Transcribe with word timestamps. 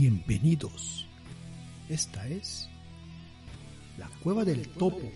Bienvenidos. 0.00 1.08
Esta 1.88 2.24
es 2.28 2.68
La 3.98 4.06
Cueva 4.22 4.44
del 4.44 4.68
Topo, 4.68 5.10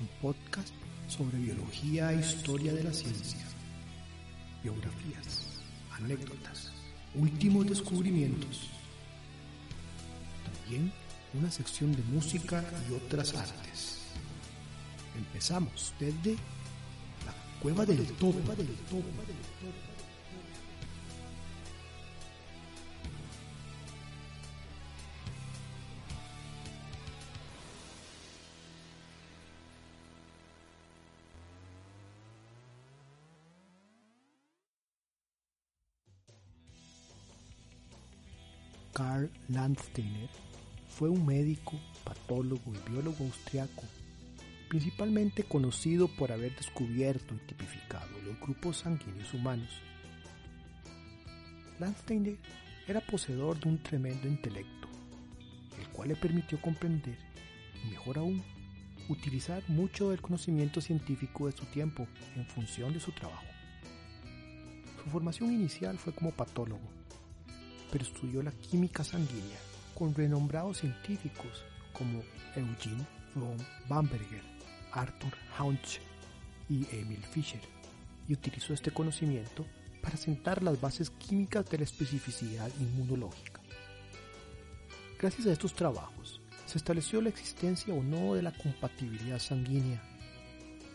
un 0.00 0.08
podcast 0.22 0.72
sobre 1.06 1.36
biología 1.36 2.14
e 2.14 2.20
historia 2.20 2.72
de 2.72 2.84
la 2.84 2.92
ciencia, 2.94 3.44
biografías, 4.62 5.60
anécdotas, 6.00 6.72
últimos 7.14 7.66
descubrimientos. 7.66 8.70
También 10.50 10.90
una 11.34 11.50
sección 11.50 11.92
de 11.92 12.02
música 12.04 12.64
y 12.88 12.94
otras 12.94 13.34
artes. 13.34 13.98
Empezamos 15.14 15.92
desde 16.00 16.36
La 17.26 17.34
Cueva 17.60 17.84
del 17.84 18.06
Topo. 18.14 18.40
Landsteiner 39.48 40.28
fue 40.90 41.08
un 41.08 41.24
médico, 41.24 41.72
patólogo 42.04 42.74
y 42.74 42.90
biólogo 42.90 43.24
austriaco, 43.24 43.82
principalmente 44.68 45.42
conocido 45.42 46.06
por 46.06 46.32
haber 46.32 46.54
descubierto 46.54 47.34
y 47.34 47.38
tipificado 47.46 48.10
los 48.26 48.38
grupos 48.40 48.76
sanguíneos 48.76 49.32
humanos. 49.32 49.70
Landsteiner 51.78 52.36
era 52.86 53.00
poseedor 53.00 53.58
de 53.58 53.70
un 53.70 53.82
tremendo 53.82 54.28
intelecto, 54.28 54.86
el 55.80 55.88
cual 55.88 56.08
le 56.08 56.16
permitió 56.16 56.60
comprender, 56.60 57.16
y 57.82 57.88
mejor 57.88 58.18
aún, 58.18 58.42
utilizar 59.08 59.62
mucho 59.68 60.10
del 60.10 60.20
conocimiento 60.20 60.82
científico 60.82 61.46
de 61.46 61.52
su 61.52 61.64
tiempo 61.64 62.06
en 62.36 62.44
función 62.44 62.92
de 62.92 63.00
su 63.00 63.12
trabajo. 63.12 63.46
Su 65.02 65.08
formación 65.08 65.54
inicial 65.54 65.96
fue 65.96 66.12
como 66.12 66.32
patólogo, 66.32 66.97
pero 67.90 68.04
estudió 68.04 68.42
la 68.42 68.52
química 68.52 69.04
sanguínea 69.04 69.58
con 69.94 70.14
renombrados 70.14 70.78
científicos 70.78 71.64
como 71.92 72.22
Eugene 72.54 73.06
von 73.34 73.56
Bamberger, 73.88 74.42
Arthur 74.92 75.32
Hauch 75.56 75.98
y 76.68 76.86
Emil 76.92 77.22
Fischer, 77.24 77.60
y 78.28 78.34
utilizó 78.34 78.74
este 78.74 78.90
conocimiento 78.90 79.66
para 80.02 80.16
sentar 80.16 80.62
las 80.62 80.80
bases 80.80 81.10
químicas 81.10 81.68
de 81.68 81.78
la 81.78 81.84
especificidad 81.84 82.70
inmunológica. 82.78 83.60
Gracias 85.18 85.46
a 85.46 85.52
estos 85.52 85.74
trabajos, 85.74 86.40
se 86.66 86.78
estableció 86.78 87.20
la 87.20 87.30
existencia 87.30 87.92
o 87.92 88.02
no 88.02 88.34
de 88.34 88.42
la 88.42 88.52
compatibilidad 88.52 89.38
sanguínea, 89.38 90.00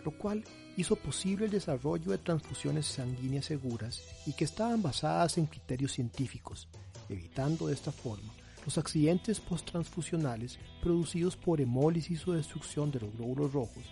lo 0.04 0.12
cual 0.12 0.44
hizo 0.78 0.96
posible 0.96 1.46
el 1.46 1.52
desarrollo 1.52 2.12
de 2.12 2.18
transfusiones 2.18 2.86
sanguíneas 2.86 3.46
seguras 3.46 4.02
y 4.26 4.34
que 4.34 4.46
estaban 4.46 4.82
basadas 4.82 5.38
en 5.38 5.46
criterios 5.46 5.94
científicos, 5.94 6.68
evitando 7.10 7.68
de 7.68 7.74
esta 7.74 7.92
forma 7.92 8.34
los 8.66 8.78
accidentes 8.78 9.40
posttransfusionales 9.40 10.58
producidos 10.82 11.36
por 11.36 11.60
hemólisis 11.60 12.28
o 12.28 12.34
destrucción 12.34 12.92
de 12.92 13.02
los 13.02 13.16
glóbulos 13.16 13.52
rojos 13.52 13.84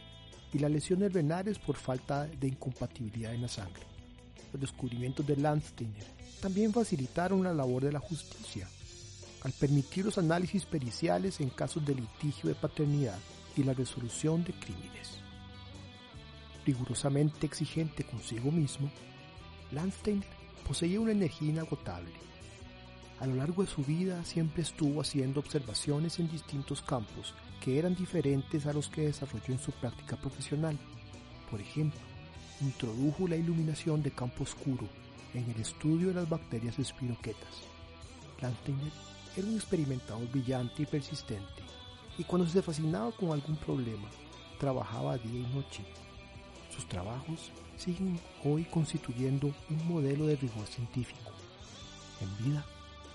y 0.53 0.59
las 0.59 0.71
lesiones 0.71 1.13
renales 1.13 1.59
por 1.59 1.75
falta 1.75 2.27
de 2.27 2.47
incompatibilidad 2.47 3.33
en 3.33 3.43
la 3.43 3.47
sangre. 3.47 3.83
Los 4.51 4.61
descubrimientos 4.61 5.25
de 5.25 5.37
Landsteiner 5.37 6.05
también 6.41 6.73
facilitaron 6.73 7.43
la 7.43 7.53
labor 7.53 7.83
de 7.83 7.91
la 7.91 7.99
justicia, 7.99 8.67
al 9.43 9.51
permitir 9.53 10.05
los 10.05 10.17
análisis 10.17 10.65
periciales 10.65 11.39
en 11.39 11.49
casos 11.49 11.85
de 11.85 11.95
litigio 11.95 12.49
de 12.49 12.55
paternidad 12.55 13.17
y 13.55 13.63
la 13.63 13.73
resolución 13.73 14.43
de 14.43 14.53
crímenes. 14.53 15.20
Rigurosamente 16.71 17.45
exigente 17.47 18.05
consigo 18.05 18.49
mismo, 18.49 18.89
Landsteiner 19.73 20.25
poseía 20.65 21.01
una 21.01 21.11
energía 21.11 21.49
inagotable. 21.49 22.13
A 23.19 23.27
lo 23.27 23.35
largo 23.35 23.61
de 23.61 23.69
su 23.69 23.83
vida 23.83 24.23
siempre 24.23 24.63
estuvo 24.63 25.01
haciendo 25.01 25.41
observaciones 25.41 26.17
en 26.19 26.31
distintos 26.31 26.81
campos 26.81 27.33
que 27.59 27.77
eran 27.77 27.93
diferentes 27.93 28.67
a 28.67 28.71
los 28.71 28.87
que 28.87 29.01
desarrolló 29.01 29.53
en 29.53 29.59
su 29.59 29.73
práctica 29.73 30.15
profesional. 30.15 30.79
Por 31.49 31.59
ejemplo, 31.59 31.99
introdujo 32.61 33.27
la 33.27 33.35
iluminación 33.35 34.01
de 34.01 34.11
campo 34.11 34.43
oscuro 34.43 34.87
en 35.33 35.51
el 35.51 35.59
estudio 35.59 36.07
de 36.07 36.13
las 36.13 36.29
bacterias 36.29 36.79
espiroquetas. 36.79 37.63
Landsteiner 38.39 38.93
era 39.35 39.45
un 39.45 39.55
experimentador 39.55 40.25
brillante 40.31 40.83
y 40.83 40.85
persistente, 40.85 41.63
y 42.17 42.23
cuando 42.23 42.47
se 42.47 42.61
fascinaba 42.61 43.11
con 43.11 43.31
algún 43.31 43.57
problema, 43.57 44.07
trabajaba 44.57 45.17
día 45.17 45.41
y 45.41 45.53
noche. 45.53 45.83
Sus 46.73 46.87
trabajos 46.87 47.51
siguen 47.77 48.19
hoy 48.43 48.63
constituyendo 48.65 49.53
un 49.69 49.87
modelo 49.87 50.25
de 50.25 50.35
rigor 50.37 50.65
científico. 50.67 51.31
En 52.21 52.45
vida, 52.45 52.65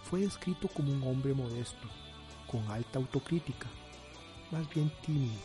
fue 0.04 0.20
descrito 0.20 0.68
como 0.68 0.92
un 0.92 1.02
hombre 1.02 1.34
modesto, 1.34 1.88
con 2.46 2.70
alta 2.70 2.98
autocrítica, 2.98 3.66
más 4.50 4.68
bien 4.72 4.92
tímido. 5.04 5.40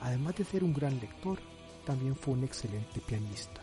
Además 0.00 0.36
de 0.36 0.44
ser 0.44 0.64
un 0.64 0.72
gran 0.72 0.98
lector, 1.00 1.38
también 1.84 2.14
fue 2.16 2.34
un 2.34 2.44
excelente 2.44 3.00
pianista. 3.00 3.60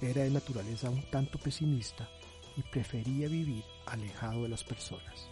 Era 0.00 0.22
de 0.22 0.30
naturaleza 0.30 0.90
un 0.90 1.02
tanto 1.10 1.38
pesimista 1.38 2.08
y 2.56 2.62
prefería 2.62 3.28
vivir 3.28 3.64
alejado 3.86 4.42
de 4.42 4.48
las 4.48 4.64
personas. 4.64 5.28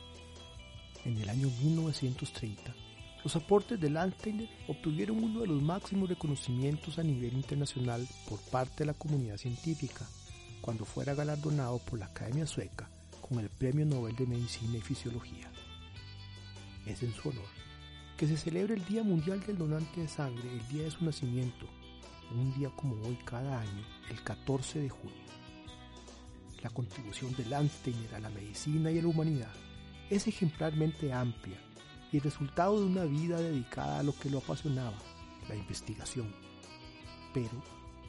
En 1.05 1.19
el 1.19 1.29
año 1.29 1.49
1930, 1.63 2.75
los 3.23 3.37
aportes 3.37 3.79
de 3.79 3.91
Landsteiner 3.91 4.49
obtuvieron 4.67 5.23
uno 5.23 5.41
de 5.41 5.47
los 5.47 5.61
máximos 5.61 6.09
reconocimientos 6.09 6.99
a 6.99 7.03
nivel 7.03 7.35
internacional 7.35 8.07
por 8.29 8.41
parte 8.41 8.79
de 8.79 8.87
la 8.87 8.95
comunidad 8.95 9.37
científica, 9.37 10.07
cuando 10.63 10.87
fuera 10.87 11.15
galardonado 11.15 11.79
por 11.79 11.99
la 11.99 12.07
Academia 12.07 12.47
Sueca 12.47 12.89
con 13.21 13.39
el 13.39 13.51
Premio 13.51 13.85
Nobel 13.85 14.17
de 14.17 14.27
Medicina 14.27 14.79
y 14.79 14.81
Fisiología. 14.81 15.51
Es 16.87 17.03
en 17.03 17.13
su 17.13 17.29
honor 17.29 17.45
que 18.17 18.27
se 18.27 18.37
celebra 18.37 18.75
el 18.75 18.85
Día 18.87 19.03
Mundial 19.03 19.41
del 19.47 19.59
Donante 19.59 20.01
de 20.01 20.09
Sangre 20.09 20.51
el 20.51 20.67
día 20.69 20.85
de 20.85 20.91
su 20.91 21.05
nacimiento, 21.05 21.67
un 22.35 22.55
día 22.55 22.71
como 22.71 22.95
hoy 23.07 23.19
cada 23.25 23.61
año, 23.61 23.85
el 24.11 24.23
14 24.23 24.81
de 24.81 24.89
junio. 24.89 25.17
La 26.63 26.71
contribución 26.71 27.35
de 27.37 27.47
Landsteiner 27.47 28.15
a 28.15 28.21
la 28.21 28.31
medicina 28.31 28.91
y 28.91 28.99
a 28.99 29.03
la 29.03 29.09
humanidad 29.09 29.53
es 30.11 30.27
ejemplarmente 30.27 31.13
amplia 31.13 31.59
y 32.13 32.19
resultado 32.19 32.81
de 32.81 32.87
una 32.87 33.05
vida 33.05 33.41
dedicada 33.41 34.01
a 34.01 34.03
lo 34.03 34.17
que 34.19 34.31
lo 34.31 34.39
apasionaba, 34.39 34.97
la 35.49 35.55
investigación, 35.55 36.33
pero 37.33 37.63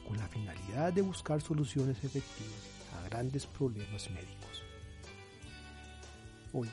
con 0.06 0.16
la 0.18 0.28
finalidad 0.28 0.92
de 0.92 1.02
buscar 1.02 1.40
soluciones 1.40 2.02
efectivas 2.02 2.72
a 2.96 3.08
grandes 3.08 3.46
problemas 3.46 4.10
médicos. 4.10 4.62
Hoy, 6.52 6.68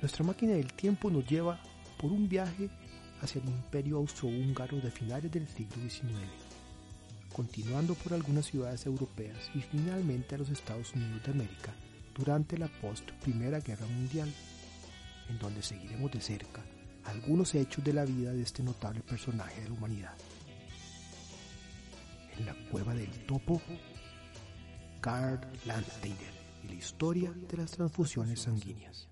nuestra 0.00 0.24
máquina 0.24 0.52
del 0.52 0.72
tiempo 0.72 1.10
nos 1.10 1.26
lleva 1.26 1.60
por 1.98 2.12
un 2.12 2.28
viaje 2.28 2.68
hacia 3.22 3.40
el 3.40 3.48
imperio 3.48 3.96
austrohúngaro 3.98 4.78
de 4.80 4.90
finales 4.90 5.30
del 5.32 5.48
siglo 5.48 5.76
XIX, 5.88 6.12
continuando 7.32 7.94
por 7.94 8.14
algunas 8.14 8.46
ciudades 8.46 8.86
europeas 8.86 9.50
y 9.54 9.60
finalmente 9.60 10.34
a 10.34 10.38
los 10.38 10.50
Estados 10.50 10.92
Unidos 10.94 11.22
de 11.24 11.32
América 11.32 11.72
durante 12.16 12.58
la 12.58 12.68
post-Primera 12.68 13.60
Guerra 13.60 13.86
Mundial 13.86 14.32
en 15.28 15.38
donde 15.38 15.62
seguiremos 15.62 16.10
de 16.10 16.20
cerca 16.20 16.62
algunos 17.04 17.54
hechos 17.54 17.82
de 17.84 17.92
la 17.92 18.04
vida 18.04 18.32
de 18.32 18.42
este 18.42 18.62
notable 18.62 19.00
personaje 19.00 19.60
de 19.62 19.68
la 19.68 19.74
humanidad. 19.74 20.14
En 22.36 22.46
la 22.46 22.54
cueva 22.70 22.94
del 22.94 23.10
topo, 23.26 23.60
Karl 25.00 25.40
Landsteiner 25.64 26.32
y 26.64 26.68
la 26.68 26.74
historia 26.74 27.32
de 27.32 27.56
las 27.56 27.70
transfusiones 27.70 28.40
sanguíneas. 28.42 29.08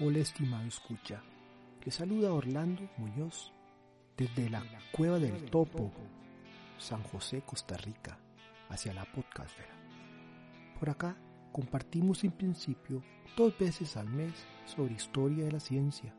Hola 0.00 0.18
estimado 0.18 0.66
escucha, 0.66 1.22
le 1.84 1.92
saluda 1.92 2.32
Orlando 2.32 2.88
Muñoz 2.96 3.52
desde 4.16 4.48
la 4.50 4.64
cueva 4.90 5.18
del 5.18 5.44
topo 5.50 5.92
San 6.82 7.02
José, 7.04 7.42
Costa 7.42 7.76
Rica, 7.76 8.18
hacia 8.68 8.92
la 8.92 9.04
podcastera. 9.04 9.72
Por 10.78 10.90
acá 10.90 11.16
compartimos 11.52 12.24
en 12.24 12.32
principio 12.32 13.04
dos 13.36 13.56
veces 13.56 13.96
al 13.96 14.08
mes 14.08 14.32
sobre 14.66 14.94
historia 14.94 15.44
de 15.44 15.52
la 15.52 15.60
ciencia, 15.60 16.12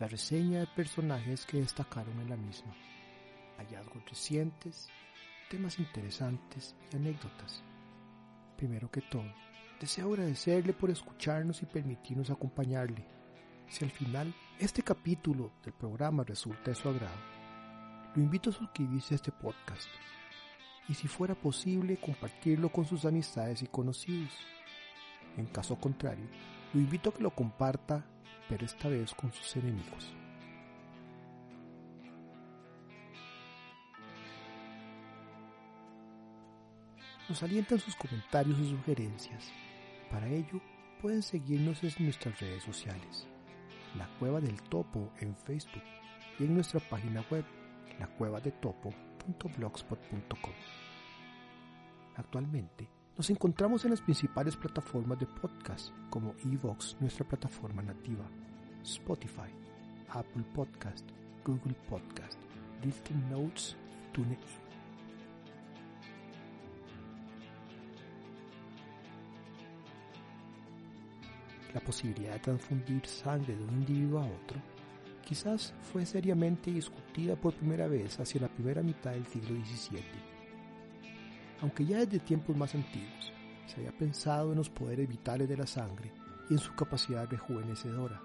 la 0.00 0.08
reseña 0.08 0.58
de 0.58 0.66
personajes 0.66 1.46
que 1.46 1.58
destacaron 1.58 2.18
en 2.20 2.30
la 2.30 2.36
misma, 2.36 2.74
hallazgos 3.58 4.04
recientes, 4.08 4.88
temas 5.48 5.78
interesantes 5.78 6.74
y 6.90 6.96
anécdotas. 6.96 7.62
Primero 8.56 8.90
que 8.90 9.02
todo, 9.02 9.32
deseo 9.80 10.08
agradecerle 10.08 10.72
por 10.72 10.90
escucharnos 10.90 11.62
y 11.62 11.66
permitirnos 11.66 12.30
acompañarle. 12.30 13.06
Si 13.68 13.84
al 13.84 13.92
final 13.92 14.34
este 14.58 14.82
capítulo 14.82 15.52
del 15.62 15.74
programa 15.74 16.24
resulta 16.24 16.72
de 16.72 16.74
su 16.74 16.88
agrado, 16.88 17.31
lo 18.14 18.22
invito 18.22 18.50
a 18.50 18.52
suscribirse 18.52 19.14
a 19.14 19.16
este 19.16 19.32
podcast 19.32 19.88
y 20.88 20.94
si 20.94 21.08
fuera 21.08 21.34
posible 21.34 21.96
compartirlo 21.96 22.70
con 22.70 22.84
sus 22.84 23.04
amistades 23.04 23.62
y 23.62 23.66
conocidos. 23.66 24.32
En 25.36 25.46
caso 25.46 25.76
contrario, 25.76 26.26
lo 26.74 26.80
invito 26.80 27.10
a 27.10 27.14
que 27.14 27.22
lo 27.22 27.30
comparta, 27.30 28.04
pero 28.48 28.66
esta 28.66 28.88
vez 28.88 29.14
con 29.14 29.32
sus 29.32 29.56
enemigos. 29.56 30.12
Nos 37.28 37.42
alientan 37.42 37.78
sus 37.78 37.96
comentarios 37.96 38.58
y 38.58 38.70
sugerencias. 38.70 39.50
Para 40.10 40.26
ello, 40.28 40.60
pueden 41.00 41.22
seguirnos 41.22 41.82
en 41.82 42.04
nuestras 42.04 42.38
redes 42.38 42.62
sociales, 42.62 43.26
La 43.96 44.06
Cueva 44.18 44.40
del 44.40 44.60
Topo 44.60 45.10
en 45.20 45.34
Facebook 45.34 45.82
y 46.38 46.44
en 46.44 46.54
nuestra 46.54 46.80
página 46.80 47.24
web, 47.30 47.44
lacuevadetopo.blogspot.com. 47.98 50.52
Actualmente, 52.16 52.88
nos 53.16 53.30
encontramos 53.30 53.84
en 53.84 53.90
las 53.90 54.00
principales 54.00 54.56
plataformas 54.56 55.18
de 55.18 55.26
podcast 55.26 55.92
como 56.10 56.34
Evox, 56.44 56.96
nuestra 57.00 57.26
plataforma 57.26 57.82
nativa, 57.82 58.24
Spotify, 58.82 59.50
Apple 60.08 60.44
Podcast, 60.54 61.08
Google 61.44 61.74
Podcast, 61.88 62.38
Listen 62.82 63.28
Notes 63.30 63.76
y 63.90 64.12
TuneIn. 64.12 64.38
La 71.74 71.80
posibilidad 71.80 72.34
de 72.34 72.40
transfundir 72.40 73.06
sangre 73.06 73.56
de 73.56 73.64
un 73.64 73.74
individuo 73.74 74.20
a 74.20 74.26
otro 74.26 74.60
quizás 75.24 75.72
fue 75.92 76.04
seriamente 76.04 76.70
discutida 77.12 77.36
por 77.36 77.52
primera 77.52 77.88
vez 77.88 78.18
hacia 78.20 78.40
la 78.40 78.48
primera 78.48 78.82
mitad 78.82 79.10
del 79.10 79.26
siglo 79.26 79.54
XVII. 79.54 80.00
Aunque 81.60 81.84
ya 81.84 81.98
desde 81.98 82.20
tiempos 82.20 82.56
más 82.56 82.74
antiguos 82.74 83.32
se 83.66 83.76
había 83.76 83.92
pensado 83.92 84.52
en 84.52 84.58
los 84.58 84.70
poderes 84.70 85.06
vitales 85.06 85.46
de 85.46 85.58
la 85.58 85.66
sangre 85.66 86.10
y 86.48 86.54
en 86.54 86.58
su 86.58 86.74
capacidad 86.74 87.28
rejuvenecedora. 87.28 88.18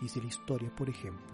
Dice 0.00 0.20
la 0.20 0.28
historia, 0.28 0.70
por 0.74 0.88
ejemplo, 0.88 1.32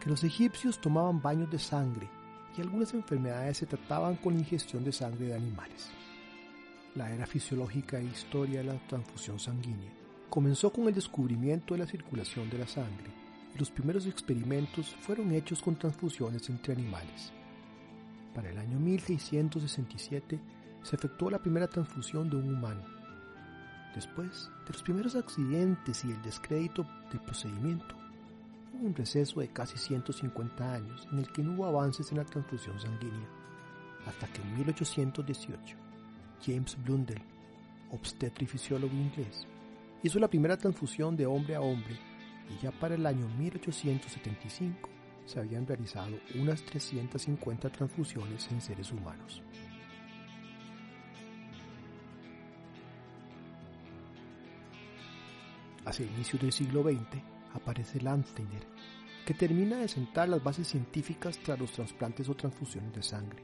que 0.00 0.08
los 0.08 0.24
egipcios 0.24 0.80
tomaban 0.80 1.20
baños 1.20 1.50
de 1.50 1.58
sangre 1.58 2.08
y 2.56 2.62
algunas 2.62 2.94
enfermedades 2.94 3.58
se 3.58 3.66
trataban 3.66 4.16
con 4.16 4.32
la 4.32 4.40
ingestión 4.40 4.82
de 4.82 4.92
sangre 4.92 5.26
de 5.26 5.34
animales. 5.34 5.90
La 6.94 7.12
era 7.12 7.26
fisiológica 7.26 7.98
e 7.98 8.04
historia 8.04 8.60
de 8.60 8.72
la 8.72 8.86
transfusión 8.88 9.38
sanguínea 9.38 9.92
comenzó 10.30 10.72
con 10.72 10.88
el 10.88 10.94
descubrimiento 10.94 11.74
de 11.74 11.80
la 11.80 11.86
circulación 11.86 12.48
de 12.48 12.58
la 12.58 12.66
sangre 12.66 13.19
los 13.60 13.70
primeros 13.70 14.06
experimentos 14.06 14.96
fueron 15.00 15.32
hechos 15.32 15.60
con 15.60 15.76
transfusiones 15.76 16.48
entre 16.48 16.72
animales. 16.72 17.30
Para 18.34 18.48
el 18.48 18.56
año 18.56 18.80
1667 18.80 20.40
se 20.82 20.96
efectuó 20.96 21.30
la 21.30 21.42
primera 21.42 21.68
transfusión 21.68 22.30
de 22.30 22.36
un 22.36 22.54
humano. 22.54 22.82
Después 23.94 24.50
de 24.66 24.72
los 24.72 24.82
primeros 24.82 25.14
accidentes 25.14 26.06
y 26.06 26.10
el 26.10 26.22
descrédito 26.22 26.86
del 27.10 27.20
procedimiento, 27.20 27.94
hubo 28.72 28.86
un 28.86 28.94
receso 28.94 29.40
de 29.40 29.48
casi 29.48 29.76
150 29.76 30.72
años 30.72 31.06
en 31.12 31.18
el 31.18 31.30
que 31.30 31.42
no 31.42 31.52
hubo 31.52 31.66
avances 31.66 32.10
en 32.12 32.16
la 32.16 32.24
transfusión 32.24 32.80
sanguínea, 32.80 33.28
hasta 34.06 34.26
que 34.28 34.40
en 34.40 34.54
1818 34.54 35.76
James 36.46 36.78
Blundell, 36.82 37.20
obstetra 37.90 38.42
y 38.42 38.46
fisiólogo 38.46 38.94
inglés, 38.94 39.46
hizo 40.02 40.18
la 40.18 40.28
primera 40.28 40.56
transfusión 40.56 41.14
de 41.14 41.26
hombre 41.26 41.56
a 41.56 41.60
hombre 41.60 42.09
y 42.50 42.62
ya 42.62 42.70
para 42.72 42.94
el 42.94 43.06
año 43.06 43.28
1875 43.38 44.88
se 45.24 45.38
habían 45.38 45.66
realizado 45.66 46.18
unas 46.34 46.62
350 46.64 47.70
transfusiones 47.70 48.50
en 48.50 48.60
seres 48.60 48.90
humanos. 48.90 49.42
Hacia 55.84 56.06
inicios 56.06 56.42
del 56.42 56.52
siglo 56.52 56.82
XX 56.82 57.22
aparece 57.54 58.00
Landsteiner, 58.00 58.66
que 59.24 59.34
termina 59.34 59.78
de 59.78 59.88
sentar 59.88 60.28
las 60.28 60.42
bases 60.42 60.68
científicas 60.68 61.38
tras 61.38 61.58
los 61.58 61.72
trasplantes 61.72 62.28
o 62.28 62.34
transfusiones 62.34 62.92
de 62.92 63.02
sangre. 63.02 63.42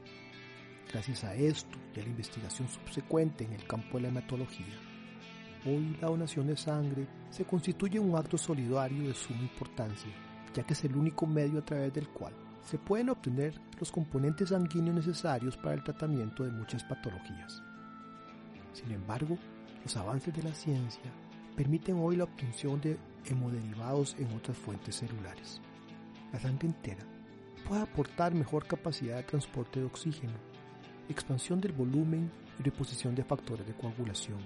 Gracias 0.91 1.23
a 1.23 1.35
esto 1.35 1.77
y 1.95 1.99
a 1.99 2.03
la 2.03 2.09
investigación 2.09 2.67
subsecuente 2.69 3.43
en 3.43 3.53
el 3.53 3.65
campo 3.65 3.97
de 3.97 4.03
la 4.03 4.09
hematología, 4.09 4.77
Hoy 5.65 5.97
la 5.99 6.07
donación 6.07 6.47
de 6.47 6.55
sangre 6.55 7.07
se 7.29 7.45
constituye 7.45 7.99
un 7.99 8.15
acto 8.15 8.37
solidario 8.37 9.07
de 9.07 9.13
suma 9.13 9.41
importancia, 9.41 10.11
ya 10.53 10.63
que 10.63 10.73
es 10.73 10.83
el 10.83 10.95
único 10.95 11.25
medio 11.25 11.59
a 11.59 11.65
través 11.65 11.93
del 11.93 12.07
cual 12.09 12.33
se 12.67 12.77
pueden 12.77 13.09
obtener 13.09 13.59
los 13.79 13.91
componentes 13.91 14.49
sanguíneos 14.49 14.97
necesarios 14.97 15.55
para 15.55 15.73
el 15.73 15.83
tratamiento 15.83 16.43
de 16.43 16.51
muchas 16.51 16.83
patologías. 16.83 17.63
Sin 18.73 18.91
embargo, 18.91 19.37
los 19.83 19.95
avances 19.95 20.33
de 20.33 20.43
la 20.43 20.53
ciencia 20.53 21.09
permiten 21.55 21.97
hoy 21.97 22.17
la 22.17 22.25
obtención 22.25 22.81
de 22.81 22.97
hemoderivados 23.25 24.15
en 24.19 24.35
otras 24.35 24.57
fuentes 24.57 24.97
celulares. 24.97 25.61
La 26.33 26.39
sangre 26.39 26.67
entera 26.67 27.05
puede 27.67 27.83
aportar 27.83 28.33
mejor 28.33 28.67
capacidad 28.67 29.15
de 29.15 29.23
transporte 29.23 29.79
de 29.79 29.85
oxígeno, 29.85 30.33
expansión 31.07 31.61
del 31.61 31.71
volumen 31.71 32.29
y 32.59 32.63
reposición 32.63 33.15
de 33.15 33.23
factores 33.23 33.65
de 33.65 33.73
coagulación, 33.73 34.39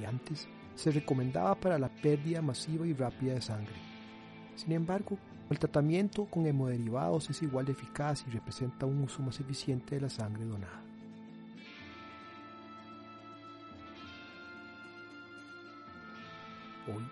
y 0.00 0.04
antes 0.04 0.48
se 0.78 0.92
recomendaba 0.92 1.56
para 1.56 1.76
la 1.76 1.88
pérdida 1.88 2.40
masiva 2.40 2.86
y 2.86 2.92
rápida 2.92 3.34
de 3.34 3.40
sangre. 3.40 3.74
Sin 4.54 4.70
embargo, 4.70 5.18
el 5.50 5.58
tratamiento 5.58 6.26
con 6.26 6.46
hemoderivados 6.46 7.28
es 7.30 7.42
igual 7.42 7.66
de 7.66 7.72
eficaz 7.72 8.24
y 8.28 8.30
representa 8.30 8.86
un 8.86 9.02
uso 9.02 9.20
más 9.20 9.40
eficiente 9.40 9.96
de 9.96 10.02
la 10.02 10.08
sangre 10.08 10.44
donada. 10.44 10.80
Hoy, 16.86 17.04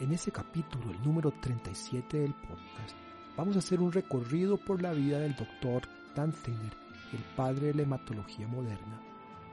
en 0.00 0.12
este 0.12 0.32
capítulo, 0.32 0.90
el 0.90 1.02
número 1.02 1.30
37 1.42 2.20
del 2.20 2.32
podcast, 2.32 2.96
vamos 3.36 3.56
a 3.56 3.58
hacer 3.58 3.80
un 3.80 3.92
recorrido 3.92 4.56
por 4.56 4.80
la 4.80 4.94
vida 4.94 5.18
del 5.18 5.36
doctor 5.36 5.82
Steiner, 6.12 6.72
el 7.12 7.24
padre 7.36 7.66
de 7.66 7.74
la 7.74 7.82
hematología 7.82 8.48
moderna, 8.48 8.98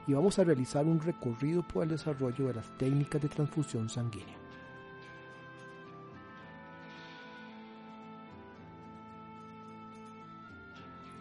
y 0.06 0.14
vamos 0.14 0.38
a 0.38 0.44
realizar 0.44 0.84
un 0.86 1.00
recorrido 1.00 1.62
por 1.62 1.84
el 1.84 1.90
desarrollo 1.90 2.48
de 2.48 2.54
las 2.54 2.78
técnicas 2.78 3.22
de 3.22 3.28
transfusión 3.28 3.88
sanguínea. 3.88 4.36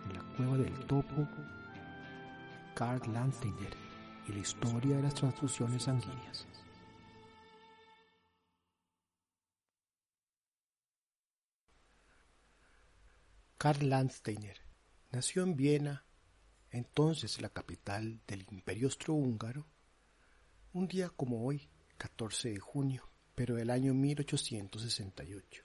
En 0.10 0.14
la 0.16 0.24
cueva 0.36 0.58
del 0.58 0.74
topo, 0.86 1.28
Karl 2.74 3.14
Landsteiner 3.14 3.76
y 4.28 4.34
la 4.34 4.40
historia 4.40 4.98
de 4.98 5.04
las 5.04 5.14
transfusiones 5.14 5.84
sanguíneas. 5.84 6.48
Karl 13.58 13.88
Landsteiner 13.88 14.58
nació 15.12 15.44
en 15.44 15.56
Viena 15.56 16.04
entonces 16.72 17.42
la 17.42 17.50
capital 17.50 18.22
del 18.28 18.46
imperio 18.50 18.88
austrohúngaro, 18.88 19.68
un 20.74 20.88
día 20.88 21.10
como 21.10 21.46
hoy, 21.46 21.70
14 21.98 22.52
de 22.52 22.60
junio, 22.60 23.10
pero 23.36 23.56
del 23.56 23.70
año 23.70 23.94
1868. 23.94 25.64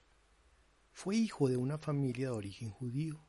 Fue 0.93 1.17
hijo 1.17 1.49
de 1.49 1.57
una 1.57 1.79
familia 1.79 2.31
de 2.31 2.37
origen 2.37 2.71
judío. 2.71 3.25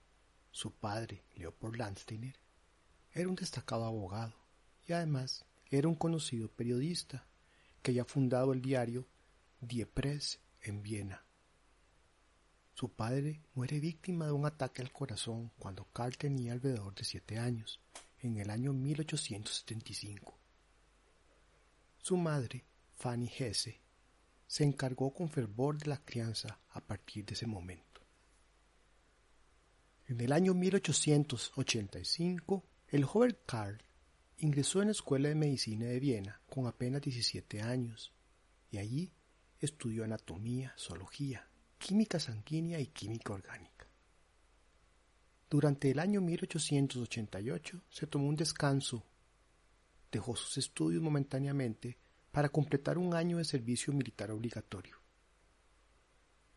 Su 0.51 0.71
padre, 0.71 1.23
Leopold 1.35 1.75
Landsteiner, 1.75 2.39
era 3.11 3.29
un 3.29 3.35
destacado 3.35 3.85
abogado 3.85 4.33
y 4.85 4.93
además 4.93 5.45
era 5.69 5.87
un 5.87 5.95
conocido 5.95 6.49
periodista 6.49 7.27
que 7.81 7.91
había 7.91 8.05
fundado 8.05 8.53
el 8.53 8.61
diario 8.61 9.07
Die 9.61 9.85
Presse 9.85 10.39
en 10.61 10.81
Viena. 10.81 11.26
Su 12.77 12.89
padre 12.89 13.41
muere 13.55 13.79
víctima 13.79 14.27
de 14.27 14.33
un 14.33 14.45
ataque 14.45 14.83
al 14.83 14.91
corazón 14.91 15.51
cuando 15.57 15.85
Carl 15.85 16.15
tenía 16.15 16.53
alrededor 16.53 16.93
de 16.93 17.05
siete 17.05 17.39
años, 17.39 17.81
en 18.19 18.37
el 18.37 18.51
año 18.51 18.71
1875. 18.71 20.37
Su 21.97 22.17
madre, 22.17 22.65
Fanny 22.95 23.31
Hesse, 23.35 23.81
se 24.45 24.63
encargó 24.63 25.11
con 25.11 25.27
fervor 25.27 25.79
de 25.79 25.87
la 25.87 25.97
crianza 25.97 26.59
a 26.69 26.79
partir 26.79 27.25
de 27.25 27.33
ese 27.33 27.47
momento. 27.47 28.01
En 30.05 30.21
el 30.21 30.31
año 30.31 30.53
1885, 30.53 32.63
el 32.89 33.05
joven 33.05 33.35
Karl 33.47 33.81
ingresó 34.37 34.81
en 34.81 34.89
la 34.89 34.91
Escuela 34.91 35.29
de 35.29 35.35
Medicina 35.35 35.87
de 35.87 35.99
Viena 35.99 36.41
con 36.47 36.67
apenas 36.67 37.01
17 37.01 37.59
años 37.59 38.13
y 38.69 38.77
allí 38.77 39.11
estudió 39.59 40.03
anatomía, 40.03 40.75
zoología, 40.77 41.49
química 41.77 42.19
sanguínea 42.19 42.79
y 42.79 42.87
química 42.87 43.33
orgánica. 43.33 43.87
Durante 45.49 45.89
el 45.89 45.99
año 45.99 46.19
1888 46.19 47.81
se 47.89 48.07
tomó 48.07 48.27
un 48.27 48.35
descanso, 48.35 49.05
dejó 50.11 50.35
sus 50.35 50.57
estudios 50.57 51.01
momentáneamente 51.01 51.97
para 52.31 52.49
completar 52.49 52.97
un 52.97 53.13
año 53.13 53.37
de 53.37 53.45
servicio 53.45 53.93
militar 53.93 54.29
obligatorio. 54.31 54.97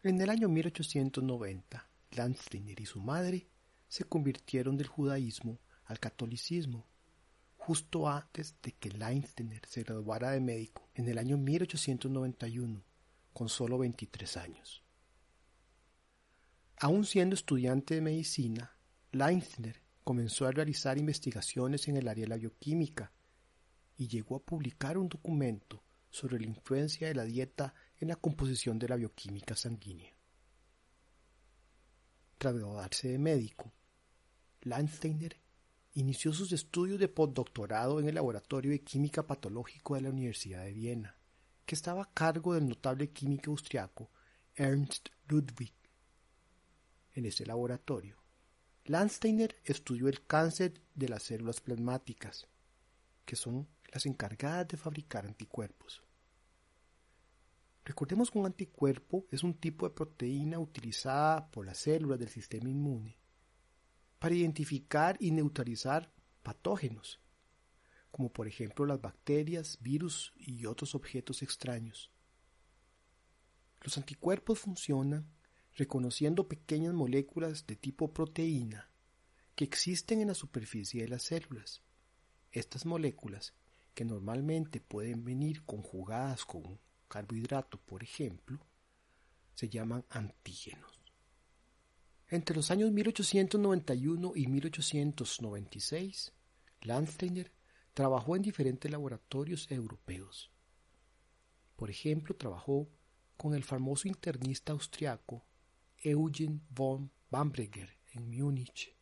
En 0.02 0.20
el 0.20 0.30
año 0.30 0.48
1890, 0.48 1.88
Landsteiner 2.12 2.80
y 2.80 2.86
su 2.86 3.00
madre 3.00 3.46
se 3.86 4.04
convirtieron 4.04 4.76
del 4.76 4.88
judaísmo 4.88 5.58
al 5.84 6.00
catolicismo, 6.00 6.86
justo 7.56 8.08
antes 8.08 8.56
de 8.62 8.72
que 8.72 8.90
Leinsteiner 8.90 9.62
se 9.66 9.82
graduara 9.82 10.30
de 10.30 10.40
médico 10.40 10.88
en 10.94 11.08
el 11.08 11.18
año 11.18 11.36
1891, 11.36 12.82
con 13.32 13.48
solo 13.48 13.78
23 13.78 14.36
años. 14.38 14.82
Aún 16.82 17.04
siendo 17.04 17.34
estudiante 17.34 17.94
de 17.94 18.00
medicina, 18.00 18.74
Leinsteiner 19.12 19.82
comenzó 20.02 20.46
a 20.46 20.50
realizar 20.50 20.96
investigaciones 20.96 21.86
en 21.88 21.98
el 21.98 22.08
área 22.08 22.24
de 22.24 22.30
la 22.30 22.38
bioquímica 22.38 23.12
y 23.98 24.08
llegó 24.08 24.36
a 24.36 24.42
publicar 24.42 24.96
un 24.96 25.10
documento 25.10 25.84
sobre 26.08 26.40
la 26.40 26.46
influencia 26.46 27.06
de 27.06 27.14
la 27.14 27.24
dieta 27.24 27.74
en 27.98 28.08
la 28.08 28.16
composición 28.16 28.78
de 28.78 28.88
la 28.88 28.96
bioquímica 28.96 29.54
sanguínea. 29.56 30.10
Tras 32.38 32.54
graduarse 32.54 33.08
de 33.08 33.18
médico, 33.18 33.70
Landsteiner 34.62 35.36
inició 35.92 36.32
sus 36.32 36.50
estudios 36.52 36.98
de 36.98 37.08
postdoctorado 37.08 38.00
en 38.00 38.08
el 38.08 38.14
Laboratorio 38.14 38.70
de 38.70 38.80
Química 38.80 39.26
Patológico 39.26 39.96
de 39.96 40.00
la 40.00 40.08
Universidad 40.08 40.64
de 40.64 40.72
Viena, 40.72 41.14
que 41.66 41.74
estaba 41.74 42.04
a 42.04 42.14
cargo 42.14 42.54
del 42.54 42.66
notable 42.66 43.10
químico 43.10 43.50
austriaco 43.50 44.10
Ernst 44.54 45.10
Ludwig. 45.28 45.74
En 47.14 47.26
ese 47.26 47.44
laboratorio, 47.44 48.16
Landsteiner 48.84 49.56
estudió 49.64 50.08
el 50.08 50.24
cáncer 50.26 50.80
de 50.94 51.08
las 51.08 51.24
células 51.24 51.60
plasmáticas, 51.60 52.46
que 53.24 53.36
son 53.36 53.68
las 53.92 54.06
encargadas 54.06 54.68
de 54.68 54.76
fabricar 54.76 55.26
anticuerpos. 55.26 56.02
Recordemos 57.84 58.30
que 58.30 58.38
un 58.38 58.46
anticuerpo 58.46 59.26
es 59.30 59.42
un 59.42 59.54
tipo 59.54 59.88
de 59.88 59.94
proteína 59.94 60.58
utilizada 60.58 61.50
por 61.50 61.66
las 61.66 61.78
células 61.78 62.18
del 62.18 62.28
sistema 62.28 62.68
inmune 62.68 63.16
para 64.18 64.34
identificar 64.34 65.16
y 65.18 65.30
neutralizar 65.30 66.12
patógenos, 66.42 67.20
como 68.10 68.32
por 68.32 68.46
ejemplo 68.46 68.86
las 68.86 69.00
bacterias, 69.00 69.78
virus 69.80 70.32
y 70.36 70.66
otros 70.66 70.94
objetos 70.94 71.42
extraños. 71.42 72.12
Los 73.80 73.96
anticuerpos 73.96 74.58
funcionan 74.58 75.26
reconociendo 75.80 76.46
pequeñas 76.46 76.92
moléculas 76.92 77.66
de 77.66 77.74
tipo 77.74 78.12
proteína 78.12 78.90
que 79.54 79.64
existen 79.64 80.20
en 80.20 80.28
la 80.28 80.34
superficie 80.34 81.00
de 81.00 81.08
las 81.08 81.22
células. 81.22 81.80
Estas 82.52 82.84
moléculas, 82.84 83.54
que 83.94 84.04
normalmente 84.04 84.78
pueden 84.78 85.24
venir 85.24 85.64
conjugadas 85.64 86.44
con 86.44 86.78
carbohidrato, 87.08 87.80
por 87.80 88.02
ejemplo, 88.02 88.60
se 89.54 89.70
llaman 89.70 90.04
antígenos. 90.10 91.00
Entre 92.28 92.54
los 92.54 92.70
años 92.70 92.92
1891 92.92 94.32
y 94.34 94.48
1896, 94.48 96.34
Landsteiner 96.82 97.52
trabajó 97.94 98.36
en 98.36 98.42
diferentes 98.42 98.90
laboratorios 98.90 99.70
europeos. 99.70 100.50
Por 101.74 101.88
ejemplo, 101.88 102.36
trabajó 102.36 102.86
con 103.38 103.54
el 103.54 103.64
famoso 103.64 104.08
internista 104.08 104.74
austriaco 104.74 105.46
Eugen 106.02 106.62
von 106.70 107.12
Bamberger 107.28 107.90
en 108.14 108.30
Múnich, 108.30 108.96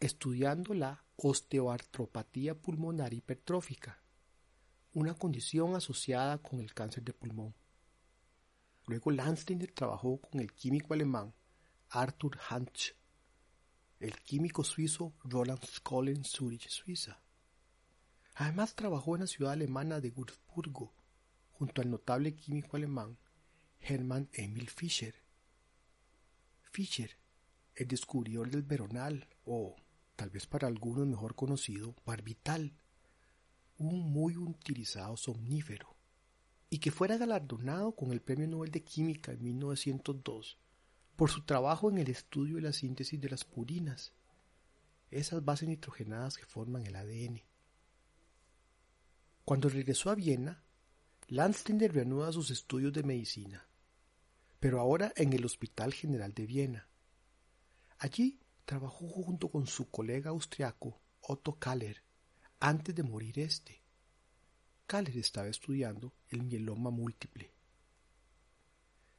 estudiando 0.00 0.74
la 0.74 1.04
osteoartropatía 1.14 2.60
pulmonar 2.60 3.14
hipertrófica, 3.14 4.02
una 4.94 5.14
condición 5.14 5.76
asociada 5.76 6.38
con 6.38 6.58
el 6.58 6.74
cáncer 6.74 7.04
de 7.04 7.12
pulmón. 7.12 7.54
Luego 8.86 9.12
Landsteiner 9.12 9.70
trabajó 9.70 10.20
con 10.20 10.40
el 10.40 10.52
químico 10.54 10.92
alemán 10.92 11.32
Arthur 11.90 12.36
Hansch, 12.48 12.96
el 14.00 14.16
químico 14.16 14.64
suizo 14.64 15.14
Roland 15.22 15.64
Skoll 15.64 16.08
en 16.08 16.24
Zurich, 16.24 16.68
Suiza. 16.68 17.22
Además 18.34 18.74
trabajó 18.74 19.14
en 19.14 19.20
la 19.20 19.26
ciudad 19.28 19.52
alemana 19.52 20.00
de 20.00 20.10
Würzburgo, 20.10 20.92
junto 21.52 21.80
al 21.80 21.90
notable 21.90 22.34
químico 22.34 22.76
alemán 22.76 23.16
Hermann 23.78 24.28
Emil 24.32 24.68
Fischer. 24.68 25.27
Fischer, 26.78 27.10
el 27.74 27.88
descubridor 27.88 28.48
del 28.48 28.62
veronal, 28.62 29.26
o 29.44 29.74
tal 30.14 30.30
vez 30.30 30.46
para 30.46 30.68
algunos 30.68 31.08
mejor 31.08 31.34
conocido, 31.34 31.96
barbital, 32.06 32.72
un 33.78 34.12
muy 34.12 34.36
utilizado 34.36 35.16
somnífero, 35.16 35.96
y 36.70 36.78
que 36.78 36.92
fuera 36.92 37.16
galardonado 37.16 37.96
con 37.96 38.12
el 38.12 38.20
Premio 38.20 38.46
Nobel 38.46 38.70
de 38.70 38.84
Química 38.84 39.32
en 39.32 39.42
1902 39.42 40.56
por 41.16 41.30
su 41.32 41.42
trabajo 41.42 41.90
en 41.90 41.98
el 41.98 42.10
estudio 42.10 42.58
y 42.58 42.60
la 42.60 42.72
síntesis 42.72 43.20
de 43.20 43.30
las 43.30 43.44
purinas, 43.44 44.12
esas 45.10 45.44
bases 45.44 45.68
nitrogenadas 45.68 46.36
que 46.36 46.46
forman 46.46 46.86
el 46.86 46.94
ADN. 46.94 47.42
Cuando 49.44 49.68
regresó 49.68 50.10
a 50.10 50.14
Viena, 50.14 50.62
Landsteiner 51.26 51.92
reanuda 51.92 52.30
sus 52.30 52.52
estudios 52.52 52.92
de 52.92 53.02
medicina, 53.02 53.67
pero 54.60 54.80
ahora 54.80 55.12
en 55.16 55.32
el 55.32 55.44
Hospital 55.44 55.92
General 55.92 56.32
de 56.34 56.46
Viena. 56.46 56.88
Allí 57.98 58.40
trabajó 58.64 59.08
junto 59.08 59.50
con 59.50 59.66
su 59.66 59.88
colega 59.88 60.30
austriaco 60.30 61.00
Otto 61.20 61.58
Kaller 61.58 62.02
antes 62.60 62.94
de 62.94 63.02
morir 63.02 63.38
este. 63.38 63.82
Kaller 64.86 65.18
estaba 65.18 65.48
estudiando 65.48 66.14
el 66.28 66.42
mieloma 66.42 66.90
múltiple. 66.90 67.52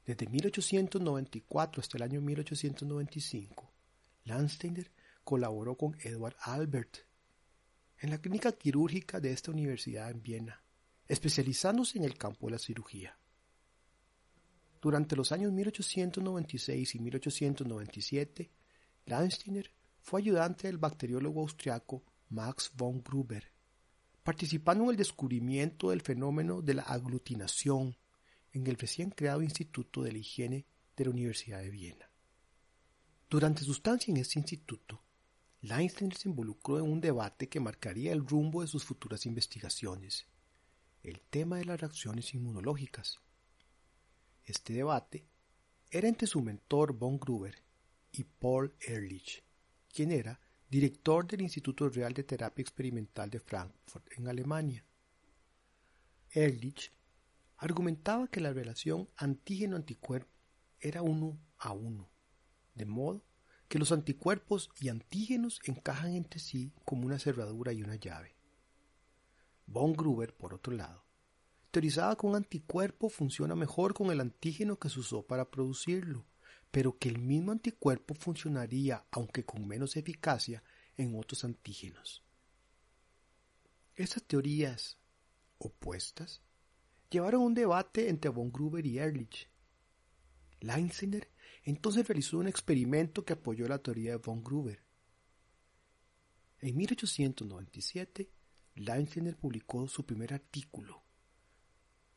Desde 0.06 0.28
1894 0.28 1.82
hasta 1.82 1.98
el 1.98 2.04
año 2.04 2.22
1895, 2.22 3.72
Landsteiner 4.24 4.92
colaboró 5.24 5.76
con 5.78 5.96
Edward 6.02 6.36
Albert 6.42 6.98
en 8.00 8.10
la 8.10 8.18
clínica 8.20 8.52
quirúrgica 8.52 9.20
de 9.20 9.32
esta 9.32 9.52
universidad 9.52 10.10
en 10.10 10.24
Viena, 10.24 10.64
especializándose 11.08 11.98
en 11.98 12.06
el 12.06 12.18
campo 12.18 12.48
de 12.48 12.54
la 12.54 12.60
cirugía. 12.60 13.19
Durante 14.82 15.16
los 15.16 15.32
años 15.32 15.52
1896 15.52 16.96
y 16.96 17.00
1897, 17.00 18.52
Landsteiner 19.06 19.72
fue 20.02 20.22
ayudante 20.22 20.68
del 20.68 20.78
bacteriólogo 20.78 21.42
austriaco 21.42 22.04
Max 22.30 22.72
von 22.76 23.04
Gruber, 23.04 23.52
participando 24.24 24.86
en 24.86 24.92
el 24.92 24.96
descubrimiento 24.96 25.90
del 25.90 26.02
fenómeno 26.02 26.62
de 26.62 26.76
la 26.76 26.84
aglutinación 26.84 27.98
en 28.54 28.68
el 28.68 28.78
recién 28.78 29.10
creado 29.10 29.42
Instituto 29.42 30.02
de 30.02 30.12
la 30.12 30.18
Higiene 30.20 30.66
de 30.96 31.06
la 31.06 31.12
Universidad 31.12 31.62
de 31.62 31.70
Viena. 31.70 32.10
Durante 33.30 33.64
su 33.64 33.74
estancia 33.74 34.12
en 34.12 34.18
este 34.18 34.40
instituto, 34.40 35.04
Leinstein 35.62 36.12
se 36.14 36.30
involucró 36.30 36.80
en 36.80 36.86
un 36.86 37.02
debate 37.02 37.50
que 37.50 37.60
marcaría 37.60 38.14
el 38.14 38.26
rumbo 38.26 38.62
de 38.62 38.68
sus 38.68 38.84
futuras 38.84 39.26
investigaciones, 39.26 40.26
el 41.04 41.20
tema 41.22 41.58
de 41.58 41.66
las 41.66 41.80
reacciones 41.80 42.34
inmunológicas. 42.34 43.20
Este 44.50 44.74
debate 44.74 45.28
era 45.92 46.08
entre 46.08 46.26
su 46.26 46.42
mentor 46.42 46.98
von 46.98 47.20
Gruber 47.20 47.54
y 48.12 48.24
Paul 48.24 48.74
Ehrlich, 48.80 49.44
quien 49.94 50.12
era 50.12 50.40
director 50.68 51.28
del 51.28 51.42
Instituto 51.42 51.88
Real 51.88 52.16
de 52.16 52.24
Terapia 52.24 52.64
Experimental 52.64 53.30
de 53.30 53.40
Frankfurt, 53.40 54.12
en 54.18 54.28
Alemania. 54.28 54.84
Ehrlich 56.32 56.92
argumentaba 57.58 58.28
que 58.28 58.42
la 58.42 58.52
relación 58.52 59.08
antígeno-anticuerpo 59.18 60.34
era 60.80 61.04
uno 61.04 61.40
a 61.60 61.72
uno, 61.74 62.10
de 62.74 62.88
modo 62.88 63.24
que 63.68 63.78
los 63.78 63.92
anticuerpos 63.92 64.72
y 64.80 64.90
antígenos 64.90 65.60
encajan 65.66 66.16
entre 66.16 66.40
sí 66.40 66.74
como 66.86 67.06
una 67.06 67.20
cerradura 67.20 67.72
y 67.72 67.84
una 67.84 67.98
llave. 67.98 68.36
Von 69.68 69.94
Gruber, 69.94 70.36
por 70.36 70.56
otro 70.56 70.74
lado, 70.74 71.06
teorizaba 71.72 72.16
que 72.18 72.26
un 72.26 72.36
anticuerpo 72.36 73.10
funciona 73.10 73.56
mejor 73.56 73.94
con 73.94 74.12
el 74.12 74.20
antígeno 74.20 74.78
que 74.78 74.90
se 74.90 75.00
usó 75.00 75.26
para 75.26 75.50
producirlo, 75.50 76.26
pero 76.72 76.98
que 76.98 77.10
el 77.10 77.20
mismo 77.20 77.52
anticuerpo 77.52 78.14
funcionaría, 78.14 79.06
aunque 79.12 79.46
con 79.46 79.68
menos 79.68 79.96
eficacia, 79.98 80.64
en 80.98 81.16
otros 81.16 81.44
antígenos. 81.44 82.24
Estas 83.96 84.24
teorías 84.24 84.98
opuestas 85.58 86.42
llevaron 87.10 87.42
un 87.42 87.54
debate 87.54 88.10
entre 88.10 88.30
von 88.30 88.52
Gruber 88.52 88.86
y 88.86 89.00
Ehrlich. 89.00 89.50
Leinsteiner 90.62 91.30
entonces 91.64 92.08
realizó 92.08 92.38
un 92.38 92.48
experimento 92.48 93.24
que 93.24 93.34
apoyó 93.34 93.68
la 93.68 93.80
teoría 93.80 94.12
de 94.12 94.18
von 94.18 94.44
Gruber. 94.44 94.82
En 96.60 96.76
1897, 96.76 98.30
Leinsteiner 98.76 99.38
publicó 99.38 99.88
su 99.88 100.06
primer 100.06 100.34
artículo. 100.34 101.04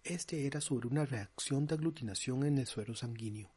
Este 0.04 0.46
era 0.46 0.60
sobre 0.60 0.88
una 0.88 1.04
reacción 1.04 1.66
de 1.66 1.74
aglutinación 1.74 2.44
en 2.44 2.58
el 2.58 2.66
suero 2.66 2.94
sanguíneo 2.94 3.52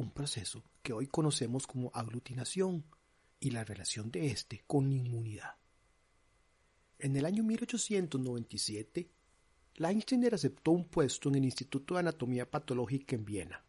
un 0.00 0.10
proceso 0.10 0.64
que 0.82 0.92
hoy 0.92 1.06
conocemos 1.06 1.66
como 1.66 1.90
aglutinación 1.94 2.84
y 3.38 3.50
la 3.50 3.64
relación 3.64 4.10
de 4.10 4.28
éste 4.28 4.64
con 4.66 4.90
inmunidad. 4.92 5.56
En 6.98 7.16
el 7.16 7.24
año 7.24 7.42
1897, 7.42 9.10
Leinsteiner 9.74 10.34
aceptó 10.34 10.72
un 10.72 10.86
puesto 10.88 11.28
en 11.28 11.36
el 11.36 11.44
Instituto 11.44 11.94
de 11.94 12.00
Anatomía 12.00 12.50
Patológica 12.50 13.14
en 13.14 13.24
Viena. 13.24 13.64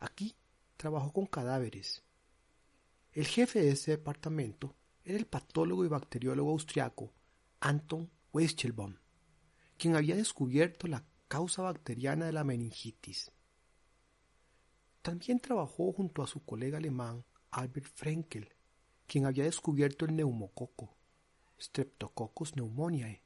Aquí 0.00 0.34
trabajó 0.76 1.12
con 1.12 1.26
cadáveres 1.26 2.02
El 3.12 3.26
jefe 3.26 3.60
de 3.60 3.70
ese 3.70 3.92
departamento 3.92 4.76
era 5.04 5.18
el 5.18 5.26
patólogo 5.26 5.84
y 5.84 5.88
bacteriólogo 5.88 6.50
austriaco 6.50 7.12
Anton 7.60 8.10
Weichelbaum, 8.32 8.96
quien 9.76 9.96
había 9.96 10.16
descubierto 10.16 10.86
la 10.86 11.04
causa 11.28 11.62
bacteriana 11.62 12.26
de 12.26 12.32
la 12.32 12.44
meningitis. 12.44 13.30
También 15.02 15.40
trabajó 15.40 15.92
junto 15.92 16.22
a 16.22 16.26
su 16.26 16.44
colega 16.44 16.78
alemán 16.78 17.24
Albert 17.50 17.86
Frenkel, 17.94 18.52
quien 19.06 19.26
había 19.26 19.44
descubierto 19.44 20.04
el 20.04 20.16
neumococo, 20.16 20.96
Streptococcus 21.60 22.52
pneumoniae, 22.52 23.22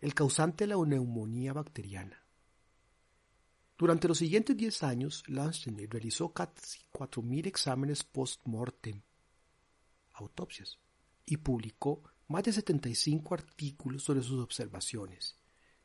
el 0.00 0.14
causante 0.14 0.66
de 0.66 0.74
la 0.74 0.84
neumonía 0.84 1.52
bacteriana. 1.52 2.24
Durante 3.76 4.08
los 4.08 4.18
siguientes 4.18 4.56
10 4.56 4.82
años, 4.82 5.24
Landsteiner 5.26 5.88
realizó 5.88 6.32
casi 6.32 6.80
4.000 6.92 7.46
exámenes 7.46 8.04
post-mortem, 8.04 9.00
autopsias, 10.12 10.78
y 11.24 11.38
publicó 11.38 12.02
más 12.28 12.44
de 12.44 12.52
75 12.52 13.34
artículos 13.34 14.02
sobre 14.02 14.22
sus 14.22 14.40
observaciones, 14.40 15.38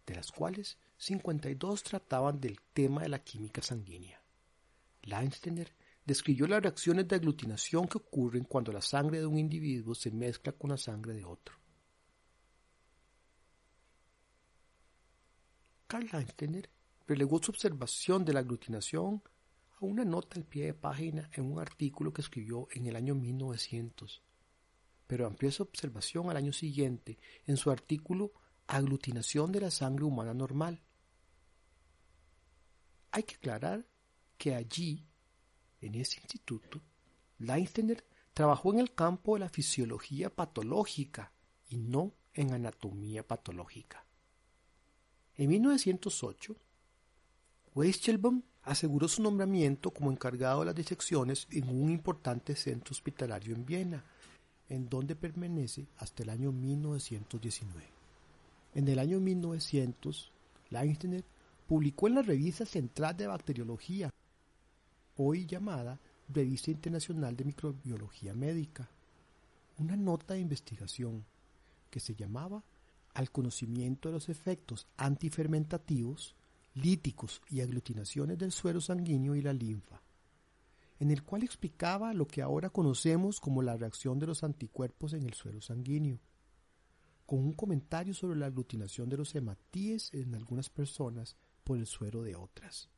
de 0.05 0.15
las 0.15 0.31
cuales 0.31 0.77
52 0.97 1.83
trataban 1.83 2.39
del 2.39 2.59
tema 2.73 3.01
de 3.01 3.09
la 3.09 3.19
química 3.19 3.61
sanguínea. 3.61 4.21
Landsteiner 5.03 5.73
describió 6.05 6.47
las 6.47 6.61
reacciones 6.61 7.07
de 7.07 7.15
aglutinación 7.15 7.87
que 7.87 7.97
ocurren 7.97 8.43
cuando 8.43 8.71
la 8.71 8.81
sangre 8.81 9.19
de 9.19 9.25
un 9.25 9.37
individuo 9.37 9.95
se 9.95 10.11
mezcla 10.11 10.51
con 10.53 10.71
la 10.71 10.77
sangre 10.77 11.13
de 11.13 11.25
otro. 11.25 11.55
Karl 15.87 16.07
Landsteiner 16.11 16.69
relegó 17.07 17.41
su 17.41 17.51
observación 17.51 18.25
de 18.25 18.33
la 18.33 18.39
aglutinación 18.39 19.21
a 19.79 19.85
una 19.85 20.05
nota 20.05 20.39
al 20.39 20.45
pie 20.45 20.65
de 20.65 20.73
página 20.73 21.29
en 21.33 21.51
un 21.51 21.59
artículo 21.59 22.11
que 22.13 22.21
escribió 22.21 22.67
en 22.71 22.87
el 22.87 22.95
año 22.95 23.13
1900, 23.13 24.23
pero 25.05 25.27
amplió 25.27 25.49
esa 25.49 25.63
observación 25.63 26.29
al 26.29 26.37
año 26.37 26.53
siguiente 26.53 27.19
en 27.45 27.57
su 27.57 27.69
artículo 27.69 28.33
Aglutinación 28.67 29.51
de 29.51 29.61
la 29.61 29.71
sangre 29.71 30.05
humana 30.05 30.33
normal. 30.33 30.81
Hay 33.11 33.23
que 33.23 33.35
aclarar 33.35 33.85
que 34.37 34.55
allí, 34.55 35.05
en 35.81 35.95
ese 35.95 36.19
instituto, 36.19 36.81
Leinsteiner 37.37 38.03
trabajó 38.33 38.73
en 38.73 38.79
el 38.79 38.93
campo 38.93 39.35
de 39.35 39.41
la 39.41 39.49
fisiología 39.49 40.29
patológica 40.29 41.31
y 41.69 41.77
no 41.77 42.13
en 42.33 42.53
anatomía 42.53 43.25
patológica. 43.25 44.05
En 45.37 45.49
1908, 45.49 46.55
Weichelbaum 47.73 48.41
aseguró 48.63 49.07
su 49.07 49.21
nombramiento 49.21 49.91
como 49.91 50.11
encargado 50.11 50.61
de 50.61 50.67
las 50.67 50.75
disecciones 50.75 51.47
en 51.51 51.69
un 51.69 51.91
importante 51.91 52.55
centro 52.55 52.93
hospitalario 52.93 53.55
en 53.55 53.65
Viena, 53.65 54.03
en 54.69 54.89
donde 54.89 55.15
permanece 55.15 55.87
hasta 55.97 56.23
el 56.23 56.29
año 56.29 56.51
1919. 56.51 57.94
En 58.75 58.89
el 58.89 58.99
año 58.99 59.21
1900, 59.21 60.33
Leinsteiner 60.69 61.23
publicó 61.65 62.07
en 62.07 62.15
la 62.15 62.21
revista 62.21 62.65
Central 62.65 63.15
de 63.15 63.25
Bacteriología, 63.25 64.13
hoy 65.15 65.45
llamada 65.45 65.97
Revista 66.27 66.71
Internacional 66.71 67.37
de 67.37 67.45
Microbiología 67.45 68.33
Médica, 68.33 68.89
una 69.77 69.95
nota 69.95 70.33
de 70.33 70.41
investigación 70.41 71.23
que 71.89 72.01
se 72.01 72.15
llamaba 72.15 72.65
Al 73.13 73.31
conocimiento 73.31 74.09
de 74.09 74.15
los 74.15 74.27
efectos 74.27 74.87
antifermentativos, 74.97 76.35
líticos 76.73 77.41
y 77.49 77.61
aglutinaciones 77.61 78.37
del 78.37 78.51
suero 78.51 78.81
sanguíneo 78.81 79.35
y 79.35 79.41
la 79.41 79.53
linfa, 79.53 80.01
en 80.99 81.11
el 81.11 81.23
cual 81.23 81.43
explicaba 81.43 82.13
lo 82.13 82.27
que 82.27 82.41
ahora 82.41 82.69
conocemos 82.69 83.39
como 83.39 83.61
la 83.61 83.77
reacción 83.77 84.19
de 84.19 84.27
los 84.27 84.43
anticuerpos 84.43 85.13
en 85.13 85.23
el 85.23 85.33
suero 85.33 85.61
sanguíneo, 85.61 86.19
con 87.25 87.39
un 87.39 87.53
comentario 87.53 88.13
sobre 88.13 88.37
la 88.37 88.47
aglutinación 88.47 89.09
de 89.09 89.17
los 89.17 89.33
hematíes 89.35 90.13
en 90.13 90.35
algunas 90.35 90.69
personas 90.69 91.35
por 91.63 91.77
el 91.77 91.87
suero 91.87 92.21
de 92.21 92.35
otras. 92.35 92.89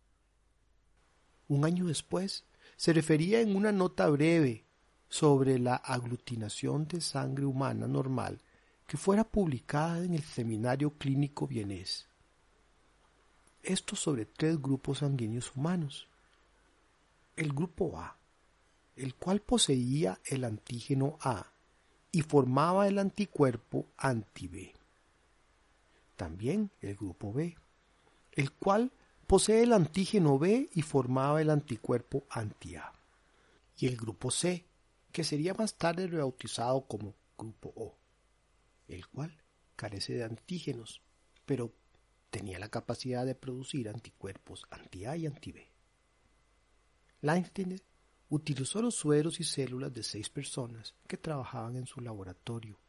Un 1.48 1.64
año 1.64 1.86
después, 1.86 2.44
se 2.76 2.92
refería 2.92 3.40
en 3.40 3.56
una 3.56 3.72
nota 3.72 4.10
breve 4.10 4.66
sobre 5.08 5.58
la 5.60 5.76
aglutinación 5.76 6.88
de 6.88 7.00
sangre 7.00 7.46
humana 7.46 7.88
normal 7.88 8.42
que 8.86 8.98
fuera 8.98 9.24
publicada 9.24 10.04
en 10.04 10.14
el 10.14 10.24
Seminario 10.24 10.92
Clínico 10.98 11.48
Vienés. 11.48 12.08
Esto 13.64 13.96
sobre 13.96 14.26
tres 14.26 14.62
grupos 14.62 15.00
sanguíneos 15.00 15.56
humanos, 15.56 16.08
el 17.36 17.54
grupo 17.54 17.98
A, 17.98 18.18
el 18.96 19.16
cual 19.16 19.42
poseía 19.42 20.20
el 20.26 20.44
antígeno 20.44 21.18
A 21.22 21.52
y 22.18 22.24
formaba 22.24 22.88
el 22.88 22.98
anticuerpo 22.98 23.86
anti-B. 23.96 24.74
También 26.16 26.72
el 26.82 26.96
grupo 26.96 27.32
B, 27.32 27.56
el 28.32 28.52
cual 28.54 28.92
posee 29.28 29.62
el 29.62 29.72
antígeno 29.72 30.40
B 30.40 30.68
y 30.74 30.82
formaba 30.82 31.44
el 31.44 31.52
anticuerpo 31.52 32.24
anti-A. 32.32 32.92
Y 33.78 33.86
el 33.86 33.98
grupo 33.98 34.32
C, 34.32 34.66
que 35.12 35.24
sería 35.24 35.54
más 35.54 35.76
tarde 35.76 36.08
rebautizado 36.08 36.88
como 36.88 37.14
grupo 37.38 37.72
O, 37.76 37.96
el 38.88 39.08
cual 39.08 39.38
carece 39.76 40.14
de 40.14 40.24
antígenos, 40.24 41.04
pero 41.46 41.72
tenía 42.32 42.58
la 42.58 42.70
capacidad 42.70 43.28
de 43.28 43.36
producir 43.36 43.90
anticuerpos 43.90 44.66
anti-A 44.72 45.18
y 45.18 45.28
anti-B. 45.28 45.68
Utilizó 48.30 48.82
los 48.82 48.96
sueros 48.96 49.40
y 49.40 49.44
células 49.44 49.94
de 49.94 50.04
seis 50.04 50.30
personas 50.30 50.96
que 51.08 51.18
trabajaban 51.18 51.76
en 51.76 51.86
su 51.88 52.02
laboratorio, 52.02 52.80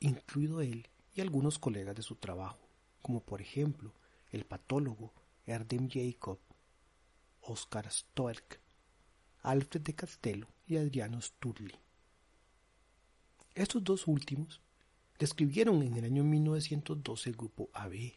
incluido 0.00 0.60
él 0.60 0.88
y 1.14 1.20
algunos 1.20 1.58
colegas 1.58 1.96
de 1.96 2.02
su 2.02 2.16
trabajo, 2.16 2.68
como 3.02 3.20
por 3.20 3.40
ejemplo 3.40 3.92
el 4.30 4.44
patólogo 4.44 5.12
Erdem 5.46 5.88
Jacob, 5.90 6.38
Oscar 7.40 7.90
Stoerk, 7.90 8.60
Alfred 9.42 9.82
de 9.82 9.94
Castello 9.94 10.48
y 10.66 10.76
Adriano 10.76 11.20
Sturli. 11.20 11.74
Estos 13.54 13.84
dos 13.84 14.06
últimos 14.06 14.60
describieron 15.18 15.82
en 15.82 15.96
el 15.96 16.04
año 16.04 16.24
1912 16.24 17.30
el 17.30 17.36
grupo 17.36 17.70
AB, 17.72 18.14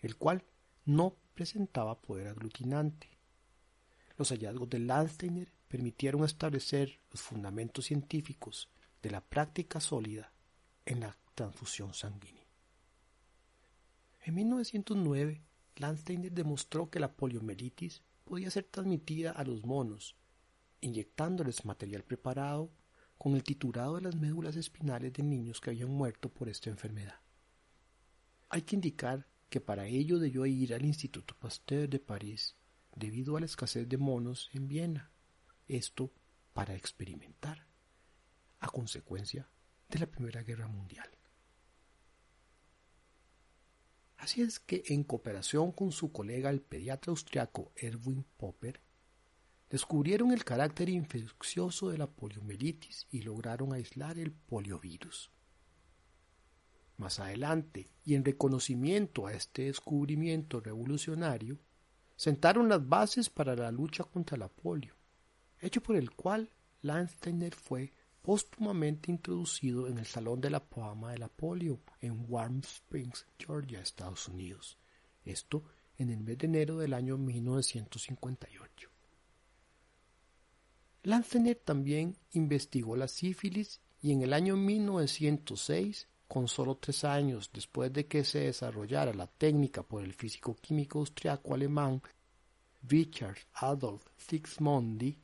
el 0.00 0.16
cual 0.16 0.44
no 0.84 1.16
presentaba 1.34 2.00
poder 2.00 2.28
aglutinante. 2.28 3.08
Los 4.18 4.30
hallazgos 4.30 4.68
de 4.68 4.78
Landsteiner 4.80 5.55
permitieron 5.68 6.24
establecer 6.24 7.00
los 7.10 7.20
fundamentos 7.20 7.86
científicos 7.86 8.68
de 9.02 9.10
la 9.10 9.20
práctica 9.20 9.80
sólida 9.80 10.32
en 10.84 11.00
la 11.00 11.16
transfusión 11.34 11.94
sanguínea. 11.94 12.46
En 14.24 14.34
1909, 14.34 15.42
Landsteiner 15.76 16.32
demostró 16.32 16.90
que 16.90 17.00
la 17.00 17.12
poliomielitis 17.12 18.02
podía 18.24 18.50
ser 18.50 18.64
transmitida 18.64 19.30
a 19.30 19.44
los 19.44 19.64
monos, 19.64 20.16
inyectándoles 20.80 21.64
material 21.64 22.02
preparado 22.02 22.72
con 23.18 23.34
el 23.34 23.44
titurado 23.44 23.96
de 23.96 24.02
las 24.02 24.16
médulas 24.16 24.56
espinales 24.56 25.12
de 25.12 25.22
niños 25.22 25.60
que 25.60 25.70
habían 25.70 25.90
muerto 25.90 26.28
por 26.28 26.48
esta 26.48 26.70
enfermedad. 26.70 27.20
Hay 28.48 28.62
que 28.62 28.76
indicar 28.76 29.26
que 29.48 29.60
para 29.60 29.86
ello 29.86 30.18
debió 30.18 30.44
ir 30.46 30.74
al 30.74 30.84
Instituto 30.84 31.36
Pasteur 31.38 31.88
de 31.88 32.00
París 32.00 32.56
debido 32.94 33.36
a 33.36 33.40
la 33.40 33.46
escasez 33.46 33.88
de 33.88 33.96
monos 33.96 34.50
en 34.52 34.68
Viena 34.68 35.12
esto 35.68 36.10
para 36.52 36.74
experimentar 36.74 37.66
a 38.60 38.68
consecuencia 38.68 39.48
de 39.88 39.98
la 39.98 40.06
Primera 40.06 40.42
Guerra 40.42 40.66
Mundial. 40.66 41.08
Así 44.16 44.40
es 44.40 44.58
que 44.58 44.82
en 44.86 45.04
cooperación 45.04 45.72
con 45.72 45.92
su 45.92 46.10
colega 46.10 46.50
el 46.50 46.62
pediatra 46.62 47.10
austriaco 47.10 47.72
Erwin 47.76 48.24
Popper, 48.36 48.80
descubrieron 49.68 50.32
el 50.32 50.44
carácter 50.44 50.88
infeccioso 50.88 51.90
de 51.90 51.98
la 51.98 52.06
poliomielitis 52.06 53.06
y 53.10 53.22
lograron 53.22 53.72
aislar 53.72 54.18
el 54.18 54.32
poliovirus. 54.32 55.30
Más 56.96 57.20
adelante, 57.20 57.90
y 58.04 58.14
en 58.14 58.24
reconocimiento 58.24 59.26
a 59.26 59.34
este 59.34 59.64
descubrimiento 59.64 60.60
revolucionario, 60.60 61.58
sentaron 62.16 62.70
las 62.70 62.88
bases 62.88 63.28
para 63.28 63.54
la 63.54 63.70
lucha 63.70 64.04
contra 64.04 64.38
la 64.38 64.48
polio 64.48 64.95
hecho 65.66 65.82
por 65.82 65.96
el 65.96 66.10
cual 66.12 66.50
Landsteiner 66.82 67.54
fue 67.54 67.92
póstumamente 68.22 69.10
introducido 69.10 69.86
en 69.88 69.98
el 69.98 70.06
Salón 70.06 70.40
de 70.40 70.50
la 70.50 70.60
Fama 70.60 71.12
de 71.12 71.18
la 71.18 71.28
Polio 71.28 71.80
en 72.00 72.24
Warm 72.28 72.60
Springs, 72.60 73.26
Georgia, 73.38 73.80
Estados 73.80 74.28
Unidos. 74.28 74.78
Esto 75.24 75.64
en 75.98 76.10
el 76.10 76.20
mes 76.20 76.38
de 76.38 76.46
enero 76.46 76.78
del 76.78 76.94
año 76.94 77.16
1958. 77.18 78.90
Landsteiner 81.04 81.56
también 81.64 82.16
investigó 82.32 82.96
la 82.96 83.06
sífilis 83.06 83.80
y 84.02 84.12
en 84.12 84.22
el 84.22 84.32
año 84.32 84.56
1906, 84.56 86.08
con 86.26 86.48
solo 86.48 86.76
tres 86.76 87.04
años 87.04 87.50
después 87.52 87.92
de 87.92 88.06
que 88.06 88.24
se 88.24 88.40
desarrollara 88.40 89.14
la 89.14 89.28
técnica 89.28 89.84
por 89.84 90.02
el 90.02 90.12
físico 90.12 90.56
químico 90.56 90.98
austriaco 90.98 91.54
alemán 91.54 92.02
Richard 92.82 93.38
Adolf 93.54 94.04
Sixmondi, 94.16 95.18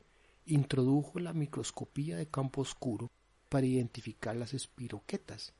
introdujo 0.45 1.19
la 1.19 1.33
microscopía 1.33 2.17
de 2.17 2.27
campo 2.27 2.61
oscuro 2.61 3.11
para 3.49 3.65
identificar 3.65 4.35
las 4.35 4.53
espiroquetas. 4.53 5.53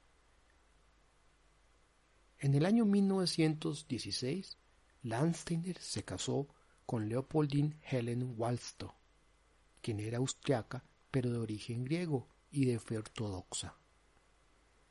En 2.40 2.56
el 2.56 2.66
año 2.66 2.86
1916, 2.86 4.58
Landsteiner 5.04 5.78
se 5.80 6.04
casó 6.04 6.48
con 6.86 7.08
Leopoldine 7.08 7.78
Helen 7.90 8.34
Wallstow, 8.38 8.92
quien 9.82 10.00
era 10.00 10.18
austriaca 10.18 10.84
pero 11.12 11.32
de 11.32 11.38
origen 11.38 11.86
griego 11.86 12.28
y 12.52 12.66
de 12.66 12.80
fe 12.80 12.98
ortodoxa. 12.98 13.76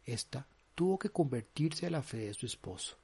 Esta 0.05 0.47
tuvo 0.75 0.99
que 0.99 1.11
convertirse 1.11 1.87
a 1.87 1.91
la 1.91 2.03
fe 2.03 2.19
de 2.19 2.35
su 2.35 2.47
esposo. 2.47 2.97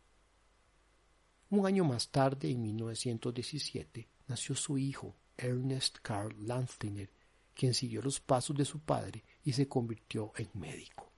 Un 1.50 1.66
año 1.66 1.84
más 1.84 2.10
tarde, 2.10 2.50
en 2.50 2.62
1917, 2.62 4.08
nació 4.26 4.54
su 4.54 4.78
hijo, 4.78 5.16
Ernest 5.38 5.98
Karl 6.02 6.34
Landsteiner, 6.46 7.10
quien 7.54 7.72
siguió 7.72 8.02
los 8.02 8.20
pasos 8.20 8.56
de 8.56 8.64
su 8.64 8.80
padre 8.80 9.24
y 9.42 9.52
se 9.52 9.66
convirtió 9.66 10.32
en 10.36 10.50
médico. 10.54 11.10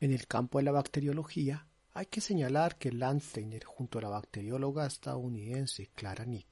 En 0.00 0.12
el 0.12 0.26
campo 0.26 0.58
de 0.58 0.64
la 0.64 0.72
bacteriología, 0.72 1.66
hay 1.92 2.06
que 2.06 2.20
señalar 2.20 2.78
que 2.78 2.92
Landsteiner, 2.92 3.64
junto 3.64 3.98
a 3.98 4.02
la 4.02 4.08
bacterióloga 4.08 4.86
estadounidense 4.86 5.90
Clara 5.94 6.24
Nick, 6.24 6.46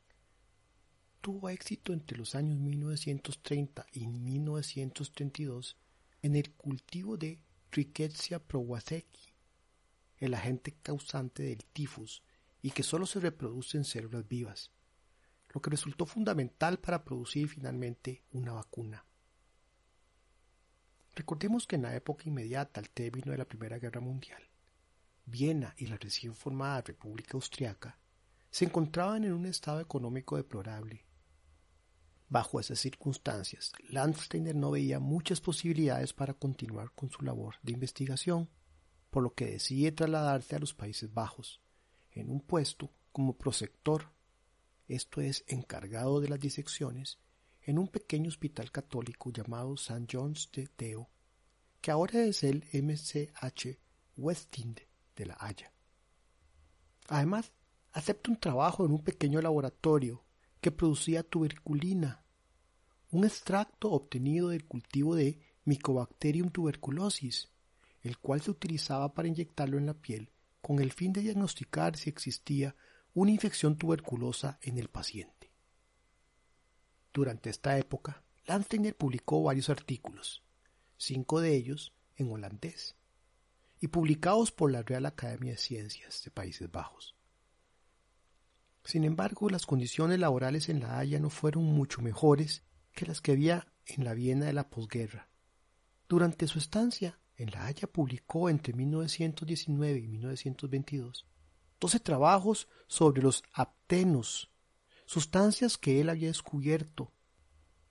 tuvo 1.20 1.48
éxito 1.48 1.92
entre 1.92 2.18
los 2.18 2.34
años 2.34 2.58
1930 2.58 3.86
y 3.92 4.06
1932 4.08 5.76
en 6.22 6.36
el 6.36 6.52
cultivo 6.52 7.16
de 7.16 7.40
Rickettsia 7.70 8.38
prowazekii, 8.38 9.32
el 10.18 10.34
agente 10.34 10.76
causante 10.82 11.42
del 11.42 11.64
tifus 11.64 12.22
y 12.62 12.70
que 12.70 12.82
solo 12.82 13.06
se 13.06 13.20
reproduce 13.20 13.76
en 13.76 13.84
células 13.84 14.26
vivas, 14.26 14.72
lo 15.56 15.62
que 15.62 15.70
resultó 15.70 16.04
fundamental 16.04 16.78
para 16.78 17.02
producir 17.02 17.48
finalmente 17.48 18.22
una 18.32 18.52
vacuna. 18.52 19.02
Recordemos 21.14 21.66
que 21.66 21.76
en 21.76 21.82
la 21.82 21.96
época 21.96 22.24
inmediata 22.26 22.78
al 22.78 22.90
término 22.90 23.32
de 23.32 23.38
la 23.38 23.46
Primera 23.46 23.78
Guerra 23.78 24.02
Mundial, 24.02 24.42
Viena 25.24 25.74
y 25.78 25.86
la 25.86 25.96
recién 25.96 26.34
formada 26.34 26.82
República 26.82 27.38
Austriaca 27.38 27.98
se 28.50 28.66
encontraban 28.66 29.24
en 29.24 29.32
un 29.32 29.46
estado 29.46 29.80
económico 29.80 30.36
deplorable. 30.36 31.06
Bajo 32.28 32.60
esas 32.60 32.78
circunstancias, 32.78 33.72
Landsteiner 33.88 34.54
no 34.54 34.72
veía 34.72 35.00
muchas 35.00 35.40
posibilidades 35.40 36.12
para 36.12 36.34
continuar 36.34 36.92
con 36.92 37.08
su 37.08 37.22
labor 37.24 37.54
de 37.62 37.72
investigación, 37.72 38.50
por 39.08 39.22
lo 39.22 39.32
que 39.32 39.46
decide 39.46 39.90
trasladarse 39.90 40.54
a 40.54 40.58
los 40.58 40.74
Países 40.74 41.14
Bajos, 41.14 41.62
en 42.10 42.28
un 42.28 42.42
puesto 42.42 42.92
como 43.10 43.38
prosector, 43.38 44.14
esto 44.88 45.20
es, 45.20 45.44
encargado 45.48 46.20
de 46.20 46.28
las 46.28 46.40
disecciones, 46.40 47.18
en 47.62 47.78
un 47.78 47.88
pequeño 47.88 48.28
hospital 48.28 48.70
católico 48.70 49.30
llamado 49.32 49.74
St. 49.74 50.06
John's 50.10 50.50
de 50.52 50.68
Deo, 50.78 51.10
que 51.80 51.90
ahora 51.90 52.24
es 52.24 52.44
el 52.44 52.64
MCH 52.72 53.78
Westend 54.16 54.80
de 55.16 55.26
La 55.26 55.36
Haya. 55.40 55.72
Además, 57.08 57.52
acepta 57.92 58.30
un 58.30 58.38
trabajo 58.38 58.84
en 58.84 58.92
un 58.92 59.02
pequeño 59.02 59.40
laboratorio 59.40 60.24
que 60.60 60.70
producía 60.70 61.22
tuberculina, 61.22 62.24
un 63.10 63.24
extracto 63.24 63.90
obtenido 63.90 64.48
del 64.48 64.66
cultivo 64.66 65.14
de 65.14 65.40
Mycobacterium 65.64 66.50
tuberculosis, 66.50 67.50
el 68.02 68.18
cual 68.18 68.40
se 68.40 68.50
utilizaba 68.50 69.12
para 69.14 69.28
inyectarlo 69.28 69.78
en 69.78 69.86
la 69.86 69.94
piel 69.94 70.30
con 70.60 70.80
el 70.80 70.92
fin 70.92 71.12
de 71.12 71.20
diagnosticar 71.20 71.96
si 71.96 72.10
existía 72.10 72.74
una 73.16 73.30
infección 73.30 73.78
tuberculosa 73.78 74.58
en 74.60 74.76
el 74.76 74.88
paciente. 74.88 75.50
Durante 77.14 77.48
esta 77.48 77.78
época, 77.78 78.22
Landsteiner 78.44 78.94
publicó 78.94 79.42
varios 79.42 79.70
artículos, 79.70 80.44
cinco 80.98 81.40
de 81.40 81.56
ellos 81.56 81.94
en 82.16 82.30
holandés, 82.30 82.94
y 83.80 83.88
publicados 83.88 84.52
por 84.52 84.70
la 84.70 84.82
Real 84.82 85.06
Academia 85.06 85.52
de 85.52 85.56
Ciencias 85.56 86.24
de 86.24 86.30
Países 86.30 86.70
Bajos. 86.70 87.16
Sin 88.84 89.02
embargo, 89.02 89.48
las 89.48 89.64
condiciones 89.64 90.18
laborales 90.18 90.68
en 90.68 90.80
La 90.80 90.98
Haya 90.98 91.18
no 91.18 91.30
fueron 91.30 91.64
mucho 91.64 92.02
mejores 92.02 92.64
que 92.92 93.06
las 93.06 93.22
que 93.22 93.32
había 93.32 93.66
en 93.86 94.04
la 94.04 94.12
Viena 94.12 94.44
de 94.44 94.52
la 94.52 94.68
posguerra. 94.68 95.30
Durante 96.06 96.46
su 96.48 96.58
estancia 96.58 97.18
en 97.36 97.50
La 97.50 97.64
Haya 97.64 97.86
publicó 97.90 98.50
entre 98.50 98.74
1919 98.74 100.00
y 100.00 100.06
1922 100.06 101.26
doce 101.80 102.00
trabajos 102.00 102.68
sobre 102.86 103.22
los 103.22 103.42
aptenos, 103.52 104.50
sustancias 105.04 105.78
que 105.78 106.00
él 106.00 106.08
había 106.08 106.28
descubierto. 106.28 107.12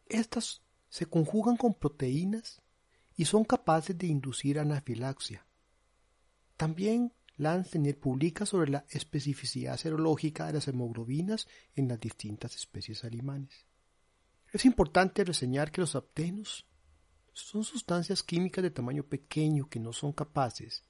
Estas 0.08 0.62
se 0.90 1.06
conjugan 1.06 1.58
con 1.58 1.74
proteínas 1.74 2.62
y 3.16 3.26
son 3.26 3.44
capaces 3.44 3.98
de 3.98 4.08
inducir 4.08 4.60
anafilaxia. 4.60 5.46
También 6.58 7.14
Landsteiner 7.38 8.00
publica 8.00 8.46
sobre 8.46 8.72
la 8.72 8.86
especificidad 8.90 9.78
serológica 9.78 10.48
de 10.48 10.54
las 10.54 10.68
hemoglobinas 10.68 11.48
en 11.76 11.88
las 11.88 12.00
distintas 12.00 12.56
especies 12.56 13.04
animales. 13.04 13.66
Es 14.52 14.64
importante 14.64 15.24
reseñar 15.26 15.72
que 15.72 15.82
los 15.82 15.96
aptenos 15.96 16.66
son 17.34 17.66
sustancias 17.66 18.24
químicas 18.24 18.64
de 18.64 18.72
tamaño 18.72 19.04
pequeño 19.04 19.68
que 19.68 19.80
no 19.82 19.92
son 19.92 20.14
capaces 20.14 20.84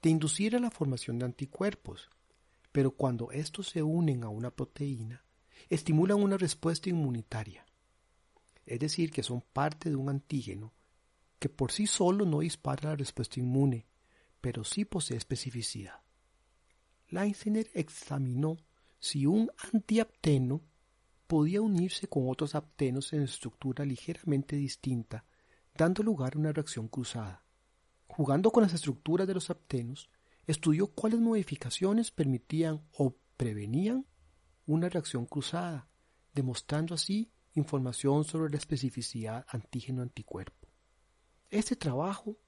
de 0.00 0.08
inducir 0.08 0.56
a 0.56 0.58
la 0.58 0.70
formación 0.70 1.18
de 1.18 1.26
anticuerpos, 1.26 2.08
pero 2.72 2.92
cuando 2.92 3.32
estos 3.32 3.68
se 3.68 3.82
unen 3.82 4.24
a 4.24 4.28
una 4.28 4.50
proteína, 4.50 5.24
estimulan 5.68 6.22
una 6.22 6.36
respuesta 6.36 6.88
inmunitaria. 6.88 7.66
Es 8.66 8.78
decir, 8.78 9.10
que 9.10 9.22
son 9.22 9.40
parte 9.40 9.90
de 9.90 9.96
un 9.96 10.08
antígeno 10.08 10.72
que 11.38 11.48
por 11.48 11.72
sí 11.72 11.86
solo 11.86 12.26
no 12.26 12.40
dispara 12.40 12.90
la 12.90 12.96
respuesta 12.96 13.40
inmune, 13.40 13.86
pero 14.40 14.62
sí 14.62 14.84
posee 14.84 15.16
especificidad. 15.16 16.02
Leisner 17.08 17.70
examinó 17.74 18.58
si 19.00 19.26
un 19.26 19.50
antiapteno 19.72 20.60
podía 21.26 21.62
unirse 21.62 22.08
con 22.08 22.28
otros 22.28 22.54
aptenos 22.54 23.12
en 23.12 23.22
estructura 23.22 23.84
ligeramente 23.84 24.56
distinta, 24.56 25.24
dando 25.74 26.02
lugar 26.02 26.34
a 26.34 26.38
una 26.38 26.52
reacción 26.52 26.88
cruzada. 26.88 27.44
Jugando 28.06 28.50
con 28.50 28.62
las 28.62 28.74
estructuras 28.74 29.26
de 29.26 29.34
los 29.34 29.48
aptenos, 29.48 30.10
estudió 30.50 30.88
cuáles 30.88 31.20
modificaciones 31.20 32.10
permitían 32.10 32.82
o 32.92 33.16
prevenían 33.36 34.06
una 34.66 34.88
reacción 34.88 35.26
cruzada, 35.26 35.88
demostrando 36.34 36.94
así 36.94 37.32
información 37.54 38.24
sobre 38.24 38.50
la 38.50 38.58
especificidad 38.58 39.46
antígeno-anticuerpo. 39.48 40.68
Este 41.50 41.76
trabajo 41.76 42.38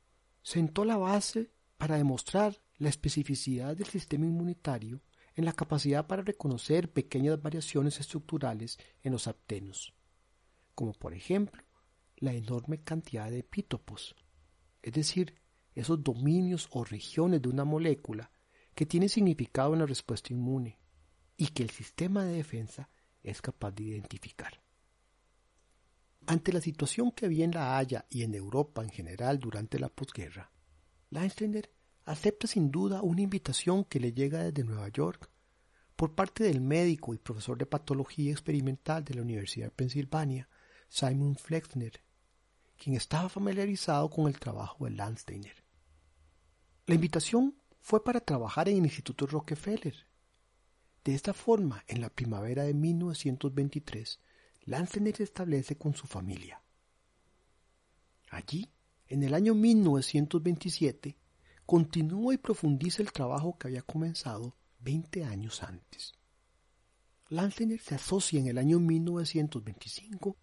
sentó 0.42 0.84
la 0.84 0.96
base 0.96 1.52
para 1.76 1.96
demostrar 1.96 2.60
la 2.76 2.88
especificidad 2.88 3.76
del 3.76 3.86
sistema 3.86 4.26
inmunitario 4.26 5.00
en 5.34 5.44
la 5.44 5.52
capacidad 5.52 6.06
para 6.06 6.22
reconocer 6.22 6.92
pequeñas 6.92 7.40
variaciones 7.40 7.98
estructurales 8.00 8.78
en 9.02 9.12
los 9.12 9.26
aptenos, 9.26 9.94
como 10.74 10.92
por 10.92 11.14
ejemplo 11.14 11.62
la 12.16 12.32
enorme 12.32 12.82
cantidad 12.82 13.30
de 13.30 13.38
epítopos, 13.38 14.14
es 14.82 14.92
decir, 14.92 15.41
esos 15.74 16.02
dominios 16.02 16.68
o 16.72 16.84
regiones 16.84 17.42
de 17.42 17.48
una 17.48 17.64
molécula 17.64 18.30
que 18.74 18.86
tienen 18.86 19.08
significado 19.08 19.72
en 19.72 19.80
la 19.80 19.86
respuesta 19.86 20.32
inmune 20.32 20.78
y 21.36 21.48
que 21.48 21.62
el 21.62 21.70
sistema 21.70 22.24
de 22.24 22.34
defensa 22.34 22.88
es 23.22 23.40
capaz 23.40 23.72
de 23.72 23.84
identificar. 23.84 24.60
Ante 26.26 26.52
la 26.52 26.60
situación 26.60 27.10
que 27.10 27.26
había 27.26 27.44
en 27.44 27.52
La 27.52 27.76
Haya 27.76 28.06
y 28.08 28.22
en 28.22 28.34
Europa 28.34 28.82
en 28.82 28.90
general 28.90 29.38
durante 29.38 29.78
la 29.78 29.88
posguerra, 29.88 30.50
Landsteiner 31.10 31.70
acepta 32.04 32.46
sin 32.46 32.70
duda 32.70 33.02
una 33.02 33.22
invitación 33.22 33.84
que 33.84 34.00
le 34.00 34.12
llega 34.12 34.42
desde 34.42 34.64
Nueva 34.64 34.88
York 34.88 35.28
por 35.96 36.14
parte 36.14 36.44
del 36.44 36.60
médico 36.60 37.14
y 37.14 37.18
profesor 37.18 37.58
de 37.58 37.66
patología 37.66 38.32
experimental 38.32 39.04
de 39.04 39.14
la 39.14 39.22
Universidad 39.22 39.66
de 39.66 39.72
Pensilvania, 39.72 40.48
Simon 40.88 41.36
Flexner, 41.36 42.00
quien 42.76 42.96
estaba 42.96 43.28
familiarizado 43.28 44.10
con 44.10 44.26
el 44.26 44.38
trabajo 44.38 44.84
de 44.84 44.92
Landsteiner. 44.92 45.61
La 46.86 46.96
invitación 46.96 47.54
fue 47.80 48.02
para 48.02 48.18
trabajar 48.18 48.68
en 48.68 48.78
el 48.78 48.84
Instituto 48.84 49.26
Rockefeller. 49.26 49.94
De 51.04 51.14
esta 51.14 51.32
forma, 51.32 51.84
en 51.86 52.00
la 52.00 52.10
primavera 52.10 52.64
de 52.64 52.74
1923, 52.74 54.18
Landsteiner 54.64 55.16
se 55.16 55.22
establece 55.22 55.76
con 55.76 55.94
su 55.94 56.08
familia. 56.08 56.60
Allí, 58.30 58.68
en 59.06 59.22
el 59.22 59.34
año 59.34 59.54
1927, 59.54 61.16
continúa 61.66 62.34
y 62.34 62.38
profundiza 62.38 63.02
el 63.02 63.12
trabajo 63.12 63.56
que 63.58 63.68
había 63.68 63.82
comenzado 63.82 64.56
20 64.80 65.24
años 65.24 65.62
antes. 65.62 66.14
Landsteiner 67.28 67.80
se 67.80 67.94
asocia 67.94 68.40
en 68.40 68.48
el 68.48 68.58
año 68.58 68.80
1925 68.80 70.36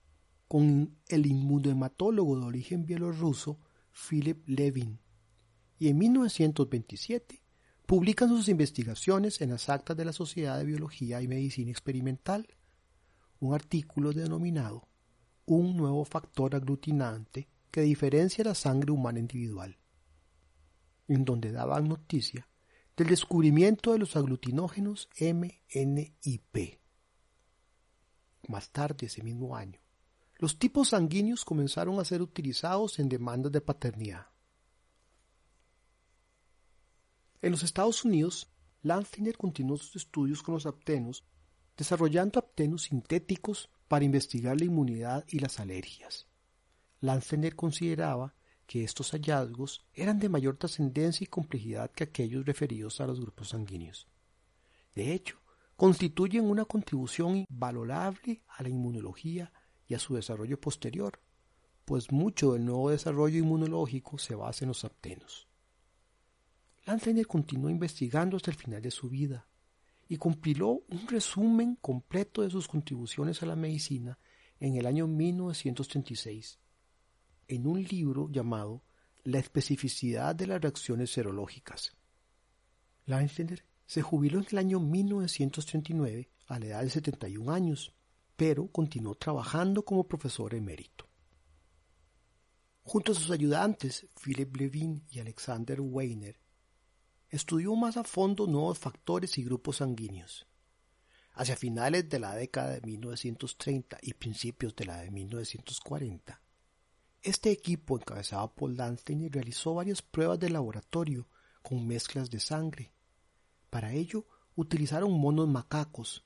con 0.47 0.97
el 1.09 1.25
inmunohematólogo 1.25 2.39
de 2.39 2.45
origen 2.45 2.85
bielorruso 2.85 3.59
Philip 3.91 4.47
Levin 4.47 4.99
y 5.79 5.87
en 5.87 5.97
1927 5.97 7.41
publican 7.85 8.29
sus 8.29 8.49
investigaciones 8.49 9.41
en 9.41 9.49
las 9.49 9.69
actas 9.69 9.97
de 9.97 10.05
la 10.05 10.13
Sociedad 10.13 10.59
de 10.59 10.65
Biología 10.65 11.21
y 11.21 11.27
Medicina 11.27 11.71
Experimental, 11.71 12.47
un 13.39 13.55
artículo 13.55 14.11
denominado 14.11 14.89
un 15.45 15.75
nuevo 15.75 16.05
factor 16.05 16.55
aglutinante 16.55 17.49
que 17.71 17.81
diferencia 17.81 18.43
la 18.43 18.53
sangre 18.53 18.91
humana 18.91 19.19
individual, 19.19 19.77
en 21.07 21.25
donde 21.25 21.51
daban 21.51 21.87
noticia 21.87 22.47
del 22.95 23.07
descubrimiento 23.07 23.93
de 23.93 23.99
los 23.99 24.15
aglutinógenos 24.15 25.09
M, 25.15 25.63
N 25.69 26.15
y 26.21 26.37
P. 26.37 26.79
Más 28.47 28.69
tarde 28.69 29.07
ese 29.07 29.23
mismo 29.23 29.55
año, 29.55 29.79
los 30.37 30.59
tipos 30.59 30.89
sanguíneos 30.89 31.43
comenzaron 31.45 31.99
a 31.99 32.05
ser 32.05 32.21
utilizados 32.21 32.99
en 32.99 33.09
demandas 33.09 33.51
de 33.51 33.61
paternidad. 33.61 34.27
En 37.41 37.51
los 37.51 37.63
Estados 37.63 38.03
Unidos, 38.03 38.51
Landsteiner 38.81 39.37
continuó 39.37 39.77
sus 39.77 39.95
estudios 39.95 40.43
con 40.43 40.55
los 40.55 40.65
aptenos, 40.65 41.23
desarrollando 41.77 42.39
aptenos 42.39 42.83
sintéticos 42.83 43.69
para 43.87 44.05
investigar 44.05 44.57
la 44.57 44.65
inmunidad 44.65 45.25
y 45.27 45.39
las 45.39 45.59
alergias. 45.59 46.27
Landsteiner 46.99 47.55
consideraba 47.55 48.35
que 48.67 48.83
estos 48.83 49.11
hallazgos 49.11 49.85
eran 49.93 50.19
de 50.19 50.29
mayor 50.29 50.57
trascendencia 50.57 51.23
y 51.23 51.27
complejidad 51.27 51.89
que 51.91 52.03
aquellos 52.03 52.45
referidos 52.45 53.01
a 53.01 53.07
los 53.07 53.19
grupos 53.19 53.49
sanguíneos. 53.49 54.07
De 54.93 55.13
hecho, 55.13 55.39
constituyen 55.75 56.45
una 56.45 56.65
contribución 56.65 57.45
invalorable 57.49 58.43
a 58.47 58.61
la 58.61 58.69
inmunología 58.69 59.51
y 59.87 59.95
a 59.95 59.99
su 59.99 60.13
desarrollo 60.13 60.59
posterior, 60.59 61.19
pues 61.85 62.11
mucho 62.11 62.53
del 62.53 62.65
nuevo 62.65 62.91
desarrollo 62.91 63.39
inmunológico 63.39 64.19
se 64.19 64.35
basa 64.35 64.65
en 64.65 64.69
los 64.69 64.85
aptenos. 64.85 65.48
Landsteiner 66.89 67.27
continuó 67.27 67.69
investigando 67.69 68.35
hasta 68.35 68.49
el 68.49 68.57
final 68.57 68.81
de 68.81 68.89
su 68.89 69.09
vida 69.09 69.47
y 70.07 70.17
compiló 70.17 70.81
un 70.89 71.07
resumen 71.07 71.75
completo 71.75 72.41
de 72.41 72.49
sus 72.49 72.67
contribuciones 72.67 73.43
a 73.43 73.45
la 73.45 73.55
medicina 73.55 74.17
en 74.59 74.75
el 74.75 74.87
año 74.87 75.05
1936 75.05 76.57
en 77.47 77.67
un 77.67 77.83
libro 77.83 78.27
llamado 78.31 78.83
La 79.23 79.37
especificidad 79.37 80.35
de 80.35 80.47
las 80.47 80.59
reacciones 80.59 81.11
serológicas. 81.11 81.95
Landsteiner 83.05 83.63
se 83.85 84.01
jubiló 84.01 84.39
en 84.39 84.47
el 84.49 84.57
año 84.57 84.79
1939 84.79 86.31
a 86.47 86.57
la 86.57 86.65
edad 86.65 86.81
de 86.81 86.89
71 86.89 87.51
años 87.51 87.93
pero 88.35 88.65
continuó 88.65 89.13
trabajando 89.13 89.85
como 89.85 90.07
profesor 90.07 90.55
emérito. 90.55 91.07
Junto 92.81 93.11
a 93.11 93.15
sus 93.15 93.29
ayudantes, 93.29 94.07
Philip 94.23 94.55
Levin 94.55 95.03
y 95.11 95.19
Alexander 95.19 95.79
Weiner, 95.81 96.39
estudió 97.29 97.75
más 97.75 97.97
a 97.97 98.03
fondo 98.03 98.47
nuevos 98.47 98.79
factores 98.79 99.37
y 99.37 99.43
grupos 99.43 99.77
sanguíneos. 99.77 100.47
Hacia 101.33 101.55
finales 101.55 102.09
de 102.09 102.19
la 102.19 102.35
década 102.35 102.71
de 102.71 102.81
1930 102.81 103.99
y 104.01 104.13
principios 104.13 104.75
de 104.75 104.85
la 104.85 104.97
de 104.97 105.11
1940, 105.11 106.41
este 107.21 107.51
equipo 107.51 107.97
encabezado 107.97 108.53
por 108.53 108.71
Landsteiner 108.71 109.31
realizó 109.31 109.75
varias 109.75 110.01
pruebas 110.01 110.39
de 110.39 110.49
laboratorio 110.49 111.27
con 111.61 111.85
mezclas 111.85 112.29
de 112.29 112.39
sangre. 112.39 112.91
Para 113.69 113.93
ello 113.93 114.25
utilizaron 114.55 115.19
monos 115.19 115.47
macacos 115.47 116.25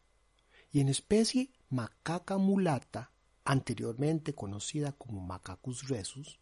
y 0.72 0.80
en 0.80 0.90
especie 0.90 1.52
macaca 1.70 2.38
mulata, 2.38 3.12
anteriormente 3.44 4.34
conocida 4.34 4.94
como 4.94 5.20
Macacus 5.20 5.90
rhesus, 5.90 6.40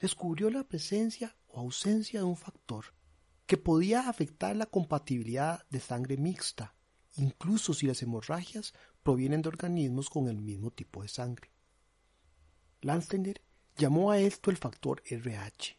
descubrió 0.00 0.50
la 0.50 0.64
presencia 0.64 1.36
o 1.46 1.60
ausencia 1.60 2.20
de 2.20 2.26
un 2.26 2.36
factor 2.36 2.86
que 3.52 3.58
podía 3.58 4.08
afectar 4.08 4.56
la 4.56 4.64
compatibilidad 4.64 5.68
de 5.68 5.78
sangre 5.78 6.16
mixta, 6.16 6.74
incluso 7.16 7.74
si 7.74 7.86
las 7.86 8.02
hemorragias 8.02 8.72
provienen 9.02 9.42
de 9.42 9.50
organismos 9.50 10.08
con 10.08 10.26
el 10.28 10.38
mismo 10.38 10.70
tipo 10.70 11.02
de 11.02 11.08
sangre. 11.08 11.50
Landsteiner 12.80 13.42
llamó 13.76 14.10
a 14.10 14.18
esto 14.18 14.50
el 14.50 14.56
factor 14.56 15.02
RH, 15.04 15.76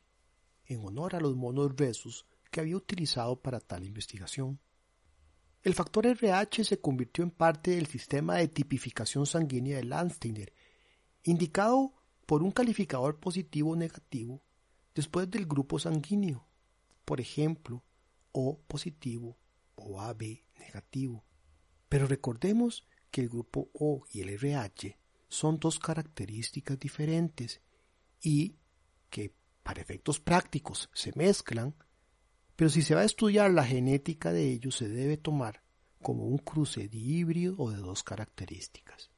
en 0.67 0.85
honor 0.85 1.15
a 1.15 1.19
los 1.19 1.35
monos 1.35 1.75
rhesus 1.75 2.27
que 2.51 2.59
había 2.59 2.77
utilizado 2.77 3.41
para 3.41 3.59
tal 3.59 3.83
investigación. 3.83 4.59
El 5.63 5.73
factor 5.73 6.05
RH 6.05 6.65
se 6.65 6.79
convirtió 6.79 7.23
en 7.23 7.31
parte 7.31 7.71
del 7.71 7.87
sistema 7.87 8.35
de 8.35 8.49
tipificación 8.49 9.25
sanguínea 9.25 9.77
de 9.77 9.85
Landsteiner, 9.85 10.53
indicado 11.23 11.91
por 12.27 12.43
un 12.43 12.51
calificador 12.51 13.19
positivo 13.19 13.71
o 13.71 13.75
negativo 13.75 14.43
después 14.93 15.27
del 15.31 15.47
grupo 15.47 15.79
sanguíneo, 15.79 16.45
por 17.05 17.21
ejemplo, 17.21 17.83
O 18.31 18.59
positivo 18.67 19.37
o 19.75 20.01
AB 20.01 20.41
negativo. 20.57 21.23
Pero 21.87 22.07
recordemos 22.07 22.87
que 23.11 23.21
el 23.21 23.29
grupo 23.29 23.69
O 23.73 24.05
y 24.11 24.21
el 24.21 24.29
RH 24.29 24.97
son 25.27 25.59
dos 25.59 25.77
características 25.77 26.79
diferentes 26.79 27.61
y 28.21 28.55
que 29.09 29.35
para 29.61 29.81
efectos 29.81 30.19
prácticos 30.19 30.89
se 30.93 31.11
mezclan 31.15 31.75
pero 32.55 32.69
si 32.69 32.81
se 32.81 32.95
va 32.95 33.01
a 33.01 33.05
estudiar 33.05 33.51
la 33.51 33.65
genética 33.65 34.31
de 34.31 34.51
ellos 34.51 34.75
se 34.75 34.87
debe 34.87 35.17
tomar 35.17 35.63
como 36.01 36.25
un 36.25 36.37
cruce 36.37 36.87
de 36.87 36.97
híbrido 36.97 37.55
o 37.57 37.71
de 37.71 37.77
dos 37.77 38.03
características. 38.03 39.09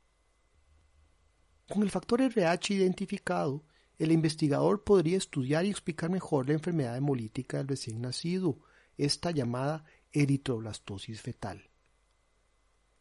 Con 1.68 1.84
el 1.84 1.90
factor 1.90 2.22
RH 2.22 2.76
identificado, 2.76 3.66
el 3.98 4.12
investigador 4.12 4.84
podría 4.84 5.18
estudiar 5.18 5.66
y 5.66 5.70
explicar 5.70 6.10
mejor 6.10 6.48
la 6.48 6.54
enfermedad 6.54 6.98
hemolítica 6.98 7.58
del 7.58 7.68
recién 7.68 8.02
nacido, 8.02 8.60
esta 8.98 9.32
llamada 9.32 9.86
eritroblastosis 10.12 11.22
fetal. 11.22 11.70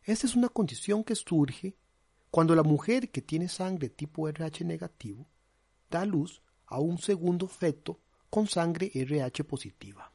Esta 0.03 0.27
es 0.27 0.37
una 0.37 0.49
condición 0.49 1.03
que 1.03 1.15
surge 1.15 1.77
cuando 2.31 2.55
la 2.55 2.63
mujer 2.63 3.11
que 3.11 3.23
tiene 3.23 3.49
sangre 3.49 3.89
tipo 3.89 4.29
RH 4.29 4.65
negativo 4.65 5.27
da 5.89 6.05
luz 6.05 6.43
a 6.67 6.81
un 6.81 6.99
segundo 6.99 7.47
feto 7.47 8.01
con 8.29 8.47
sangre 8.49 8.91
RH 8.93 9.45
positiva. 9.45 10.13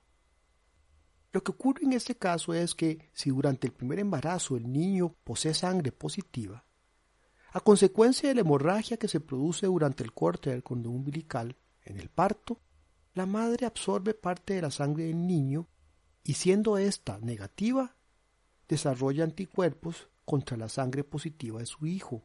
Lo 1.31 1.43
que 1.43 1.51
ocurre 1.51 1.83
en 1.83 1.93
este 1.93 2.15
caso 2.15 2.53
es 2.53 2.75
que 2.75 3.09
si 3.13 3.29
durante 3.29 3.67
el 3.67 3.73
primer 3.73 3.99
embarazo 3.99 4.57
el 4.57 4.71
niño 4.71 5.15
posee 5.23 5.53
sangre 5.53 5.91
positiva, 5.91 6.65
a 7.51 7.59
consecuencia 7.61 8.29
de 8.29 8.35
la 8.35 8.41
hemorragia 8.41 8.97
que 8.97 9.07
se 9.07 9.19
produce 9.19 9.65
durante 9.65 10.03
el 10.03 10.13
corte 10.13 10.51
del 10.51 10.63
cordón 10.63 10.95
umbilical 10.95 11.57
en 11.83 11.99
el 11.99 12.09
parto, 12.09 12.59
la 13.13 13.25
madre 13.25 13.65
absorbe 13.65 14.13
parte 14.13 14.53
de 14.53 14.61
la 14.61 14.71
sangre 14.71 15.05
del 15.05 15.25
niño 15.25 15.67
y 16.23 16.33
siendo 16.33 16.77
ésta 16.77 17.17
negativa, 17.19 17.95
desarrolla 18.67 19.23
anticuerpos 19.23 20.09
contra 20.25 20.57
la 20.57 20.69
sangre 20.69 21.03
positiva 21.03 21.59
de 21.59 21.65
su 21.65 21.87
hijo, 21.87 22.23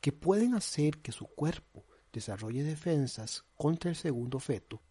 que 0.00 0.12
pueden 0.12 0.54
hacer 0.54 0.98
que 0.98 1.12
su 1.12 1.26
cuerpo 1.26 1.84
desarrolle 2.12 2.62
defensas 2.62 3.44
contra 3.54 3.90
el 3.90 3.96
segundo 3.96 4.38
feto 4.38 4.82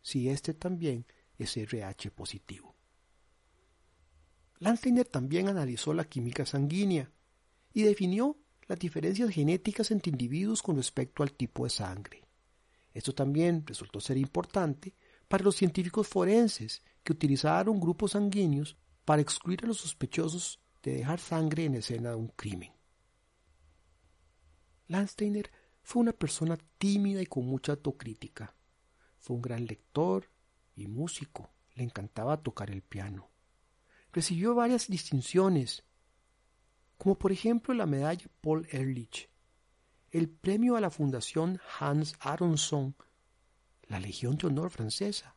si 0.00 0.28
éste 0.28 0.54
también 0.54 1.06
es 1.38 1.56
RH 1.56 2.10
positivo. 2.10 2.74
Landsteiner 4.58 5.06
también 5.06 5.48
analizó 5.48 5.92
la 5.92 6.04
química 6.04 6.46
sanguínea 6.46 7.10
y 7.72 7.82
definió 7.82 8.36
las 8.66 8.78
diferencias 8.78 9.30
genéticas 9.30 9.90
entre 9.90 10.10
individuos 10.10 10.62
con 10.62 10.76
respecto 10.76 11.22
al 11.22 11.32
tipo 11.32 11.64
de 11.64 11.70
sangre. 11.70 12.24
Esto 12.92 13.14
también 13.14 13.64
resultó 13.66 14.00
ser 14.00 14.16
importante 14.16 14.94
para 15.28 15.44
los 15.44 15.56
científicos 15.56 16.06
forenses 16.06 16.82
que 17.02 17.12
utilizaron 17.12 17.80
grupos 17.80 18.12
sanguíneos 18.12 18.76
para 19.04 19.22
excluir 19.22 19.64
a 19.64 19.66
los 19.66 19.78
sospechosos 19.78 20.60
de 20.82 20.94
dejar 20.96 21.18
sangre 21.18 21.64
en 21.64 21.76
escena 21.76 22.10
de 22.10 22.16
un 22.16 22.28
crimen. 22.28 22.72
Landsteiner 24.88 25.50
fue 25.82 26.02
una 26.02 26.12
persona 26.12 26.58
tímida 26.78 27.22
y 27.22 27.26
con 27.26 27.46
mucha 27.46 27.72
autocrítica. 27.72 28.54
Fue 29.18 29.36
un 29.36 29.42
gran 29.42 29.64
lector 29.66 30.28
y 30.76 30.86
músico. 30.86 31.50
Le 31.74 31.84
encantaba 31.84 32.42
tocar 32.42 32.70
el 32.70 32.82
piano 32.82 33.32
recibió 34.12 34.54
varias 34.54 34.88
distinciones, 34.88 35.84
como 37.02 37.18
por 37.18 37.32
ejemplo 37.32 37.74
la 37.74 37.84
medalla 37.84 38.24
Paul 38.42 38.68
Ehrlich, 38.70 39.28
el 40.12 40.28
premio 40.28 40.76
a 40.76 40.80
la 40.80 40.88
Fundación 40.88 41.58
Hans 41.80 42.14
Aronson, 42.20 42.94
la 43.88 43.98
Legión 43.98 44.36
de 44.36 44.46
Honor 44.46 44.70
francesa, 44.70 45.34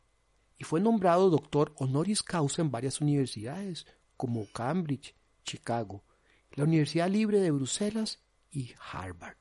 y 0.60 0.64
fue 0.64 0.80
nombrado 0.80 1.32
doctor 1.32 1.74
honoris 1.78 2.22
causa 2.22 2.62
en 2.62 2.70
varias 2.70 3.02
universidades, 3.02 3.88
como 4.16 4.46
Cambridge, 4.54 5.16
Chicago, 5.44 6.04
la 6.52 6.66
Universidad 6.66 7.10
Libre 7.10 7.40
de 7.40 7.50
Bruselas 7.50 8.20
y 8.52 8.76
Harvard. 8.92 9.38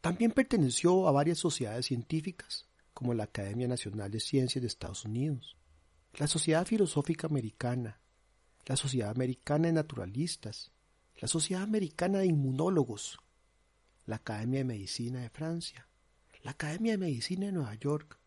También 0.00 0.30
perteneció 0.30 1.08
a 1.08 1.10
varias 1.10 1.38
sociedades 1.38 1.86
científicas, 1.86 2.68
como 2.94 3.14
la 3.14 3.24
Academia 3.24 3.66
Nacional 3.66 4.12
de 4.12 4.20
Ciencias 4.20 4.62
de 4.62 4.68
Estados 4.68 5.06
Unidos, 5.06 5.56
la 6.14 6.28
Sociedad 6.28 6.64
Filosófica 6.64 7.26
Americana, 7.26 7.98
la 8.66 8.76
Sociedad 8.76 9.10
Americana 9.10 9.68
de 9.68 9.74
Naturalistas, 9.74 10.72
la 11.16 11.28
Sociedad 11.28 11.62
Americana 11.62 12.18
de 12.18 12.26
Inmunólogos, 12.26 13.18
la 14.06 14.16
Academia 14.16 14.58
de 14.58 14.64
Medicina 14.64 15.20
de 15.20 15.30
Francia, 15.30 15.88
la 16.42 16.50
Academia 16.50 16.92
de 16.92 16.98
Medicina 16.98 17.46
de 17.46 17.52
Nueva 17.52 17.74
York, 17.76 18.18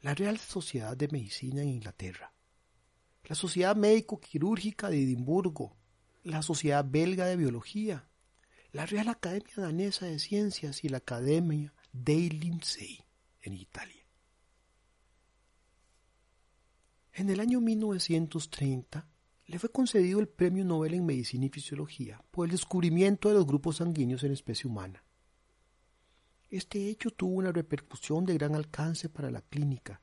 la 0.00 0.14
Real 0.14 0.38
Sociedad 0.38 0.96
de 0.96 1.08
Medicina 1.08 1.62
en 1.62 1.68
Inglaterra, 1.68 2.34
la 3.24 3.36
Sociedad 3.36 3.76
Médico-Quirúrgica 3.76 4.90
de 4.90 5.02
Edimburgo, 5.02 5.76
la 6.24 6.42
Sociedad 6.42 6.84
Belga 6.84 7.26
de 7.26 7.36
Biología, 7.36 8.08
la 8.72 8.84
Real 8.84 9.08
Academia 9.08 9.54
Danesa 9.56 10.06
de 10.06 10.18
Ciencias 10.18 10.82
y 10.82 10.88
la 10.88 10.98
Academia 10.98 11.72
dei 11.92 12.30
Lincei 12.30 13.04
en 13.42 13.54
Italia. 13.54 14.02
En 17.12 17.30
el 17.30 17.38
año 17.40 17.60
1930 17.60 19.11
le 19.46 19.58
fue 19.58 19.70
concedido 19.70 20.20
el 20.20 20.28
Premio 20.28 20.64
Nobel 20.64 20.94
en 20.94 21.06
Medicina 21.06 21.46
y 21.46 21.48
Fisiología 21.48 22.22
por 22.30 22.46
el 22.46 22.52
descubrimiento 22.52 23.28
de 23.28 23.34
los 23.34 23.46
grupos 23.46 23.76
sanguíneos 23.76 24.22
en 24.24 24.32
especie 24.32 24.68
humana. 24.68 25.04
Este 26.48 26.88
hecho 26.88 27.10
tuvo 27.10 27.36
una 27.36 27.50
repercusión 27.50 28.24
de 28.24 28.34
gran 28.34 28.54
alcance 28.54 29.08
para 29.08 29.30
la 29.30 29.40
clínica. 29.40 30.02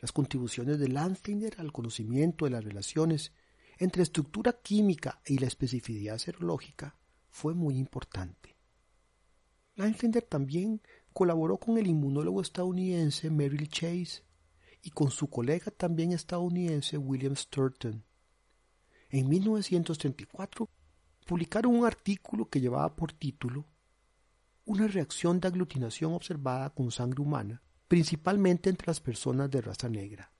Las 0.00 0.12
contribuciones 0.12 0.78
de 0.78 0.88
Landsteiner 0.88 1.54
al 1.58 1.72
conocimiento 1.72 2.44
de 2.44 2.50
las 2.50 2.64
relaciones 2.64 3.32
entre 3.78 4.02
estructura 4.02 4.52
química 4.52 5.20
y 5.24 5.38
la 5.38 5.46
especificidad 5.46 6.18
serológica 6.18 6.96
fue 7.28 7.54
muy 7.54 7.78
importante. 7.78 8.56
Landsteiner 9.76 10.24
también 10.24 10.82
colaboró 11.12 11.58
con 11.58 11.78
el 11.78 11.86
inmunólogo 11.86 12.40
estadounidense 12.40 13.30
Merrill 13.30 13.68
Chase 13.68 14.22
y 14.82 14.90
con 14.90 15.10
su 15.10 15.28
colega 15.28 15.70
también 15.70 16.12
estadounidense 16.12 16.98
William 16.98 17.36
Sturton. 17.36 18.04
En 19.10 19.28
1934 19.28 20.68
publicaron 21.26 21.74
un 21.74 21.84
artículo 21.84 22.48
que 22.48 22.60
llevaba 22.60 22.94
por 22.94 23.12
título 23.12 23.64
Una 24.64 24.86
reacción 24.86 25.40
de 25.40 25.48
aglutinación 25.48 26.12
observada 26.12 26.70
con 26.70 26.92
sangre 26.92 27.20
humana, 27.20 27.60
principalmente 27.88 28.70
entre 28.70 28.86
las 28.86 29.00
personas 29.00 29.50
de 29.50 29.62
raza 29.62 29.88
negra. 29.88 30.30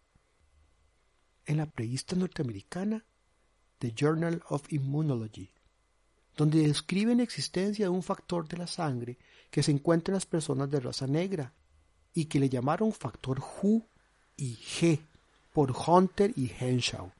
En 1.46 1.56
la 1.56 1.68
revista 1.74 2.14
norteamericana 2.14 3.04
The 3.78 3.92
Journal 3.92 4.40
of 4.50 4.72
Immunology, 4.72 5.50
donde 6.36 6.66
describen 6.66 7.18
la 7.18 7.24
existencia 7.24 7.86
de 7.86 7.90
un 7.90 8.04
factor 8.04 8.46
de 8.46 8.56
la 8.56 8.68
sangre 8.68 9.18
que 9.50 9.64
se 9.64 9.72
encuentra 9.72 10.12
en 10.12 10.16
las 10.16 10.26
personas 10.26 10.70
de 10.70 10.78
raza 10.78 11.08
negra 11.08 11.52
y 12.14 12.26
que 12.26 12.38
le 12.38 12.48
llamaron 12.48 12.92
factor 12.92 13.40
HU 13.40 13.84
y 14.36 14.54
G 14.54 15.00
por 15.52 15.74
Hunter 15.86 16.32
y 16.36 16.52
Henshaw. 16.56 17.10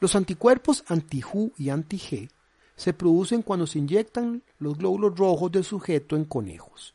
Los 0.00 0.14
anticuerpos 0.14 0.84
anti-HU 0.88 1.52
y 1.56 1.70
anti-G 1.70 2.30
se 2.76 2.92
producen 2.92 3.42
cuando 3.42 3.66
se 3.66 3.78
inyectan 3.78 4.42
los 4.58 4.76
glóbulos 4.76 5.18
rojos 5.18 5.50
del 5.50 5.64
sujeto 5.64 6.16
en 6.16 6.26
conejos. 6.26 6.94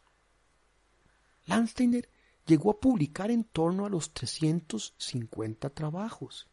Landsteiner 1.46 2.08
llegó 2.46 2.72
a 2.72 2.80
publicar 2.80 3.32
en 3.32 3.44
torno 3.44 3.86
a 3.86 3.90
los 3.90 4.14
350 4.14 5.70
trabajos. 5.72 6.48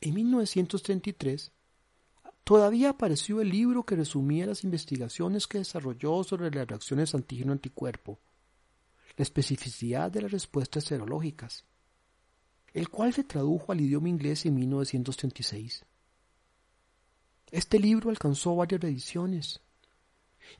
En 0.00 0.14
1933 0.14 1.52
todavía 2.44 2.90
apareció 2.90 3.40
el 3.40 3.50
libro 3.50 3.84
que 3.84 3.96
resumía 3.96 4.46
las 4.46 4.64
investigaciones 4.64 5.46
que 5.46 5.58
desarrolló 5.58 6.24
sobre 6.24 6.50
las 6.50 6.66
reacciones 6.66 7.14
antígeno-anticuerpo, 7.14 8.20
la 9.16 9.22
especificidad 9.22 10.10
de 10.10 10.22
las 10.22 10.30
respuestas 10.30 10.84
serológicas, 10.84 11.64
el 12.76 12.90
cual 12.90 13.14
se 13.14 13.24
tradujo 13.24 13.72
al 13.72 13.80
idioma 13.80 14.10
inglés 14.10 14.44
en 14.44 14.54
1936. 14.54 15.82
Este 17.50 17.78
libro 17.78 18.10
alcanzó 18.10 18.54
varias 18.54 18.84
ediciones. 18.84 19.62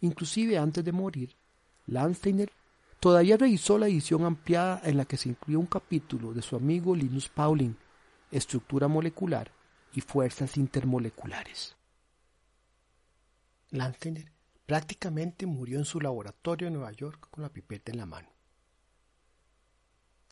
Inclusive 0.01 0.57
antes 0.57 0.83
de 0.83 0.93
morir, 0.93 1.37
Landsteiner 1.85 2.51
todavía 3.01 3.37
revisó 3.37 3.77
la 3.77 3.89
edición 3.89 4.25
ampliada 4.25 4.81
en 4.85 4.97
la 4.97 5.05
que 5.05 5.19
se 5.19 5.29
incluyó 5.29 5.61
un 5.61 5.67
capítulo 5.67 6.33
de 6.33 6.41
su 6.41 6.57
amigo 6.57 6.97
Linus 6.97 7.29
Pauling, 7.29 7.77
Estructura 8.31 8.89
molecular 8.89 9.53
y 9.93 10.01
fuerzas 10.01 10.57
intermoleculares. 10.57 11.77
Landsteiner 13.73 14.33
prácticamente 14.65 15.45
murió 15.45 15.79
en 15.79 15.85
su 15.85 16.01
laboratorio 16.01 16.69
en 16.69 16.75
Nueva 16.75 16.93
York 16.93 17.29
con 17.31 17.43
la 17.43 17.51
pipeta 17.51 17.93
en 17.93 17.99
la 17.99 18.07
mano 18.07 18.36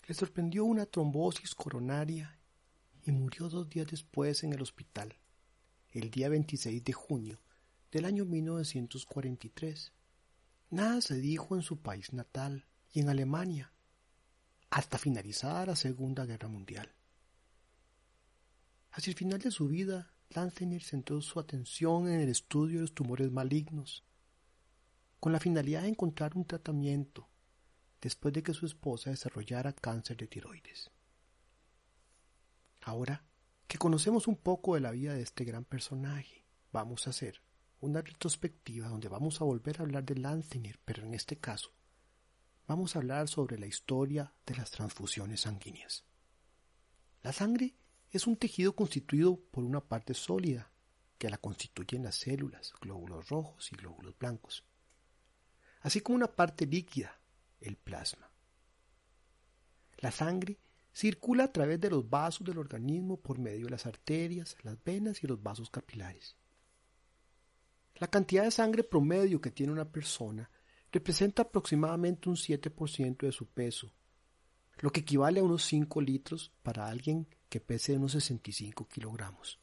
le 0.07 0.15
sorprendió 0.15 0.65
una 0.65 0.85
trombosis 0.85 1.55
coronaria 1.55 2.39
y 3.05 3.13
murió 3.13 3.49
dos 3.49 3.69
días 3.71 3.87
después 3.87 4.45
en 4.45 4.53
el 4.53 4.61
hospital, 4.61 5.17
el 5.93 6.11
día 6.11 6.29
26 6.29 6.85
de 6.85 6.93
junio 6.93 7.41
del 7.91 8.05
año 8.05 8.25
1943. 8.25 9.93
Nada 10.71 11.01
se 11.01 11.17
dijo 11.17 11.55
en 11.55 11.63
su 11.63 11.79
país 11.79 12.13
natal 12.13 12.67
y 12.93 13.01
en 13.01 13.09
Alemania, 13.09 13.73
hasta 14.71 14.99
finalizada 14.99 15.67
la 15.67 15.77
Segunda 15.77 16.27
Guerra 16.27 16.49
Mundial. 16.49 16.93
Hacia 18.91 19.11
el 19.11 19.17
final 19.17 19.41
de 19.41 19.51
su 19.51 19.69
vida, 19.69 20.13
Lanzner 20.31 20.83
centró 20.83 21.21
su 21.21 21.41
atención 21.41 22.09
en 22.09 22.21
el 22.21 22.29
estudio 22.29 22.77
de 22.77 22.83
los 22.83 22.95
tumores 22.95 23.31
malignos, 23.31 24.05
con 25.19 25.33
la 25.33 25.41
finalidad 25.41 25.83
de 25.83 25.89
encontrar 25.89 26.37
un 26.37 26.45
tratamiento 26.45 27.29
después 28.05 28.35
de 28.35 28.43
que 28.43 28.53
su 28.53 28.67
esposa 28.67 29.09
desarrollara 29.09 29.73
cáncer 29.73 30.19
de 30.19 30.27
tiroides. 30.27 30.91
Ahora 32.83 33.25
que 33.67 33.79
conocemos 33.79 34.29
un 34.29 34.37
poco 34.37 34.75
de 34.75 34.83
la 34.83 34.91
vida 34.91 35.15
de 35.15 35.23
este 35.23 35.45
gran 35.45 35.65
personaje, 35.65 36.45
vamos 36.71 37.07
a 37.07 37.11
hacer 37.11 37.41
una 37.81 38.03
retrospectiva 38.03 38.89
donde 38.89 39.09
vamos 39.09 39.41
a 39.41 39.45
volver 39.45 39.81
a 39.81 39.85
hablar 39.85 40.05
de 40.05 40.17
Lanzinger, 40.17 40.79
pero 40.85 41.03
en 41.03 41.15
este 41.15 41.39
caso 41.39 41.73
vamos 42.67 42.95
a 42.95 42.99
hablar 42.99 43.27
sobre 43.27 43.59
la 43.59 43.67
historia 43.67 44.35
de 44.45 44.55
las 44.55 44.71
transfusiones 44.71 45.41
sanguíneas. 45.41 46.05
La 47.23 47.33
sangre 47.33 47.75
es 48.11 48.27
un 48.27 48.37
tejido 48.37 48.77
constituido 48.77 49.41
por 49.51 49.65
una 49.65 49.81
parte 49.81 50.13
sólida, 50.13 50.71
que 51.17 51.31
la 51.31 51.39
constituyen 51.39 52.03
las 52.03 52.17
células, 52.17 52.75
glóbulos 52.83 53.31
rojos 53.31 53.73
y 53.73 53.77
glóbulos 53.77 54.19
blancos, 54.19 54.63
así 55.81 56.03
como 56.03 56.17
una 56.17 56.27
parte 56.27 56.67
líquida, 56.67 57.19
el 57.61 57.77
plasma. 57.77 58.31
La 59.99 60.11
sangre 60.11 60.59
circula 60.93 61.45
a 61.45 61.53
través 61.53 61.81
de 61.81 61.91
los 61.91 62.09
vasos 62.09 62.47
del 62.47 62.59
organismo 62.59 63.17
por 63.19 63.39
medio 63.39 63.65
de 63.67 63.71
las 63.71 63.87
arterias, 63.87 64.57
las 64.63 64.83
venas 64.85 65.23
y 65.25 65.27
los 65.27 65.43
vasos 65.43 65.71
capilares. 65.71 66.37
La 67.97 68.09
cantidad 68.09 68.45
de 68.45 68.51
sangre 68.51 68.85
promedio 68.85 69.41
que 69.41 69.51
tiene 69.51 69.73
una 69.73 69.91
persona 69.91 70.51
representa 70.93 71.43
aproximadamente 71.43 72.29
un 72.29 72.37
7% 72.37 73.19
de 73.19 73.33
su 73.33 73.47
peso, 73.47 73.93
lo 74.79 74.91
que 74.91 75.01
equivale 75.01 75.41
a 75.41 75.45
unos 75.45 75.65
5 75.65 76.01
litros 76.01 76.53
para 76.63 76.87
alguien 76.87 77.27
que 77.49 77.61
pese 77.61 77.97
unos 77.97 78.13
65 78.13 78.89
kilogramos. 78.89 79.61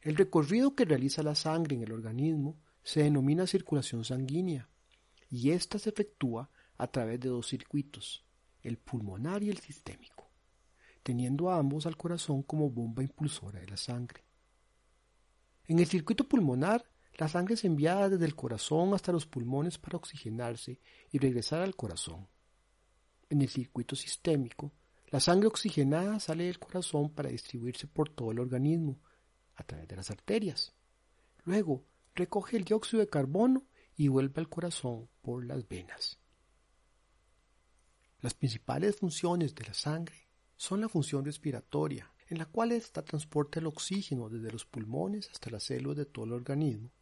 El 0.00 0.16
recorrido 0.16 0.74
que 0.74 0.84
realiza 0.84 1.22
la 1.22 1.34
sangre 1.34 1.76
en 1.76 1.82
el 1.82 1.92
organismo 1.92 2.60
se 2.82 3.02
denomina 3.02 3.46
circulación 3.46 4.04
sanguínea 4.04 4.68
y 5.30 5.50
ésta 5.50 5.78
se 5.78 5.90
efectúa 5.90 6.50
a 6.76 6.86
través 6.86 7.20
de 7.20 7.28
dos 7.28 7.48
circuitos, 7.48 8.24
el 8.62 8.78
pulmonar 8.78 9.42
y 9.42 9.50
el 9.50 9.58
sistémico, 9.58 10.30
teniendo 11.02 11.50
a 11.50 11.58
ambos 11.58 11.86
al 11.86 11.96
corazón 11.96 12.42
como 12.42 12.70
bomba 12.70 13.02
impulsora 13.02 13.60
de 13.60 13.68
la 13.68 13.76
sangre. 13.76 14.24
En 15.66 15.78
el 15.78 15.86
circuito 15.86 16.24
pulmonar, 16.24 16.84
la 17.18 17.28
sangre 17.28 17.54
es 17.54 17.64
enviada 17.64 18.08
desde 18.08 18.24
el 18.24 18.36
corazón 18.36 18.94
hasta 18.94 19.12
los 19.12 19.26
pulmones 19.26 19.76
para 19.76 19.96
oxigenarse 19.96 20.80
y 21.10 21.18
regresar 21.18 21.62
al 21.62 21.74
corazón. 21.74 22.28
En 23.28 23.42
el 23.42 23.48
circuito 23.48 23.96
sistémico, 23.96 24.72
la 25.08 25.20
sangre 25.20 25.48
oxigenada 25.48 26.20
sale 26.20 26.44
del 26.44 26.58
corazón 26.58 27.10
para 27.10 27.30
distribuirse 27.30 27.86
por 27.86 28.08
todo 28.08 28.30
el 28.30 28.38
organismo 28.38 29.00
a 29.56 29.64
través 29.64 29.88
de 29.88 29.96
las 29.96 30.10
arterias. 30.10 30.74
Luego, 31.44 31.84
recoge 32.14 32.56
el 32.56 32.64
dióxido 32.64 33.00
de 33.00 33.08
carbono 33.08 33.64
y 33.98 34.06
vuelve 34.06 34.40
al 34.40 34.48
corazón 34.48 35.08
por 35.20 35.44
las 35.44 35.68
venas. 35.68 36.18
Las 38.20 38.32
principales 38.32 38.96
funciones 38.96 39.56
de 39.56 39.66
la 39.66 39.74
sangre 39.74 40.28
son 40.56 40.80
la 40.80 40.88
función 40.88 41.24
respiratoria, 41.24 42.10
en 42.28 42.38
la 42.38 42.46
cual 42.46 42.70
ésta 42.72 43.04
transporta 43.04 43.58
el 43.58 43.66
oxígeno 43.66 44.28
desde 44.28 44.52
los 44.52 44.64
pulmones 44.64 45.28
hasta 45.30 45.50
las 45.50 45.64
células 45.64 45.96
de 45.96 46.06
todo 46.06 46.26
el 46.26 46.32
organismo, 46.32 46.92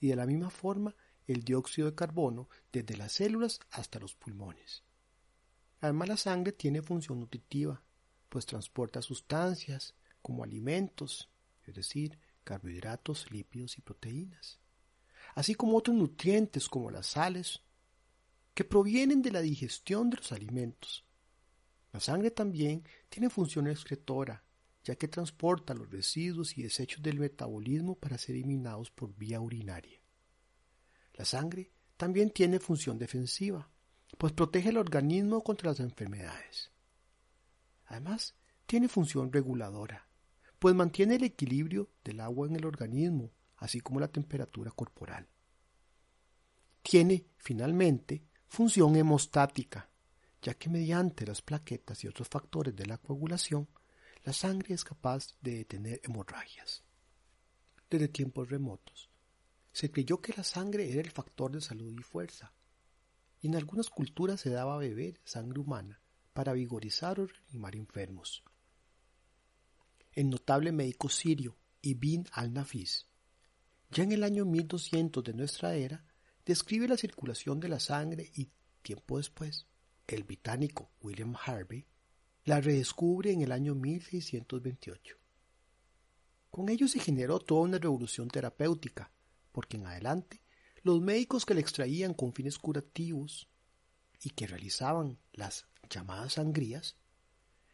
y 0.00 0.08
de 0.08 0.16
la 0.16 0.26
misma 0.26 0.50
forma 0.50 0.94
el 1.28 1.44
dióxido 1.44 1.88
de 1.88 1.94
carbono 1.94 2.48
desde 2.72 2.96
las 2.96 3.12
células 3.12 3.60
hasta 3.70 4.00
los 4.00 4.16
pulmones. 4.16 4.82
Además 5.80 6.08
la 6.08 6.16
sangre 6.16 6.52
tiene 6.52 6.82
función 6.82 7.20
nutritiva, 7.20 7.80
pues 8.28 8.44
transporta 8.44 9.02
sustancias 9.02 9.94
como 10.20 10.42
alimentos, 10.42 11.30
es 11.64 11.74
decir, 11.74 12.18
carbohidratos, 12.42 13.30
lípidos 13.30 13.78
y 13.78 13.82
proteínas 13.82 14.59
así 15.34 15.54
como 15.54 15.76
otros 15.76 15.96
nutrientes 15.96 16.68
como 16.68 16.90
las 16.90 17.06
sales, 17.06 17.62
que 18.54 18.64
provienen 18.64 19.22
de 19.22 19.32
la 19.32 19.40
digestión 19.40 20.10
de 20.10 20.18
los 20.18 20.32
alimentos. 20.32 21.04
La 21.92 22.00
sangre 22.00 22.30
también 22.30 22.84
tiene 23.08 23.30
función 23.30 23.66
excretora, 23.66 24.44
ya 24.84 24.96
que 24.96 25.08
transporta 25.08 25.74
los 25.74 25.90
residuos 25.90 26.56
y 26.56 26.62
desechos 26.62 27.02
del 27.02 27.18
metabolismo 27.18 27.96
para 27.96 28.18
ser 28.18 28.36
eliminados 28.36 28.90
por 28.90 29.14
vía 29.16 29.40
urinaria. 29.40 30.00
La 31.14 31.24
sangre 31.24 31.70
también 31.96 32.30
tiene 32.30 32.60
función 32.60 32.98
defensiva, 32.98 33.68
pues 34.18 34.32
protege 34.32 34.70
el 34.70 34.78
organismo 34.78 35.42
contra 35.42 35.70
las 35.70 35.80
enfermedades. 35.80 36.70
Además, 37.86 38.34
tiene 38.66 38.88
función 38.88 39.32
reguladora, 39.32 40.08
pues 40.58 40.74
mantiene 40.74 41.16
el 41.16 41.24
equilibrio 41.24 41.90
del 42.04 42.20
agua 42.20 42.46
en 42.46 42.56
el 42.56 42.64
organismo 42.64 43.32
así 43.60 43.80
como 43.80 44.00
la 44.00 44.08
temperatura 44.08 44.70
corporal. 44.72 45.28
Tiene, 46.82 47.26
finalmente, 47.36 48.24
función 48.48 48.96
hemostática, 48.96 49.88
ya 50.42 50.54
que 50.54 50.70
mediante 50.70 51.26
las 51.26 51.42
plaquetas 51.42 52.02
y 52.02 52.08
otros 52.08 52.28
factores 52.28 52.74
de 52.74 52.86
la 52.86 52.98
coagulación, 52.98 53.68
la 54.24 54.32
sangre 54.32 54.74
es 54.74 54.84
capaz 54.84 55.34
de 55.40 55.56
detener 55.56 56.00
hemorragias. 56.02 56.82
Desde 57.88 58.08
tiempos 58.08 58.48
remotos, 58.48 59.10
se 59.72 59.90
creyó 59.90 60.20
que 60.20 60.32
la 60.36 60.42
sangre 60.42 60.90
era 60.90 61.00
el 61.00 61.10
factor 61.10 61.52
de 61.52 61.60
salud 61.60 61.92
y 61.92 62.02
fuerza, 62.02 62.52
y 63.40 63.48
en 63.48 63.56
algunas 63.56 63.90
culturas 63.90 64.40
se 64.40 64.50
daba 64.50 64.74
a 64.74 64.78
beber 64.78 65.20
sangre 65.24 65.60
humana 65.60 66.00
para 66.32 66.52
vigorizar 66.54 67.20
o 67.20 67.26
reanimar 67.26 67.76
enfermos. 67.76 68.42
El 70.12 70.30
notable 70.30 70.72
médico 70.72 71.08
sirio 71.08 71.56
Ibn 71.82 72.26
al-Nafis, 72.32 73.09
ya 73.90 74.04
en 74.04 74.12
el 74.12 74.22
año 74.22 74.44
1200 74.44 75.24
de 75.24 75.34
nuestra 75.34 75.74
era, 75.74 76.04
describe 76.46 76.88
la 76.88 76.96
circulación 76.96 77.60
de 77.60 77.68
la 77.68 77.80
sangre 77.80 78.30
y, 78.34 78.50
tiempo 78.82 79.18
después, 79.18 79.66
el 80.06 80.24
británico 80.24 80.90
William 81.00 81.34
Harvey 81.44 81.86
la 82.44 82.60
redescubre 82.60 83.32
en 83.32 83.42
el 83.42 83.52
año 83.52 83.74
1628. 83.74 85.16
Con 86.50 86.68
ello 86.68 86.88
se 86.88 86.98
generó 86.98 87.38
toda 87.38 87.62
una 87.62 87.78
revolución 87.78 88.28
terapéutica, 88.28 89.12
porque 89.52 89.76
en 89.76 89.86
adelante 89.86 90.42
los 90.82 91.00
médicos 91.00 91.44
que 91.44 91.54
la 91.54 91.60
extraían 91.60 92.14
con 92.14 92.32
fines 92.32 92.58
curativos 92.58 93.48
y 94.22 94.30
que 94.30 94.46
realizaban 94.46 95.18
las 95.32 95.66
llamadas 95.88 96.34
sangrías, 96.34 96.96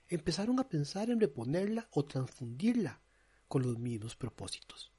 empezaron 0.08 0.58
a 0.60 0.68
pensar 0.68 1.10
en 1.10 1.20
reponerla 1.20 1.88
o 1.92 2.04
transfundirla 2.04 3.00
con 3.48 3.62
los 3.62 3.78
mismos 3.78 4.16
propósitos. 4.16 4.95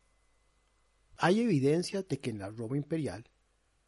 Hay 1.18 1.42
evidencia 1.42 2.04
de 2.04 2.20
que 2.20 2.30
en 2.30 2.40
la 2.40 2.50
Roma 2.50 2.78
imperial 2.78 3.30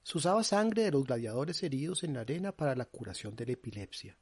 se 0.01 0.17
usaba 0.17 0.43
sangre 0.43 0.83
de 0.83 0.91
los 0.91 1.05
gladiadores 1.05 1.61
heridos 1.61 2.03
en 2.03 2.15
la 2.15 2.21
arena 2.21 2.51
para 2.51 2.75
la 2.75 2.85
curación 2.85 3.35
de 3.35 3.45
la 3.45 3.51
epilepsia. 3.51 4.17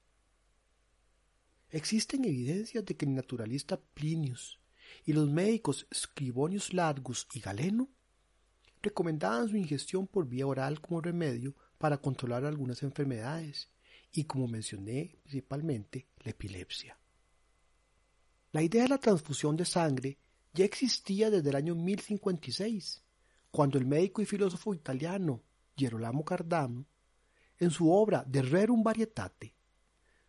Existen 1.70 2.26
evidencias 2.26 2.84
de 2.86 2.96
que 2.96 3.06
el 3.06 3.16
naturalista 3.16 3.80
Plinius 3.80 4.60
y 5.06 5.14
los 5.14 5.30
médicos 5.30 5.88
Scribonius 5.94 6.74
Largus 6.74 7.28
y 7.34 7.40
Galeno 7.40 7.90
recomendaban 8.82 9.48
su 9.48 9.56
ingestión 9.56 10.08
por 10.08 10.28
vía 10.28 10.46
oral 10.46 10.82
como 10.82 11.02
remedio 11.02 11.56
para 11.78 11.98
controlar 11.98 12.46
algunas 12.46 12.84
enfermedades 12.84 13.70
y, 14.12 14.26
como 14.26 14.48
mencioné, 14.48 15.18
principalmente 15.24 16.08
la 16.20 16.32
epilepsia. 16.32 16.98
La 18.52 18.64
idea 18.64 18.84
de 18.84 18.90
la 18.90 18.98
transfusión 18.98 19.56
de 19.56 19.66
sangre 19.66 20.18
ya 20.58 20.66
existía 20.66 21.30
desde 21.30 21.52
el 21.52 21.56
año 21.56 21.76
1056, 21.76 23.04
cuando 23.52 23.78
el 23.78 23.86
médico 23.86 24.24
y 24.24 24.26
filósofo 24.26 24.74
italiano 24.74 25.44
Gerolamo 25.78 26.26
Cardano, 26.26 26.88
en 27.60 27.70
su 27.70 27.92
obra 27.92 28.24
De 28.26 28.42
Rerum 28.42 28.82
Varietate, 28.82 29.54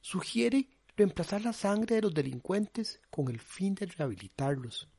sugiere 0.03 0.69
reemplazar 0.97 1.41
la 1.43 1.55
sangre 1.55 1.97
de 1.97 2.03
los 2.03 2.13
delincuentes 2.13 3.01
con 3.09 3.29
el 3.29 3.41
fin 3.41 3.75
de 3.75 3.87
rehabilitarlos. 3.87 4.91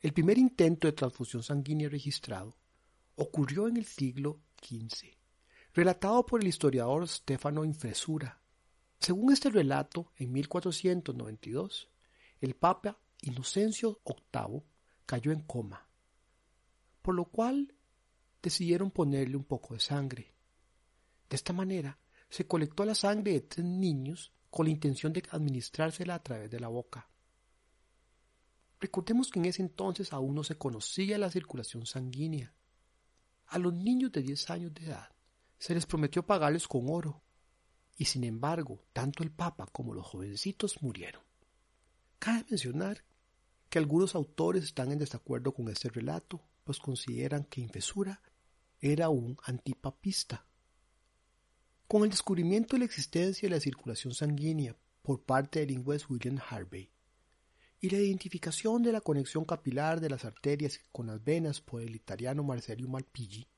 El 0.00 0.12
primer 0.12 0.36
intento 0.36 0.88
de 0.88 0.92
transfusión 0.92 1.44
sanguínea 1.44 1.88
registrado 1.88 2.56
ocurrió 3.14 3.68
en 3.68 3.76
el 3.76 3.84
siglo 3.84 4.40
XV, 4.60 5.16
relatado 5.74 6.26
por 6.26 6.40
el 6.40 6.48
historiador 6.48 7.06
Stefano 7.06 7.64
Infresura. 7.64 8.42
Según 8.98 9.32
este 9.32 9.48
relato, 9.48 10.10
en 10.16 10.32
1492, 10.32 11.88
el 12.40 12.56
Papa 12.56 12.98
Inocencio 13.22 14.00
VIII 14.04 14.62
cayó 15.06 15.30
en 15.30 15.42
coma, 15.42 15.88
por 17.00 17.14
lo 17.14 17.26
cual 17.26 17.72
decidieron 18.42 18.90
ponerle 18.90 19.36
un 19.36 19.44
poco 19.44 19.74
de 19.74 19.80
sangre. 19.80 20.34
De 21.30 21.36
esta 21.36 21.52
manera, 21.52 21.98
se 22.28 22.48
colectó 22.48 22.84
la 22.84 22.96
sangre 22.96 23.32
de 23.32 23.40
tres 23.42 23.64
niños 23.64 24.32
con 24.50 24.66
la 24.66 24.72
intención 24.72 25.12
de 25.12 25.22
administrársela 25.30 26.16
a 26.16 26.22
través 26.22 26.50
de 26.50 26.58
la 26.58 26.66
boca. 26.66 27.08
Recordemos 28.80 29.30
que 29.30 29.38
en 29.38 29.44
ese 29.44 29.62
entonces 29.62 30.12
aún 30.12 30.34
no 30.34 30.42
se 30.42 30.58
conocía 30.58 31.16
la 31.16 31.30
circulación 31.30 31.86
sanguínea. 31.86 32.52
A 33.46 33.58
los 33.58 33.72
niños 33.72 34.10
de 34.10 34.22
10 34.22 34.50
años 34.50 34.74
de 34.74 34.86
edad 34.86 35.14
se 35.58 35.74
les 35.74 35.86
prometió 35.86 36.26
pagarles 36.26 36.66
con 36.66 36.90
oro, 36.90 37.22
y 37.96 38.06
sin 38.06 38.24
embargo, 38.24 38.82
tanto 38.92 39.22
el 39.22 39.30
Papa 39.30 39.68
como 39.70 39.94
los 39.94 40.06
jovencitos 40.06 40.82
murieron. 40.82 41.22
Cabe 42.18 42.44
mencionar 42.50 43.04
que 43.72 43.78
algunos 43.78 44.14
autores 44.14 44.64
están 44.64 44.92
en 44.92 44.98
desacuerdo 44.98 45.54
con 45.54 45.66
este 45.70 45.88
relato, 45.88 46.42
pues 46.62 46.78
consideran 46.78 47.44
que 47.44 47.62
Infesura 47.62 48.20
era 48.78 49.08
un 49.08 49.38
antipapista. 49.44 50.44
Con 51.88 52.04
el 52.04 52.10
descubrimiento 52.10 52.76
de 52.76 52.80
la 52.80 52.84
existencia 52.84 53.48
de 53.48 53.54
la 53.54 53.62
circulación 53.62 54.12
sanguínea 54.12 54.76
por 55.00 55.22
parte 55.22 55.60
del 55.60 55.70
inglés 55.70 56.10
William 56.10 56.38
Harvey, 56.50 56.90
y 57.80 57.88
la 57.88 57.96
identificación 57.96 58.82
de 58.82 58.92
la 58.92 59.00
conexión 59.00 59.46
capilar 59.46 60.02
de 60.02 60.10
las 60.10 60.26
arterias 60.26 60.78
con 60.92 61.06
las 61.06 61.24
venas 61.24 61.62
por 61.62 61.80
el 61.80 61.96
italiano 61.96 62.42
Marcello 62.42 62.86
Malpighi, 62.88 63.48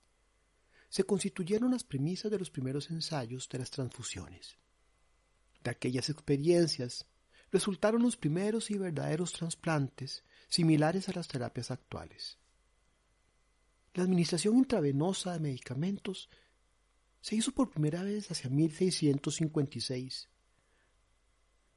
se 0.91 1.03
constituyeron 1.03 1.73
las 1.73 1.83
premisas 1.83 2.31
de 2.31 2.39
los 2.39 2.53
primeros 2.53 2.89
ensayos 2.93 3.49
de 3.49 3.59
las 3.59 3.73
transfusiones. 3.73 4.59
De 5.65 5.73
aquellas 5.73 6.09
experiencias 6.09 7.05
resultaron 7.55 8.03
los 8.03 8.17
primeros 8.17 8.69
y 8.73 8.79
verdaderos 8.79 9.33
trasplantes 9.33 10.25
similares 10.49 11.09
a 11.09 11.13
las 11.13 11.29
terapias 11.29 11.71
actuales. 11.71 12.37
La 13.95 14.03
administración 14.03 14.59
intravenosa 14.59 15.35
de 15.35 15.39
medicamentos 15.39 16.29
se 17.21 17.37
hizo 17.37 17.53
por 17.53 17.71
primera 17.71 18.03
vez 18.03 18.29
hacia 18.29 18.51
1656, 18.51 20.29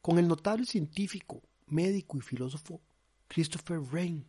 con 0.02 0.18
el 0.18 0.28
notable 0.28 0.66
científico 0.66 1.44
médico 1.68 2.18
y 2.18 2.22
filósofo 2.22 2.82
Christopher 3.28 3.78
Wren, 3.78 4.28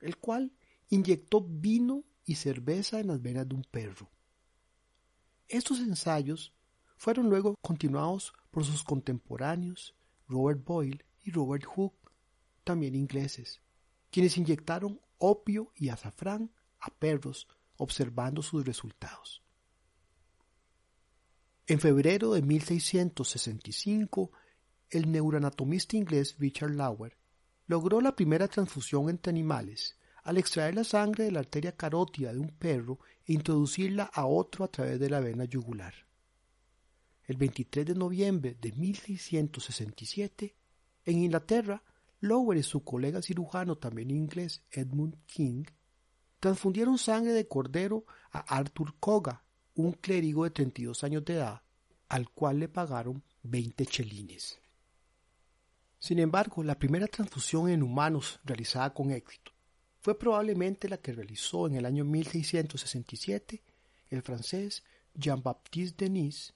el 0.00 0.16
cual 0.16 0.50
inyectó 0.88 1.40
vino 1.40 2.02
y 2.24 2.34
cerveza 2.34 2.98
en 2.98 3.06
las 3.06 3.22
venas 3.22 3.48
de 3.48 3.54
un 3.54 3.62
perro. 3.62 4.10
Estos 5.46 5.78
ensayos 5.78 6.52
fueron 6.96 7.30
luego 7.30 7.54
continuados 7.62 8.32
por 8.50 8.64
sus 8.64 8.82
contemporáneos 8.82 9.94
Robert 10.30 10.64
Boyle 10.64 11.04
y 11.24 11.32
Robert 11.32 11.64
Hooke, 11.64 12.10
también 12.64 12.94
ingleses, 12.94 13.60
quienes 14.10 14.38
inyectaron 14.38 15.00
opio 15.18 15.72
y 15.76 15.88
azafrán 15.88 16.50
a 16.78 16.88
perros 16.90 17.48
observando 17.76 18.42
sus 18.42 18.64
resultados. 18.64 19.42
En 21.66 21.80
febrero 21.80 22.32
de 22.32 22.42
1665 22.42 24.30
el 24.90 25.10
neuroanatomista 25.10 25.96
inglés 25.96 26.36
Richard 26.38 26.72
Lauer 26.72 27.16
logró 27.66 28.00
la 28.00 28.16
primera 28.16 28.48
transfusión 28.48 29.08
entre 29.08 29.30
animales 29.30 29.96
al 30.24 30.36
extraer 30.36 30.74
la 30.74 30.84
sangre 30.84 31.24
de 31.24 31.30
la 31.30 31.40
arteria 31.40 31.76
carótida 31.76 32.32
de 32.32 32.38
un 32.38 32.50
perro 32.50 32.98
e 33.24 33.32
introducirla 33.32 34.10
a 34.12 34.26
otro 34.26 34.64
a 34.64 34.68
través 34.68 34.98
de 34.98 35.08
la 35.08 35.20
vena 35.20 35.44
yugular. 35.44 35.94
El 37.30 37.36
23 37.36 37.86
de 37.86 37.94
noviembre 37.94 38.56
de 38.60 38.72
1667, 38.72 40.56
en 41.04 41.18
Inglaterra, 41.22 41.80
Lauer 42.18 42.58
y 42.58 42.64
su 42.64 42.82
colega 42.82 43.22
cirujano 43.22 43.78
también 43.78 44.10
inglés 44.10 44.64
Edmund 44.72 45.16
King 45.26 45.62
transfundieron 46.40 46.98
sangre 46.98 47.32
de 47.32 47.46
cordero 47.46 48.04
a 48.32 48.40
Arthur 48.40 48.96
Koga, 48.98 49.44
un 49.76 49.92
clérigo 49.92 50.42
de 50.42 50.50
32 50.50 51.04
años 51.04 51.24
de 51.24 51.34
edad, 51.34 51.62
al 52.08 52.28
cual 52.30 52.58
le 52.58 52.68
pagaron 52.68 53.22
20 53.44 53.86
chelines. 53.86 54.58
Sin 56.00 56.18
embargo, 56.18 56.64
la 56.64 56.80
primera 56.80 57.06
transfusión 57.06 57.68
en 57.68 57.84
humanos 57.84 58.40
realizada 58.42 58.92
con 58.92 59.12
éxito 59.12 59.52
fue 60.00 60.18
probablemente 60.18 60.88
la 60.88 60.96
que 60.96 61.12
realizó 61.12 61.68
en 61.68 61.76
el 61.76 61.86
año 61.86 62.04
1667 62.04 63.62
el 64.08 64.22
francés 64.22 64.82
Jean-Baptiste 65.14 66.06
Denis, 66.06 66.54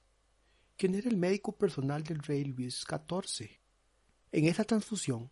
quien 0.77 0.95
era 0.95 1.09
el 1.09 1.16
médico 1.16 1.57
personal 1.57 2.03
del 2.03 2.18
rey 2.20 2.45
Luis 2.45 2.85
XIV. 2.89 3.51
En 4.33 4.47
esa 4.47 4.64
transfusión, 4.64 5.31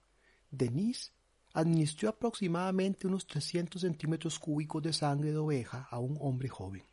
Denis 0.51 1.13
administró 1.55 2.11
aproximadamente 2.11 3.07
unos 3.07 3.27
300 3.27 3.83
centímetros 3.83 4.39
cúbicos 4.39 4.83
de 4.83 4.93
sangre 4.93 5.33
de 5.33 5.39
oveja 5.39 5.89
a 5.91 5.99
un 5.99 6.17
hombre 6.21 6.49
joven. 6.49 6.85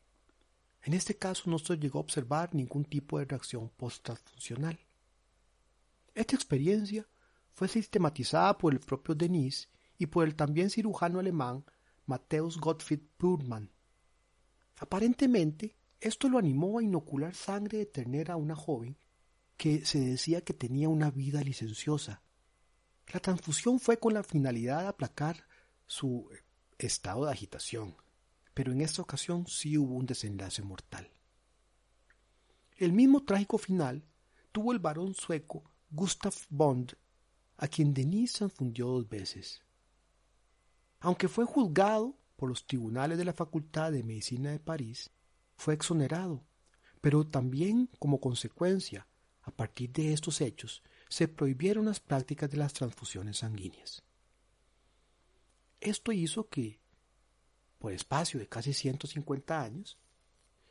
En 0.82 0.94
este 0.94 1.18
caso 1.18 1.50
no 1.50 1.60
se 1.60 1.78
llegó 1.78 2.00
a 2.00 2.02
observar 2.02 2.54
ningún 2.56 2.86
tipo 2.86 3.20
de 3.20 3.26
reacción 3.26 3.70
post-transfusional. 3.70 4.80
Esta 6.16 6.36
experiencia 6.36 7.08
fue 7.54 7.68
sistematizada 7.68 8.58
por 8.58 8.74
el 8.74 8.80
propio 8.80 9.16
Denis 9.16 9.70
y 9.98 10.08
por 10.08 10.26
el 10.26 10.36
también 10.36 10.70
cirujano 10.70 11.20
alemán 11.20 11.66
Matthäus 12.06 12.58
Gottfried 12.58 13.02
Purman. 13.18 13.70
Aparentemente, 14.78 15.76
esto 16.02 16.30
lo 16.30 16.38
animó 16.38 16.80
a 16.80 16.84
inocular 16.84 17.36
sangre 17.36 17.80
de 17.80 17.86
ternera 17.86 18.36
a 18.36 18.38
una 18.38 18.56
joven 18.56 18.98
que 19.58 19.86
se 19.86 20.00
decía 20.00 20.42
que 20.42 20.54
tenía 20.54 20.88
una 20.88 21.12
vida 21.12 21.42
licenciosa. 21.42 22.22
La 23.08 23.20
transfusión 23.20 23.80
fue 23.80 24.00
con 24.00 24.14
la 24.14 24.24
finalidad 24.24 24.82
de 24.82 24.88
aplacar 24.88 25.44
su 25.86 26.30
estado 26.78 27.26
de 27.26 27.32
agitación, 27.32 27.98
pero 28.54 28.72
en 28.72 28.82
esta 28.82 29.02
ocasión 29.02 29.48
sí 29.48 29.78
hubo 29.78 29.96
un 29.96 30.06
desenlace 30.06 30.62
mortal. 30.62 31.12
El 32.78 32.94
mismo 32.94 33.26
trágico 33.26 33.58
final 33.58 34.06
tuvo 34.54 34.72
el 34.72 34.80
varón 34.80 35.14
sueco 35.14 35.70
Gustav 35.92 36.34
Bond, 36.50 36.94
a 37.58 37.68
quien 37.68 37.94
Denis 37.94 38.34
transfundió 38.34 38.88
dos 38.88 39.10
veces. 39.10 39.62
Aunque 41.02 41.28
fue 41.28 41.44
juzgado 41.44 42.18
por 42.38 42.48
los 42.48 42.66
tribunales 42.66 43.18
de 43.18 43.26
la 43.26 43.34
Facultad 43.34 43.92
de 43.92 44.04
Medicina 44.04 44.52
de 44.52 44.60
París, 44.60 45.12
fue 45.60 45.74
exonerado, 45.74 46.42
pero 47.02 47.28
también 47.28 47.90
como 48.00 48.22
consecuencia, 48.22 49.08
a 49.42 49.52
partir 49.52 49.92
de 49.92 50.14
estos 50.14 50.40
hechos, 50.40 50.82
se 51.10 51.28
prohibieron 51.28 51.86
las 51.86 52.00
prácticas 52.00 52.50
de 52.50 52.58
las 52.58 52.72
transfusiones 52.72 53.40
sanguíneas. 53.40 54.02
Esto 55.82 56.14
hizo 56.14 56.48
que, 56.48 56.80
por 57.78 57.92
espacio 57.92 58.40
de 58.40 58.48
casi 58.48 58.72
150 58.74 59.62
años, 59.62 59.98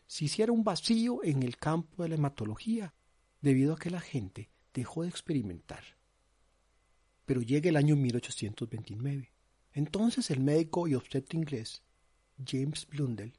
se 0.07 0.25
hiciera 0.25 0.53
un 0.53 0.65
vacío 0.65 1.23
en 1.23 1.43
el 1.43 1.59
campo 1.59 2.03
de 2.03 2.09
la 2.09 2.15
hematología, 2.15 2.95
debido 3.43 3.75
a 3.75 3.79
que 3.79 3.91
la 3.91 4.01
gente 4.01 4.51
dejó 4.73 5.03
de 5.03 5.11
experimentar. 5.11 5.85
Pero 7.27 7.43
llega 7.43 7.69
el 7.69 7.77
año 7.77 7.95
1829. 7.95 9.33
Entonces 9.75 10.31
el 10.31 10.41
médico 10.41 10.89
y 10.89 10.95
obstetra 10.95 11.39
inglés, 11.39 11.83
James 12.43 12.87
Blundell, 12.87 13.35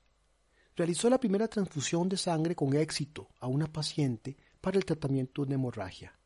realizó 0.80 1.10
la 1.10 1.20
primera 1.20 1.50
transfusión 1.50 2.08
de 2.08 2.16
sangre 2.16 2.56
con 2.56 2.74
éxito 2.74 3.28
a 3.42 3.48
una 3.48 3.68
paciente 3.68 4.38
para 4.62 4.78
el 4.78 4.86
tratamiento 4.86 5.46
de 5.46 5.56
hemorragia. 5.56 6.18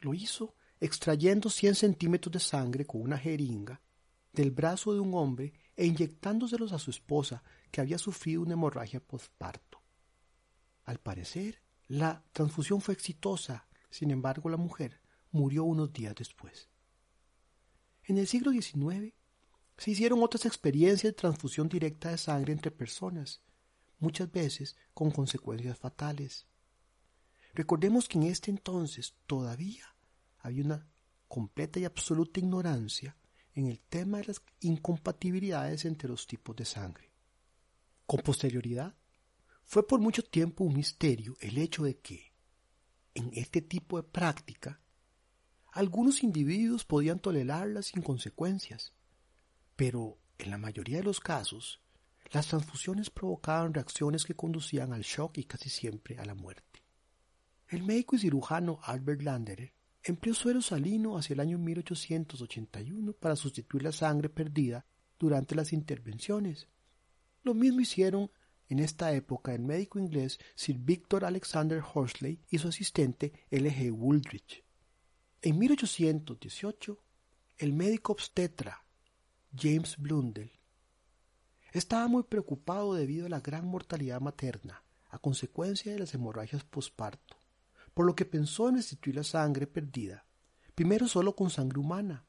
Lo 0.00 0.14
hizo 0.14 0.54
extrayendo 0.80 1.50
100 1.50 1.74
centímetros 1.74 2.32
de 2.32 2.40
sangre 2.40 2.86
con 2.86 3.02
una 3.02 3.18
jeringa 3.18 3.82
del 4.32 4.50
brazo 4.50 4.94
de 4.94 5.00
un 5.00 5.12
hombre 5.12 5.52
e 5.76 5.84
inyectándoselos 5.84 6.72
a 6.72 6.78
su 6.78 6.90
esposa 6.90 7.42
que 7.70 7.82
había 7.82 7.98
sufrido 7.98 8.40
una 8.40 8.54
hemorragia 8.54 8.98
postparto. 8.98 9.82
Al 10.84 10.98
parecer, 10.98 11.60
la 11.86 12.24
transfusión 12.32 12.80
fue 12.80 12.94
exitosa, 12.94 13.68
sin 13.90 14.10
embargo 14.10 14.48
la 14.48 14.56
mujer 14.56 15.02
murió 15.32 15.64
unos 15.64 15.92
días 15.92 16.14
después. 16.14 16.70
En 18.04 18.16
el 18.16 18.26
siglo 18.26 18.52
XIX 18.52 19.12
se 19.76 19.90
hicieron 19.90 20.22
otras 20.22 20.46
experiencias 20.46 21.12
de 21.12 21.18
transfusión 21.18 21.68
directa 21.68 22.08
de 22.08 22.16
sangre 22.16 22.54
entre 22.54 22.70
personas, 22.70 23.42
muchas 23.98 24.30
veces 24.30 24.76
con 24.94 25.10
consecuencias 25.10 25.78
fatales. 25.78 26.46
Recordemos 27.54 28.08
que 28.08 28.18
en 28.18 28.24
este 28.24 28.50
entonces 28.50 29.14
todavía 29.26 29.94
había 30.38 30.64
una 30.64 30.86
completa 31.28 31.80
y 31.80 31.84
absoluta 31.84 32.40
ignorancia 32.40 33.16
en 33.54 33.66
el 33.66 33.80
tema 33.80 34.18
de 34.18 34.24
las 34.24 34.42
incompatibilidades 34.60 35.84
entre 35.86 36.08
los 36.08 36.26
tipos 36.26 36.54
de 36.56 36.64
sangre. 36.64 37.10
Con 38.04 38.20
posterioridad, 38.20 38.94
fue 39.64 39.86
por 39.86 40.00
mucho 40.00 40.22
tiempo 40.22 40.64
un 40.64 40.74
misterio 40.74 41.36
el 41.40 41.58
hecho 41.58 41.82
de 41.82 41.98
que, 41.98 42.32
en 43.14 43.30
este 43.34 43.62
tipo 43.62 43.96
de 43.96 44.04
práctica, 44.04 44.80
algunos 45.72 46.22
individuos 46.22 46.84
podían 46.84 47.18
tolerarlas 47.18 47.86
sin 47.86 48.02
consecuencias, 48.02 48.92
pero 49.74 50.18
en 50.38 50.50
la 50.50 50.58
mayoría 50.58 50.98
de 50.98 51.02
los 51.02 51.20
casos, 51.20 51.80
las 52.32 52.48
transfusiones 52.48 53.10
provocaban 53.10 53.74
reacciones 53.74 54.24
que 54.24 54.34
conducían 54.34 54.92
al 54.92 55.02
shock 55.02 55.38
y 55.38 55.44
casi 55.44 55.70
siempre 55.70 56.18
a 56.18 56.24
la 56.24 56.34
muerte. 56.34 56.82
El 57.68 57.82
médico 57.82 58.16
y 58.16 58.20
cirujano 58.20 58.78
Albert 58.82 59.22
Landerer 59.22 59.72
empleó 60.02 60.34
suero 60.34 60.62
salino 60.62 61.18
hacia 61.18 61.34
el 61.34 61.40
año 61.40 61.58
1881 61.58 63.12
para 63.14 63.36
sustituir 63.36 63.82
la 63.82 63.92
sangre 63.92 64.28
perdida 64.28 64.86
durante 65.18 65.54
las 65.54 65.72
intervenciones. 65.72 66.68
Lo 67.42 67.54
mismo 67.54 67.80
hicieron 67.80 68.30
en 68.68 68.80
esta 68.80 69.12
época 69.12 69.54
el 69.54 69.62
médico 69.62 69.98
inglés 69.98 70.38
Sir 70.54 70.78
Victor 70.78 71.24
Alexander 71.24 71.82
Horsley 71.82 72.40
y 72.50 72.58
su 72.58 72.68
asistente 72.68 73.32
L. 73.50 73.70
G. 73.70 74.62
En 75.42 75.58
1818, 75.58 76.98
el 77.58 77.72
médico 77.72 78.12
obstetra 78.12 78.84
James 79.56 79.96
Blundell 79.96 80.50
estaba 81.78 82.08
muy 82.08 82.22
preocupado 82.24 82.94
debido 82.94 83.26
a 83.26 83.30
la 83.30 83.40
gran 83.40 83.66
mortalidad 83.66 84.20
materna 84.20 84.82
a 85.08 85.18
consecuencia 85.18 85.92
de 85.92 85.98
las 85.98 86.14
hemorragias 86.14 86.64
posparto 86.64 87.36
por 87.96 88.04
lo 88.04 88.14
que 88.14 88.26
pensó 88.26 88.68
en 88.68 88.76
restituir 88.76 89.16
la 89.16 89.24
sangre 89.24 89.66
perdida, 89.66 90.26
primero 90.74 91.08
solo 91.08 91.34
con 91.34 91.48
sangre 91.48 91.78
humana, 91.78 92.26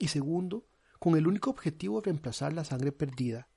y 0.00 0.08
segundo, 0.08 0.66
con 0.98 1.16
el 1.16 1.28
único 1.28 1.48
objetivo 1.48 2.00
de 2.00 2.06
reemplazar 2.06 2.52
la 2.52 2.64
sangre 2.64 2.90
perdida, 2.90 3.48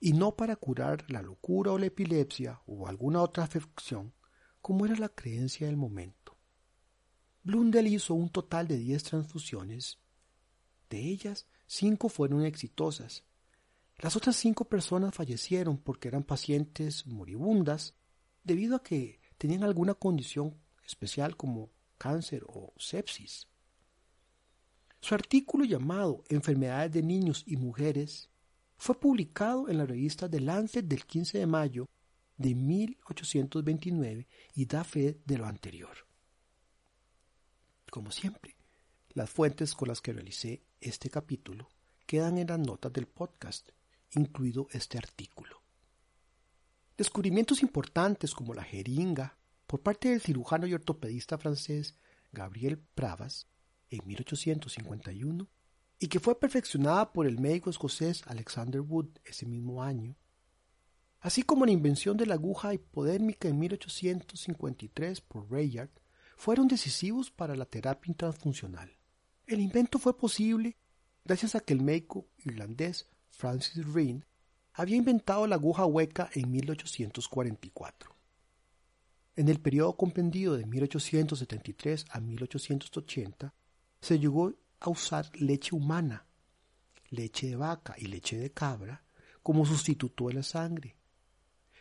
y 0.00 0.12
no 0.12 0.36
para 0.36 0.54
curar 0.56 1.10
la 1.10 1.22
locura 1.22 1.72
o 1.72 1.78
la 1.78 1.86
epilepsia 1.86 2.60
o 2.66 2.88
alguna 2.88 3.22
otra 3.22 3.44
afección, 3.44 4.12
como 4.60 4.84
era 4.84 4.96
la 4.96 5.08
creencia 5.08 5.66
del 5.66 5.78
momento. 5.78 6.36
Blundell 7.42 7.86
hizo 7.86 8.12
un 8.12 8.28
total 8.28 8.68
de 8.68 8.76
diez 8.76 9.02
transfusiones. 9.02 9.98
De 10.90 11.00
ellas, 11.00 11.48
cinco 11.66 12.10
fueron 12.10 12.44
exitosas. 12.44 13.24
Las 13.98 14.14
otras 14.14 14.36
cinco 14.36 14.64
personas 14.64 15.14
fallecieron 15.14 15.76
porque 15.76 16.08
eran 16.08 16.22
pacientes 16.22 17.06
moribundas 17.06 17.94
debido 18.44 18.76
a 18.76 18.82
que 18.82 19.20
tenían 19.36 19.64
alguna 19.64 19.94
condición 19.94 20.56
especial 20.86 21.36
como 21.36 21.70
cáncer 21.98 22.44
o 22.46 22.72
sepsis. 22.76 23.48
Su 25.00 25.14
artículo 25.14 25.64
llamado 25.64 26.24
Enfermedades 26.28 26.92
de 26.92 27.02
niños 27.02 27.42
y 27.46 27.56
mujeres 27.56 28.30
fue 28.76 28.98
publicado 28.98 29.68
en 29.68 29.78
la 29.78 29.86
revista 29.86 30.30
The 30.30 30.40
Lancet 30.40 30.84
del 30.86 31.04
15 31.04 31.38
de 31.38 31.46
mayo 31.46 31.88
de 32.36 32.54
1829 32.54 34.28
y 34.54 34.66
da 34.66 34.84
fe 34.84 35.20
de 35.24 35.38
lo 35.38 35.46
anterior. 35.46 36.06
Como 37.90 38.12
siempre, 38.12 38.54
las 39.10 39.28
fuentes 39.28 39.74
con 39.74 39.88
las 39.88 40.00
que 40.00 40.12
realicé 40.12 40.62
este 40.80 41.10
capítulo 41.10 41.68
quedan 42.06 42.38
en 42.38 42.46
las 42.46 42.58
notas 42.60 42.92
del 42.92 43.06
podcast, 43.06 43.70
incluido 44.12 44.68
este 44.72 44.98
artículo. 44.98 45.62
Descubrimientos 46.96 47.62
importantes 47.62 48.34
como 48.34 48.54
la 48.54 48.64
jeringa, 48.64 49.38
por 49.66 49.82
parte 49.82 50.08
del 50.08 50.20
cirujano 50.20 50.66
y 50.66 50.74
ortopedista 50.74 51.38
francés 51.38 51.94
Gabriel 52.32 52.78
Pravas 52.78 53.46
en 53.90 54.06
1851 54.06 55.48
y 55.98 56.08
que 56.08 56.20
fue 56.20 56.38
perfeccionada 56.38 57.12
por 57.12 57.26
el 57.26 57.38
médico 57.38 57.70
escocés 57.70 58.22
Alexander 58.26 58.80
Wood 58.80 59.08
ese 59.24 59.46
mismo 59.46 59.82
año, 59.82 60.16
así 61.20 61.42
como 61.42 61.66
la 61.66 61.72
invención 61.72 62.16
de 62.16 62.26
la 62.26 62.34
aguja 62.34 62.72
hipodérmica 62.72 63.48
en 63.48 63.58
1853 63.58 65.20
por 65.20 65.50
Rayard, 65.50 65.90
fueron 66.36 66.68
decisivos 66.68 67.30
para 67.30 67.56
la 67.56 67.66
terapia 67.66 68.10
intransfuncional. 68.10 68.96
El 69.46 69.60
invento 69.60 69.98
fue 69.98 70.16
posible 70.16 70.76
gracias 71.24 71.54
a 71.54 71.60
que 71.60 71.74
el 71.74 71.82
médico 71.82 72.28
irlandés 72.38 73.08
Francis 73.38 73.86
Rhine 73.86 74.24
había 74.72 74.96
inventado 74.96 75.46
la 75.46 75.54
aguja 75.54 75.86
hueca 75.86 76.28
en 76.34 76.50
1844. 76.50 78.16
En 79.36 79.48
el 79.48 79.60
periodo 79.60 79.96
comprendido 79.96 80.56
de 80.56 80.66
1873 80.66 82.06
a 82.10 82.18
1880 82.18 83.54
se 84.00 84.18
llegó 84.18 84.52
a 84.80 84.90
usar 84.90 85.30
leche 85.36 85.76
humana, 85.76 86.26
leche 87.10 87.46
de 87.46 87.54
vaca 87.54 87.94
y 87.96 88.06
leche 88.06 88.36
de 88.36 88.50
cabra 88.50 89.04
como 89.44 89.64
sustituto 89.64 90.26
de 90.26 90.34
la 90.34 90.42
sangre, 90.42 90.96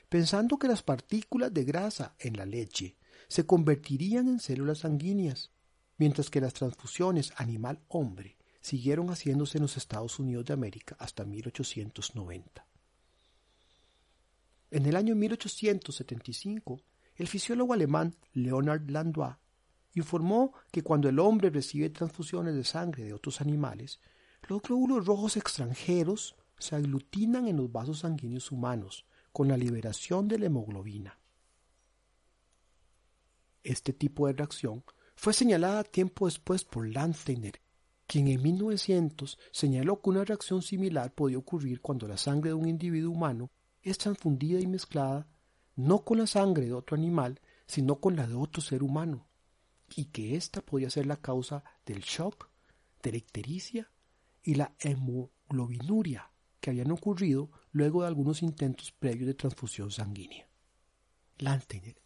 pensando 0.10 0.60
que 0.60 0.68
las 0.68 0.84
partículas 0.84 1.52
de 1.52 1.64
grasa 1.64 2.16
en 2.20 2.38
la 2.38 2.46
leche 2.46 2.98
se 3.28 3.48
convertirían 3.48 4.28
en 4.28 4.40
células 4.40 4.80
sanguíneas, 4.80 5.52
mientras 5.98 6.30
que 6.30 6.40
las 6.40 6.54
transfusiones 6.54 7.34
animal-hombre 7.36 8.37
siguieron 8.68 9.08
haciéndose 9.08 9.58
en 9.58 9.64
los 9.64 9.78
Estados 9.78 10.20
Unidos 10.20 10.46
de 10.46 10.54
América 10.54 10.98
hasta 11.00 11.24
1890. 11.24 12.68
En 14.72 14.86
el 14.86 14.96
año 14.98 15.16
1875 15.16 16.82
el 17.16 17.28
fisiólogo 17.28 17.74
alemán 17.74 18.16
Leonard 18.34 18.90
Landois 18.90 19.36
informó 19.96 20.54
que 20.72 20.84
cuando 20.84 21.08
el 21.10 21.18
hombre 21.18 21.50
recibe 21.50 21.90
transfusiones 21.90 22.54
de 22.56 22.64
sangre 22.64 23.06
de 23.06 23.14
otros 23.14 23.42
animales, 23.42 24.00
los 24.48 24.62
glóbulos 24.62 25.06
rojos 25.06 25.38
extranjeros 25.38 26.36
se 26.60 26.76
aglutinan 26.76 27.48
en 27.48 27.58
los 27.58 27.72
vasos 27.72 28.00
sanguíneos 28.00 28.52
humanos 28.52 29.06
con 29.32 29.48
la 29.48 29.58
liberación 29.58 30.28
de 30.28 30.40
la 30.40 30.46
hemoglobina. 30.48 31.18
Este 33.64 33.94
tipo 33.94 34.28
de 34.28 34.34
reacción 34.34 34.84
fue 35.16 35.34
señalada 35.34 35.84
tiempo 35.84 36.26
después 36.26 36.64
por 36.64 36.88
Landsteiner, 36.88 37.60
quien 38.08 38.30
en 38.30 38.42
1900 38.42 39.38
señaló 39.52 40.02
que 40.02 40.10
una 40.10 40.24
reacción 40.24 40.62
similar 40.62 41.14
podía 41.14 41.38
ocurrir 41.38 41.82
cuando 41.82 42.08
la 42.08 42.18
sangre 42.18 42.52
de 42.52 42.56
un 42.56 42.68
individuo 42.68 43.12
humano 43.12 43.52
es 43.84 43.98
transfundida 43.98 44.60
y 44.60 44.68
mezclada 44.68 45.28
no 45.76 46.04
con 46.04 46.18
la 46.18 46.28
sangre 46.28 46.66
de 46.66 46.74
otro 46.74 46.98
animal, 46.98 47.40
sino 47.68 48.00
con 48.00 48.16
la 48.16 48.28
de 48.28 48.34
otro 48.34 48.62
ser 48.62 48.82
humano, 48.82 49.28
y 49.96 50.06
que 50.06 50.36
ésta 50.36 50.62
podía 50.62 50.90
ser 50.90 51.06
la 51.06 51.18
causa 51.18 51.64
del 51.86 52.02
shock, 52.02 52.50
de 53.04 53.12
la 53.12 53.18
ictericia 53.18 53.90
y 54.44 54.56
la 54.56 54.74
hemoglobinuria 54.80 56.32
que 56.60 56.72
habían 56.72 56.92
ocurrido 56.92 57.52
luego 57.72 58.02
de 58.02 58.08
algunos 58.08 58.42
intentos 58.42 58.92
previos 58.92 59.28
de 59.28 59.36
transfusión 59.36 59.92
sanguínea. 59.92 60.50
Landsteiner 61.38 62.02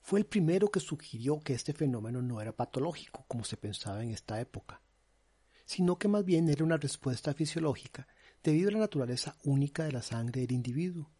fue 0.00 0.18
el 0.18 0.26
primero 0.26 0.68
que 0.68 0.80
sugirió 0.80 1.38
que 1.40 1.54
este 1.54 1.72
fenómeno 1.72 2.20
no 2.20 2.40
era 2.40 2.52
patológico, 2.52 3.24
como 3.28 3.44
se 3.44 3.56
pensaba 3.56 4.02
en 4.02 4.10
esta 4.10 4.40
época, 4.40 4.81
sino 5.64 5.98
que 5.98 6.08
más 6.08 6.24
bien 6.24 6.48
era 6.48 6.64
una 6.64 6.76
respuesta 6.76 7.34
fisiológica 7.34 8.06
debido 8.42 8.68
a 8.68 8.72
la 8.72 8.78
naturaleza 8.80 9.36
única 9.44 9.84
de 9.84 9.92
la 9.92 10.02
sangre 10.02 10.42
del 10.42 10.52
individuo. 10.52 11.10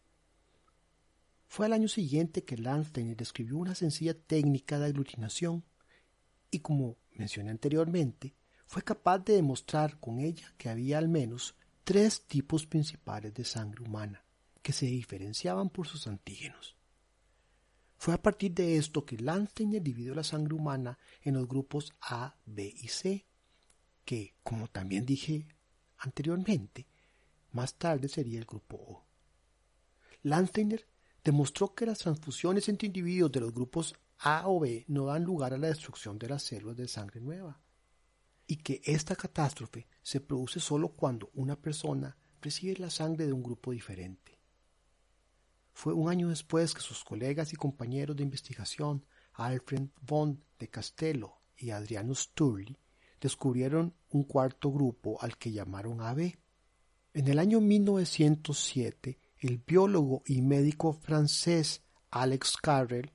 Fue 1.47 1.65
al 1.65 1.73
año 1.73 1.87
siguiente 1.87 2.43
que 2.43 2.57
Landsteiner 2.57 3.15
describió 3.15 3.57
una 3.57 3.75
sencilla 3.75 4.13
técnica 4.13 4.79
de 4.79 4.87
aglutinación 4.87 5.63
y, 6.49 6.59
como 6.59 6.97
mencioné 7.13 7.51
anteriormente, 7.51 8.35
fue 8.65 8.81
capaz 8.81 9.19
de 9.19 9.33
demostrar 9.33 9.99
con 9.99 10.19
ella 10.19 10.53
que 10.57 10.69
había 10.69 10.97
al 10.97 11.09
menos 11.09 11.55
tres 11.83 12.25
tipos 12.25 12.65
principales 12.65 13.33
de 13.33 13.45
sangre 13.45 13.83
humana 13.83 14.25
que 14.63 14.73
se 14.73 14.87
diferenciaban 14.87 15.69
por 15.69 15.87
sus 15.87 16.07
antígenos. 16.07 16.75
Fue 17.97 18.13
a 18.13 18.21
partir 18.21 18.53
de 18.53 18.77
esto 18.77 19.05
que 19.05 19.17
Landsteiner 19.17 19.81
dividió 19.81 20.15
la 20.15 20.23
sangre 20.23 20.55
humana 20.55 20.97
en 21.21 21.35
los 21.35 21.47
grupos 21.47 21.93
A, 22.01 22.35
B 22.45 22.73
y 22.75 22.87
C, 22.87 23.25
que, 24.05 24.35
como 24.43 24.67
también 24.67 25.05
dije 25.05 25.47
anteriormente, 25.97 26.87
más 27.51 27.75
tarde 27.75 28.07
sería 28.09 28.39
el 28.39 28.45
grupo 28.45 28.77
O. 28.77 29.05
Landsteiner 30.23 30.87
demostró 31.23 31.73
que 31.73 31.85
las 31.85 31.99
transfusiones 31.99 32.67
entre 32.67 32.87
individuos 32.87 33.31
de 33.31 33.39
los 33.39 33.53
grupos 33.53 33.95
A 34.19 34.47
o 34.47 34.59
B 34.59 34.85
no 34.87 35.05
dan 35.05 35.23
lugar 35.23 35.53
a 35.53 35.57
la 35.57 35.67
destrucción 35.67 36.17
de 36.17 36.29
las 36.29 36.43
células 36.43 36.77
de 36.77 36.87
sangre 36.87 37.21
nueva, 37.21 37.61
y 38.47 38.57
que 38.57 38.81
esta 38.85 39.15
catástrofe 39.15 39.87
se 40.01 40.19
produce 40.19 40.59
solo 40.59 40.89
cuando 40.89 41.29
una 41.33 41.55
persona 41.59 42.17
recibe 42.41 42.77
la 42.77 42.89
sangre 42.89 43.25
de 43.25 43.33
un 43.33 43.43
grupo 43.43 43.71
diferente. 43.71 44.39
Fue 45.71 45.93
un 45.93 46.09
año 46.09 46.29
después 46.29 46.73
que 46.73 46.81
sus 46.81 47.03
colegas 47.03 47.51
y 47.53 47.55
compañeros 47.55 48.15
de 48.15 48.23
investigación, 48.23 49.05
Alfred 49.33 49.87
von 50.01 50.43
de 50.59 50.69
Castello 50.69 51.33
y 51.57 51.71
Adriano 51.71 52.13
Sturli, 52.13 52.77
descubrieron 53.23 53.95
un 54.11 54.23
cuarto 54.23 54.71
grupo 54.71 55.17
al 55.19 55.37
que 55.37 55.51
llamaron 55.51 56.01
AB. 56.01 56.37
En 57.13 57.27
el 57.27 57.39
año 57.39 57.59
1907, 57.59 59.17
el 59.39 59.57
biólogo 59.65 60.21
y 60.27 60.43
médico 60.43 60.93
francés 60.93 61.81
Alex 62.11 62.57
Carrel 62.61 63.11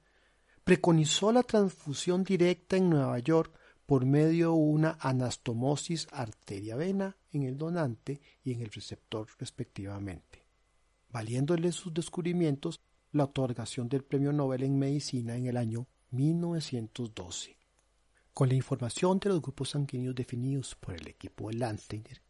preconizó 0.64 1.30
la 1.30 1.44
transfusión 1.44 2.24
directa 2.24 2.76
en 2.76 2.90
Nueva 2.90 3.20
York 3.20 3.56
por 3.86 4.04
medio 4.04 4.48
de 4.48 4.58
una 4.58 4.98
anastomosis 5.00 6.08
arteria-vena 6.10 7.16
en 7.32 7.44
el 7.44 7.56
donante 7.56 8.20
y 8.42 8.52
en 8.52 8.62
el 8.62 8.70
receptor 8.70 9.28
respectivamente 9.38 10.48
valiéndole 11.10 11.72
sus 11.72 11.92
descubrimientos 11.92 12.80
la 13.12 13.24
otorgación 13.24 13.88
del 13.88 14.04
Premio 14.04 14.32
Nobel 14.32 14.62
en 14.62 14.78
Medicina 14.78 15.36
en 15.36 15.46
el 15.46 15.56
año 15.56 15.86
1912. 16.10 17.57
Con 18.38 18.50
la 18.50 18.54
información 18.54 19.18
de 19.18 19.30
los 19.30 19.42
grupos 19.42 19.70
sanguíneos 19.70 20.14
definidos 20.14 20.76
por 20.76 20.94
el 20.94 21.08
equipo 21.08 21.48
de 21.48 21.56
Landsteiner, 21.56 22.22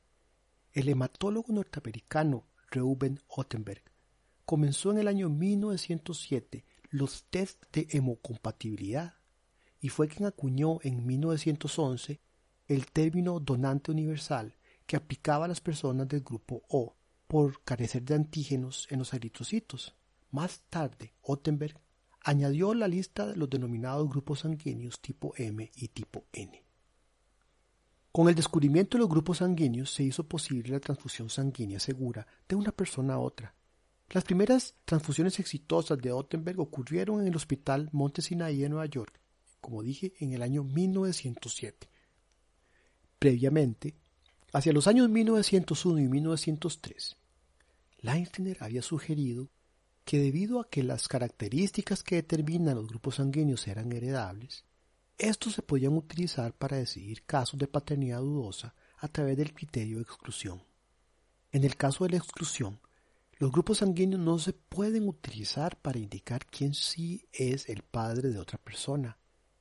el 0.72 0.88
hematólogo 0.88 1.52
norteamericano 1.52 2.46
Reuben 2.70 3.20
Ottenberg 3.28 3.82
comenzó 4.46 4.90
en 4.90 4.96
el 5.00 5.08
año 5.08 5.28
1907 5.28 6.64
los 6.88 7.24
test 7.24 7.62
de 7.74 7.88
hemocompatibilidad 7.90 9.16
y 9.82 9.90
fue 9.90 10.08
quien 10.08 10.24
acuñó 10.24 10.78
en 10.80 11.04
1911 11.06 12.22
el 12.68 12.86
término 12.86 13.38
donante 13.38 13.90
universal 13.90 14.56
que 14.86 14.96
aplicaba 14.96 15.44
a 15.44 15.48
las 15.48 15.60
personas 15.60 16.08
del 16.08 16.22
grupo 16.22 16.62
O 16.70 16.96
por 17.26 17.62
carecer 17.64 18.02
de 18.04 18.14
antígenos 18.14 18.86
en 18.88 19.00
los 19.00 19.12
eritrocitos. 19.12 19.94
Más 20.30 20.62
tarde, 20.70 21.12
Ottenberg 21.20 21.78
añadió 22.28 22.74
la 22.74 22.88
lista 22.88 23.26
de 23.26 23.36
los 23.36 23.48
denominados 23.48 24.06
grupos 24.06 24.40
sanguíneos 24.40 25.00
tipo 25.00 25.32
M 25.38 25.72
y 25.74 25.88
tipo 25.88 26.26
N. 26.34 26.62
Con 28.12 28.28
el 28.28 28.34
descubrimiento 28.34 28.98
de 28.98 29.00
los 29.00 29.08
grupos 29.08 29.38
sanguíneos 29.38 29.90
se 29.90 30.02
hizo 30.02 30.28
posible 30.28 30.72
la 30.72 30.80
transfusión 30.80 31.30
sanguínea 31.30 31.80
segura 31.80 32.26
de 32.46 32.54
una 32.54 32.70
persona 32.70 33.14
a 33.14 33.18
otra. 33.18 33.54
Las 34.10 34.24
primeras 34.24 34.74
transfusiones 34.84 35.40
exitosas 35.40 35.96
de 35.96 36.12
Ottenberg 36.12 36.60
ocurrieron 36.60 37.22
en 37.22 37.28
el 37.28 37.36
Hospital 37.36 37.88
Monte 37.92 38.20
Sinaí 38.20 38.58
de 38.58 38.68
Nueva 38.68 38.84
York, 38.84 39.18
como 39.62 39.82
dije, 39.82 40.12
en 40.20 40.34
el 40.34 40.42
año 40.42 40.64
1907. 40.64 41.88
Previamente, 43.18 43.94
hacia 44.52 44.74
los 44.74 44.86
años 44.86 45.08
1901 45.08 45.98
y 45.98 46.08
1903, 46.08 47.16
Leinsteiner 48.02 48.58
había 48.60 48.82
sugerido 48.82 49.48
que 50.08 50.18
debido 50.18 50.58
a 50.58 50.70
que 50.70 50.82
las 50.82 51.06
características 51.06 52.02
que 52.02 52.14
determinan 52.14 52.76
los 52.76 52.88
grupos 52.88 53.16
sanguíneos 53.16 53.68
eran 53.68 53.92
heredables, 53.92 54.64
estos 55.18 55.52
se 55.52 55.60
podían 55.60 55.98
utilizar 55.98 56.54
para 56.54 56.78
decidir 56.78 57.26
casos 57.26 57.60
de 57.60 57.68
paternidad 57.68 58.20
dudosa 58.20 58.74
a 58.96 59.08
través 59.08 59.36
del 59.36 59.52
criterio 59.52 59.96
de 59.96 60.04
exclusión. 60.04 60.62
En 61.52 61.62
el 61.62 61.76
caso 61.76 62.04
de 62.04 62.12
la 62.12 62.16
exclusión, 62.16 62.80
los 63.36 63.52
grupos 63.52 63.78
sanguíneos 63.78 64.22
no 64.22 64.38
se 64.38 64.54
pueden 64.54 65.06
utilizar 65.08 65.78
para 65.78 65.98
indicar 65.98 66.46
quién 66.46 66.72
sí 66.72 67.28
es 67.30 67.68
el 67.68 67.82
padre 67.82 68.30
de 68.30 68.38
otra 68.38 68.56
persona, 68.56 69.18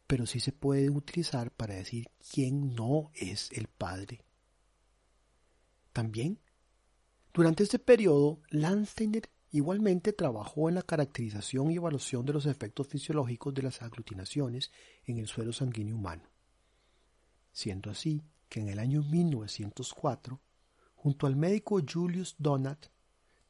pero 0.08 0.26
sí 0.26 0.40
se 0.40 0.54
pueden 0.54 0.96
utilizar 0.96 1.52
para 1.52 1.76
decir 1.76 2.08
quién 2.32 2.74
no 2.74 3.12
es 3.16 3.52
el 3.52 3.68
padre. 3.68 4.24
También 5.92 6.40
durante 7.38 7.62
este 7.62 7.78
periodo, 7.80 8.40
Landsteiner 8.50 9.30
igualmente 9.58 10.14
trabajó 10.14 10.70
en 10.70 10.76
la 10.76 10.84
caracterización 10.84 11.72
y 11.72 11.76
evaluación 11.76 12.26
de 12.26 12.34
los 12.34 12.46
efectos 12.46 12.88
fisiológicos 12.88 13.54
de 13.54 13.64
las 13.64 13.82
aglutinaciones 13.82 14.72
en 15.06 15.18
el 15.18 15.28
suelo 15.28 15.52
sanguíneo 15.52 15.96
humano, 15.96 16.24
siendo 17.52 17.90
así 17.90 18.24
que 18.50 18.60
en 18.60 18.70
el 18.70 18.80
año 18.80 19.04
1904, 19.04 20.40
junto 20.96 21.28
al 21.28 21.36
médico 21.36 21.82
Julius 21.88 22.36
Donat, 22.38 22.88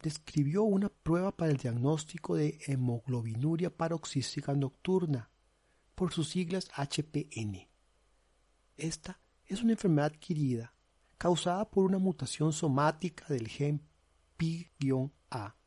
describió 0.02 0.64
una 0.64 0.90
prueba 0.90 1.36
para 1.36 1.52
el 1.52 1.58
diagnóstico 1.58 2.36
de 2.36 2.60
hemoglobinuria 2.68 3.76
paroxística 3.76 4.54
nocturna, 4.54 5.30
por 5.94 6.14
sus 6.14 6.30
siglas 6.30 6.70
HPN. 6.76 7.68
Esta 8.78 9.20
es 9.46 9.64
una 9.64 9.74
enfermedad 9.74 10.14
adquirida 10.14 10.76
causada 11.18 11.70
por 11.70 11.84
una 11.84 11.98
mutación 11.98 12.54
somática 12.54 13.26
del 13.28 13.48
gen 13.48 13.82
P-A 14.38 15.58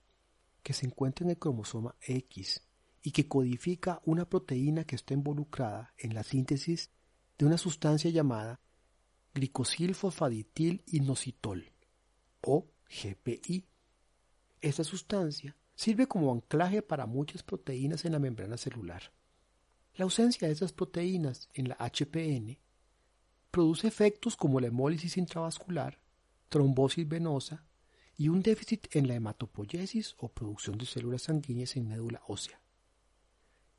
que 0.62 0.72
se 0.72 0.86
encuentra 0.86 1.24
en 1.24 1.30
el 1.30 1.38
cromosoma 1.38 1.94
X 2.00 2.62
y 3.02 3.12
que 3.12 3.28
codifica 3.28 4.00
una 4.04 4.28
proteína 4.28 4.84
que 4.84 4.96
está 4.96 5.14
involucrada 5.14 5.94
en 5.96 6.14
la 6.14 6.22
síntesis 6.22 6.90
de 7.38 7.46
una 7.46 7.58
sustancia 7.58 8.10
llamada 8.10 8.60
glicosilfosfaditil 9.34 10.82
inositol 10.86 11.70
o 12.42 12.66
GPI. 12.88 13.64
Esta 14.60 14.84
sustancia 14.84 15.56
sirve 15.74 16.06
como 16.06 16.32
anclaje 16.32 16.82
para 16.82 17.06
muchas 17.06 17.42
proteínas 17.42 18.04
en 18.04 18.12
la 18.12 18.18
membrana 18.18 18.56
celular. 18.56 19.12
La 19.94 20.04
ausencia 20.04 20.46
de 20.46 20.54
esas 20.54 20.72
proteínas 20.72 21.48
en 21.54 21.68
la 21.68 21.76
HPN 21.76 22.58
produce 23.50 23.88
efectos 23.88 24.36
como 24.36 24.60
la 24.60 24.66
hemólisis 24.66 25.16
intravascular, 25.16 25.98
trombosis 26.48 27.08
venosa 27.08 27.64
y 28.20 28.28
un 28.28 28.42
déficit 28.42 28.94
en 28.94 29.08
la 29.08 29.14
hematopoiesis 29.14 30.14
o 30.18 30.28
producción 30.28 30.76
de 30.76 30.84
células 30.84 31.22
sanguíneas 31.22 31.74
en 31.76 31.88
médula 31.88 32.20
ósea. 32.26 32.60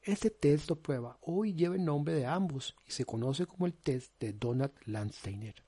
Este 0.02 0.32
test 0.32 0.72
o 0.72 0.82
prueba 0.82 1.20
hoy 1.22 1.54
lleva 1.54 1.76
el 1.76 1.86
nombre 1.86 2.16
de 2.16 2.26
ambos 2.26 2.76
y 2.88 2.92
se 2.92 3.06
conoce 3.06 3.46
como 3.46 3.68
el 3.68 3.76
test 3.76 4.20
de 4.20 4.34
Donald 4.34 4.74
Landsteiner. 4.86 5.64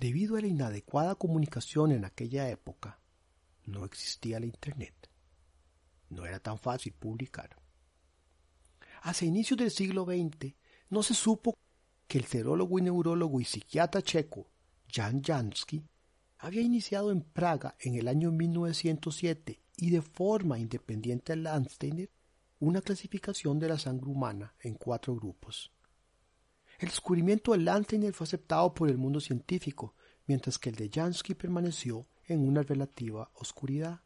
Debido 0.00 0.36
a 0.36 0.40
la 0.40 0.48
inadecuada 0.48 1.14
comunicación 1.14 1.92
en 1.92 2.04
aquella 2.04 2.50
época, 2.50 2.98
no 3.66 3.84
existía 3.84 4.40
la 4.40 4.46
Internet. 4.46 5.08
No 6.10 6.26
era 6.26 6.40
tan 6.40 6.58
fácil 6.58 6.92
publicar. 6.94 7.56
Hacia 9.02 9.28
inicios 9.28 9.60
del 9.60 9.70
siglo 9.70 10.04
XX 10.04 10.56
no 10.90 11.04
se 11.04 11.14
supo 11.14 11.56
que 12.08 12.18
el 12.18 12.24
cerólogo 12.24 12.80
y 12.80 12.82
neurólogo 12.82 13.40
y 13.40 13.44
psiquiatra 13.44 14.02
checo 14.02 14.50
Jan 14.92 15.22
Jansky 15.22 15.84
había 16.44 16.60
iniciado 16.60 17.10
en 17.10 17.22
Praga 17.22 17.74
en 17.80 17.94
el 17.94 18.06
año 18.06 18.30
1907 18.30 19.62
y 19.78 19.88
de 19.88 20.02
forma 20.02 20.58
independiente 20.58 21.32
a 21.32 21.36
Landsteiner 21.36 22.10
una 22.58 22.82
clasificación 22.82 23.58
de 23.58 23.68
la 23.68 23.78
sangre 23.78 24.10
humana 24.10 24.54
en 24.60 24.74
cuatro 24.74 25.14
grupos. 25.16 25.72
El 26.78 26.90
descubrimiento 26.90 27.52
de 27.52 27.58
Landsteiner 27.58 28.12
fue 28.12 28.26
aceptado 28.26 28.74
por 28.74 28.90
el 28.90 28.98
mundo 28.98 29.20
científico, 29.20 29.94
mientras 30.26 30.58
que 30.58 30.68
el 30.68 30.74
de 30.76 30.90
Jansky 30.90 31.34
permaneció 31.34 32.06
en 32.26 32.46
una 32.46 32.62
relativa 32.62 33.30
oscuridad. 33.36 34.02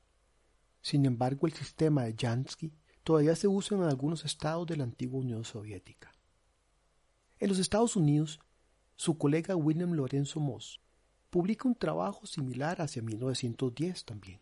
Sin 0.81 1.07
embargo, 1.07 1.49
el 1.49 1.55
sistema 1.55 2.05
de 2.05 2.15
Jansky 2.17 2.73
todavía 3.03 3.35
se 3.35 3.49
usa 3.49 3.77
en 3.77 3.83
algunos 3.83 4.25
estados 4.25 4.65
de 4.69 4.77
la 4.77 4.85
antigua 4.85 5.19
Unión 5.19 5.43
Soviética. 5.45 6.13
En 7.41 7.49
los 7.49 7.59
Estados 7.59 7.97
Unidos, 7.97 8.39
su 8.95 9.19
colega 9.19 9.57
William 9.57 9.93
Lorenzo 9.93 10.39
Moss 10.39 10.81
publica 11.31 11.69
un 11.69 11.75
trabajo 11.75 12.27
similar 12.27 12.81
hacia 12.81 13.03
1910 13.03 14.05
también. 14.05 14.41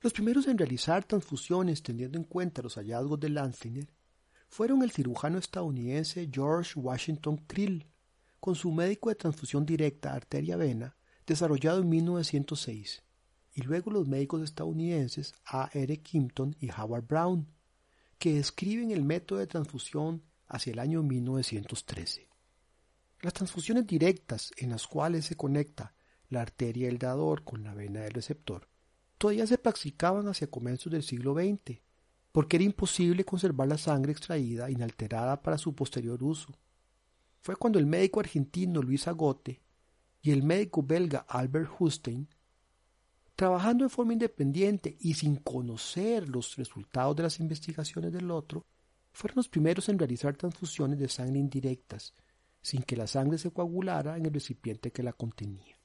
Los 0.00 0.12
primeros 0.14 0.46
en 0.46 0.56
realizar 0.56 1.04
transfusiones 1.04 1.82
teniendo 1.82 2.16
en 2.16 2.24
cuenta 2.24 2.62
los 2.62 2.76
hallazgos 2.76 3.20
de 3.20 3.28
Landsteiner 3.28 3.88
fueron 4.48 4.82
el 4.82 4.90
cirujano 4.90 5.38
estadounidense 5.38 6.28
George 6.32 6.78
Washington 6.80 7.36
Krill, 7.46 7.86
con 8.40 8.54
su 8.54 8.72
médico 8.72 9.10
de 9.10 9.16
transfusión 9.16 9.66
directa 9.66 10.14
arteria-vena, 10.14 10.96
desarrollado 11.26 11.82
en 11.82 11.90
1906, 11.90 13.02
y 13.52 13.60
luego 13.60 13.90
los 13.90 14.08
médicos 14.08 14.42
estadounidenses 14.42 15.34
A. 15.44 15.68
R. 15.74 15.96
Kimpton 15.98 16.56
y 16.58 16.70
Howard 16.70 17.06
Brown, 17.06 17.46
que 18.18 18.34
describen 18.34 18.90
el 18.92 19.04
método 19.04 19.38
de 19.38 19.46
transfusión 19.46 20.22
hacia 20.46 20.72
el 20.72 20.78
año 20.78 21.02
1913. 21.02 22.29
Las 23.22 23.34
transfusiones 23.34 23.86
directas 23.86 24.50
en 24.56 24.70
las 24.70 24.86
cuales 24.86 25.26
se 25.26 25.36
conecta 25.36 25.94
la 26.30 26.40
arteria 26.40 26.86
del 26.86 26.98
dador 26.98 27.44
con 27.44 27.62
la 27.62 27.74
vena 27.74 28.00
del 28.00 28.12
receptor 28.12 28.70
todavía 29.20 29.46
se 29.46 29.58
practicaban 29.58 30.26
hacia 30.28 30.50
comienzos 30.50 30.90
del 30.90 31.02
siglo 31.02 31.34
XX, 31.34 31.78
porque 32.32 32.56
era 32.56 32.64
imposible 32.64 33.26
conservar 33.26 33.68
la 33.68 33.76
sangre 33.76 34.12
extraída 34.12 34.70
inalterada 34.70 35.42
para 35.42 35.58
su 35.58 35.74
posterior 35.74 36.22
uso. 36.22 36.58
Fue 37.42 37.54
cuando 37.54 37.78
el 37.78 37.84
médico 37.84 38.20
argentino 38.20 38.80
Luis 38.80 39.06
Agote 39.06 39.60
y 40.22 40.30
el 40.30 40.42
médico 40.42 40.82
belga 40.82 41.26
Albert 41.28 41.70
Hustein, 41.78 42.26
trabajando 43.36 43.84
en 43.84 43.90
forma 43.90 44.14
independiente 44.14 44.96
y 44.98 45.12
sin 45.12 45.36
conocer 45.36 46.26
los 46.26 46.56
resultados 46.56 47.14
de 47.16 47.24
las 47.24 47.40
investigaciones 47.40 48.14
del 48.14 48.30
otro, 48.30 48.64
fueron 49.12 49.36
los 49.36 49.48
primeros 49.50 49.90
en 49.90 49.98
realizar 49.98 50.34
transfusiones 50.34 50.98
de 50.98 51.08
sangre 51.08 51.38
indirectas, 51.38 52.14
sin 52.62 52.82
que 52.82 52.96
la 52.96 53.06
sangre 53.06 53.38
se 53.38 53.50
coagulara 53.50 54.16
en 54.16 54.26
el 54.26 54.32
recipiente 54.32 54.92
que 54.92 55.02
la 55.02 55.12
contenía. 55.12 55.78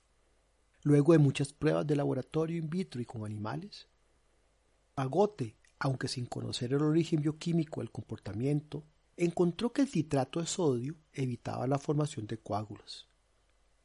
Luego 0.84 1.14
de 1.14 1.20
muchas 1.20 1.54
pruebas 1.54 1.88
de 1.88 1.96
laboratorio 1.96 2.58
in 2.58 2.70
vitro 2.70 3.02
y 3.02 3.06
con 3.06 3.26
animales, 3.26 3.88
Agote, 4.96 5.58
aunque 5.80 6.08
sin 6.08 6.26
conocer 6.26 6.74
el 6.74 6.82
origen 6.82 7.22
bioquímico 7.22 7.82
del 7.82 7.92
comportamiento, 7.92 8.86
encontró 9.18 9.74
que 9.74 9.82
el 9.82 9.88
citrato 9.88 10.40
de 10.40 10.48
sodio 10.48 10.96
evitaba 11.14 11.68
la 11.68 11.80
formación 11.80 12.28
de 12.28 12.38
coágulos. 12.38 13.08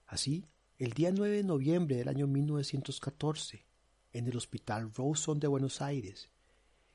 Así, 0.07 0.45
el 0.79 0.93
día 0.93 1.13
9 1.13 1.39
de 1.39 1.45
noviembre 1.45 1.97
del 1.97 2.09
año 2.09 2.27
1914, 2.27 3.65
en 4.13 4.27
el 4.27 4.37
Hospital 4.37 4.93
Rawson 4.95 5.39
de 5.39 5.47
Buenos 5.47 5.81
Aires, 5.83 6.31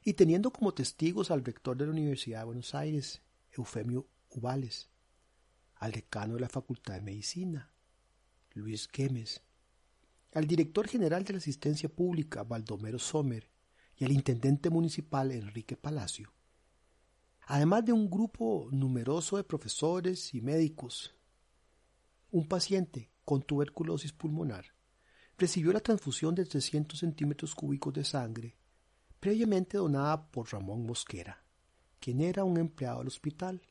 y 0.03 0.13
teniendo 0.13 0.51
como 0.51 0.73
testigos 0.73 1.31
al 1.31 1.43
rector 1.43 1.75
de 1.77 1.85
la 1.85 1.91
Universidad 1.91 2.39
de 2.39 2.45
Buenos 2.45 2.75
Aires, 2.75 3.21
Eufemio 3.51 4.07
Ubales, 4.29 4.89
al 5.75 5.91
decano 5.91 6.35
de 6.35 6.41
la 6.41 6.49
Facultad 6.49 6.95
de 6.95 7.01
Medicina, 7.01 7.71
Luis 8.53 8.87
Gemes, 8.91 9.41
al 10.33 10.47
director 10.47 10.87
general 10.87 11.23
de 11.23 11.33
la 11.33 11.39
Asistencia 11.39 11.89
Pública, 11.89 12.43
Baldomero 12.43 12.99
Sommer, 12.99 13.49
y 13.97 14.05
al 14.05 14.11
intendente 14.11 14.69
municipal, 14.69 15.31
Enrique 15.31 15.77
Palacio, 15.77 16.33
además 17.47 17.85
de 17.85 17.93
un 17.93 18.09
grupo 18.09 18.67
numeroso 18.71 19.37
de 19.37 19.43
profesores 19.43 20.33
y 20.33 20.41
médicos. 20.41 21.13
Un 22.31 22.47
paciente 22.47 23.11
con 23.23 23.41
tuberculosis 23.41 24.11
pulmonar 24.11 24.65
recibió 25.37 25.71
la 25.71 25.79
transfusión 25.79 26.35
de 26.35 26.45
300 26.45 26.99
centímetros 26.99 27.55
cúbicos 27.55 27.93
de 27.93 28.03
sangre, 28.03 28.57
previamente 29.19 29.77
donada 29.77 30.29
por 30.31 30.51
Ramón 30.51 30.85
Mosquera, 30.85 31.43
quien 31.99 32.21
era 32.21 32.43
un 32.43 32.57
empleado 32.57 32.99
del 32.99 33.07
hospital. 33.07 33.61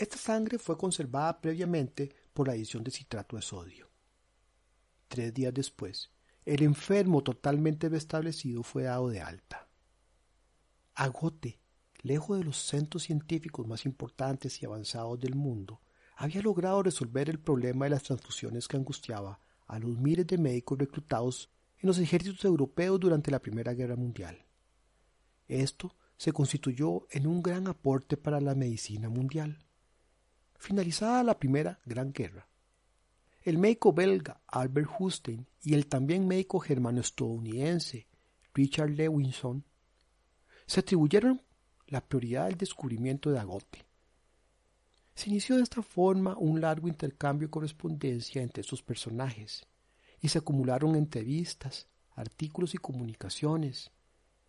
Esta 0.00 0.16
sangre 0.16 0.58
fue 0.58 0.78
conservada 0.78 1.42
previamente 1.42 2.10
por 2.32 2.46
la 2.46 2.54
adición 2.54 2.82
de 2.82 2.90
citrato 2.90 3.36
de 3.36 3.42
sodio. 3.42 3.90
Tres 5.08 5.34
días 5.34 5.52
después, 5.52 6.10
el 6.46 6.62
enfermo 6.62 7.22
totalmente 7.22 7.86
restablecido 7.90 8.62
fue 8.62 8.84
dado 8.84 9.10
de 9.10 9.20
alta. 9.20 9.68
Agote, 10.94 11.60
lejos 12.00 12.38
de 12.38 12.44
los 12.44 12.56
centros 12.56 13.02
científicos 13.02 13.66
más 13.66 13.84
importantes 13.84 14.62
y 14.62 14.64
avanzados 14.64 15.20
del 15.20 15.34
mundo, 15.34 15.82
había 16.16 16.40
logrado 16.40 16.82
resolver 16.82 17.28
el 17.28 17.38
problema 17.38 17.84
de 17.84 17.90
las 17.90 18.04
transfusiones 18.04 18.68
que 18.68 18.78
angustiaba 18.78 19.38
a 19.66 19.78
los 19.78 19.98
miles 19.98 20.26
de 20.26 20.38
médicos 20.38 20.78
reclutados 20.78 21.50
en 21.76 21.88
los 21.88 21.98
ejércitos 21.98 22.42
europeos 22.46 22.98
durante 22.98 23.30
la 23.30 23.42
Primera 23.42 23.74
Guerra 23.74 23.96
Mundial. 23.96 24.46
Esto 25.46 25.94
se 26.16 26.32
constituyó 26.32 27.06
en 27.10 27.26
un 27.26 27.42
gran 27.42 27.68
aporte 27.68 28.16
para 28.16 28.40
la 28.40 28.54
medicina 28.54 29.10
mundial. 29.10 29.66
Finalizada 30.60 31.24
la 31.24 31.38
Primera 31.38 31.80
Gran 31.86 32.12
Guerra, 32.12 32.46
el 33.40 33.56
médico 33.56 33.94
belga 33.94 34.42
Albert 34.46 34.90
Hustein 34.98 35.46
y 35.62 35.72
el 35.72 35.86
también 35.86 36.28
médico 36.28 36.60
germano-estadounidense 36.60 38.06
Richard 38.52 38.90
Lewinson 38.90 39.64
se 40.66 40.80
atribuyeron 40.80 41.40
la 41.86 42.06
prioridad 42.06 42.48
del 42.48 42.58
descubrimiento 42.58 43.30
de 43.30 43.38
Agote. 43.38 43.86
Se 45.14 45.30
inició 45.30 45.56
de 45.56 45.62
esta 45.62 45.80
forma 45.80 46.36
un 46.36 46.60
largo 46.60 46.88
intercambio 46.88 47.48
de 47.48 47.52
correspondencia 47.52 48.42
entre 48.42 48.60
estos 48.60 48.82
personajes 48.82 49.66
y 50.20 50.28
se 50.28 50.38
acumularon 50.38 50.94
entrevistas, 50.94 51.88
artículos 52.10 52.74
y 52.74 52.78
comunicaciones, 52.78 53.92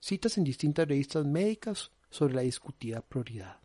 citas 0.01 0.37
en 0.37 0.43
distintas 0.43 0.89
revistas 0.89 1.25
médicas 1.25 1.93
sobre 2.09 2.33
la 2.33 2.41
discutida 2.41 2.99
prioridad. 2.99 3.60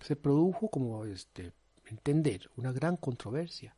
Se 0.00 0.16
produjo, 0.16 0.68
como 0.68 1.04
este, 1.04 1.52
entender 1.86 2.50
una 2.56 2.72
gran 2.72 2.96
controversia. 2.96 3.76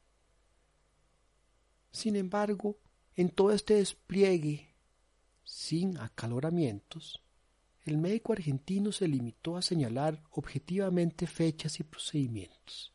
Sin 1.91 2.17
embargo, 2.17 2.79
en 3.15 3.31
todo 3.31 3.53
este 3.53 3.75
despliegue, 3.75 4.75
sin 5.45 5.99
acaloramientos, 5.99 7.23
el 7.85 7.97
médico 7.97 8.33
argentino 8.33 8.93
se 8.93 9.09
limitó 9.09 9.57
a 9.57 9.63
señalar 9.63 10.23
objetivamente 10.31 11.27
fechas 11.27 11.81
y 11.81 11.85
procedimientos. 11.85 12.93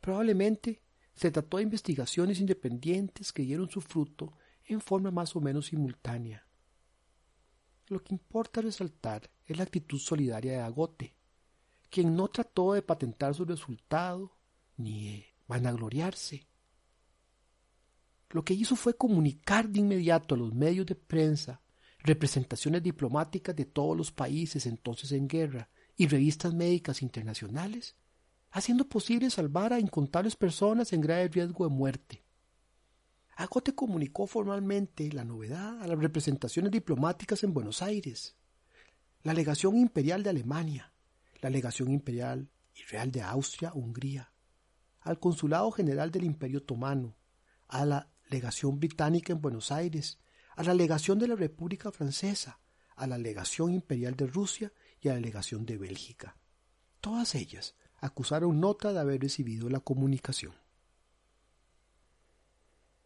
Probablemente 0.00 0.82
se 1.14 1.30
trató 1.30 1.56
de 1.56 1.62
investigaciones 1.62 2.40
independientes 2.40 3.32
que 3.32 3.42
dieron 3.42 3.70
su 3.70 3.80
fruto 3.80 4.36
en 4.66 4.80
forma 4.80 5.10
más 5.10 5.34
o 5.34 5.40
menos 5.40 5.66
simultánea. 5.66 6.46
Lo 7.86 8.02
que 8.02 8.14
importa 8.14 8.60
resaltar 8.60 9.30
es 9.46 9.56
la 9.56 9.64
actitud 9.64 9.98
solidaria 9.98 10.52
de 10.52 10.60
Agote, 10.60 11.13
quien 11.94 12.16
no 12.16 12.26
trató 12.26 12.72
de 12.72 12.82
patentar 12.82 13.36
su 13.36 13.44
resultado 13.44 14.36
ni 14.76 15.04
de 15.04 15.26
vanagloriarse. 15.46 16.48
Lo 18.30 18.44
que 18.44 18.52
hizo 18.52 18.74
fue 18.74 18.96
comunicar 18.96 19.68
de 19.68 19.78
inmediato 19.78 20.34
a 20.34 20.38
los 20.38 20.52
medios 20.52 20.86
de 20.86 20.96
prensa, 20.96 21.60
representaciones 22.00 22.82
diplomáticas 22.82 23.54
de 23.54 23.66
todos 23.66 23.96
los 23.96 24.10
países 24.10 24.66
entonces 24.66 25.12
en 25.12 25.28
guerra 25.28 25.70
y 25.96 26.08
revistas 26.08 26.52
médicas 26.52 27.00
internacionales, 27.00 27.94
haciendo 28.50 28.88
posible 28.88 29.30
salvar 29.30 29.72
a 29.72 29.78
incontables 29.78 30.34
personas 30.34 30.92
en 30.92 31.00
grave 31.00 31.28
riesgo 31.28 31.68
de 31.68 31.76
muerte. 31.76 32.24
Agote 33.36 33.72
comunicó 33.76 34.26
formalmente 34.26 35.12
la 35.12 35.24
novedad 35.24 35.80
a 35.80 35.86
las 35.86 36.00
representaciones 36.00 36.72
diplomáticas 36.72 37.44
en 37.44 37.54
Buenos 37.54 37.82
Aires, 37.82 38.34
la 39.22 39.32
legación 39.32 39.76
imperial 39.76 40.24
de 40.24 40.30
Alemania, 40.30 40.93
la 41.44 41.50
legación 41.50 41.90
imperial 41.90 42.48
y 42.74 42.84
real 42.84 43.12
de 43.12 43.20
Austria-Hungría, 43.20 44.32
al 45.00 45.20
Consulado 45.20 45.70
General 45.72 46.10
del 46.10 46.24
Imperio 46.24 46.60
Otomano, 46.60 47.18
a 47.68 47.84
la 47.84 48.08
legación 48.30 48.80
británica 48.80 49.34
en 49.34 49.42
Buenos 49.42 49.70
Aires, 49.70 50.18
a 50.56 50.62
la 50.62 50.72
legación 50.72 51.18
de 51.18 51.28
la 51.28 51.36
República 51.36 51.92
Francesa, 51.92 52.60
a 52.96 53.06
la 53.06 53.18
legación 53.18 53.74
imperial 53.74 54.16
de 54.16 54.26
Rusia 54.26 54.72
y 55.02 55.08
a 55.08 55.12
la 55.12 55.20
legación 55.20 55.66
de 55.66 55.76
Bélgica. 55.76 56.38
Todas 57.02 57.34
ellas 57.34 57.74
acusaron 57.98 58.58
nota 58.58 58.94
de 58.94 59.00
haber 59.00 59.20
recibido 59.20 59.68
la 59.68 59.80
comunicación. 59.80 60.54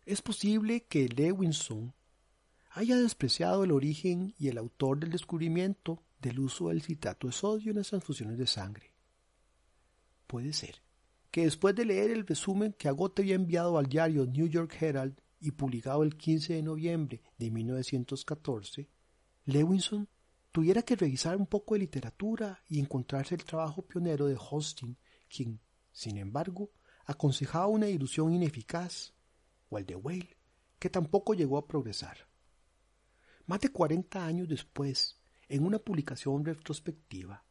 Es 0.06 0.22
posible 0.22 0.84
que 0.84 1.08
Lewinson 1.08 1.92
haya 2.70 2.98
despreciado 2.98 3.64
el 3.64 3.72
origen 3.72 4.36
y 4.38 4.46
el 4.46 4.58
autor 4.58 5.00
del 5.00 5.10
descubrimiento 5.10 6.04
del 6.20 6.40
uso 6.40 6.68
del 6.68 6.82
citrato 6.82 7.26
de 7.26 7.32
sodio 7.32 7.70
en 7.70 7.78
las 7.78 7.88
transfusiones 7.88 8.38
de 8.38 8.46
sangre. 8.46 8.94
Puede 10.26 10.52
ser 10.52 10.82
que 11.30 11.44
después 11.44 11.74
de 11.74 11.84
leer 11.84 12.10
el 12.10 12.26
resumen 12.26 12.72
que 12.72 12.88
Agote 12.88 13.22
había 13.22 13.34
enviado 13.34 13.78
al 13.78 13.86
diario 13.86 14.26
New 14.26 14.46
York 14.46 14.76
Herald 14.80 15.20
y 15.40 15.52
publicado 15.52 16.02
el 16.02 16.16
15 16.16 16.54
de 16.54 16.62
noviembre 16.62 17.22
de 17.38 17.50
1914, 17.50 18.88
Lewinson 19.44 20.08
tuviera 20.52 20.82
que 20.82 20.96
revisar 20.96 21.36
un 21.36 21.46
poco 21.46 21.74
de 21.74 21.80
literatura 21.80 22.62
y 22.68 22.80
encontrarse 22.80 23.34
el 23.34 23.44
trabajo 23.44 23.82
pionero 23.82 24.26
de 24.26 24.36
Hostin, 24.38 24.96
quien, 25.28 25.60
sin 25.92 26.16
embargo, 26.16 26.70
aconsejaba 27.04 27.66
una 27.68 27.88
ilusión 27.88 28.32
ineficaz, 28.32 29.14
o 29.70 29.78
el 29.78 29.86
de 29.86 29.94
Whale, 29.94 30.36
que 30.78 30.90
tampoco 30.90 31.34
llegó 31.34 31.58
a 31.58 31.66
progresar. 31.66 32.28
Más 33.46 33.60
de 33.60 33.70
cuarenta 33.70 34.24
años 34.24 34.48
después, 34.48 35.17
en 35.48 35.64
una 35.64 35.78
publicación 35.78 36.44
retrospectiva, 36.44 37.44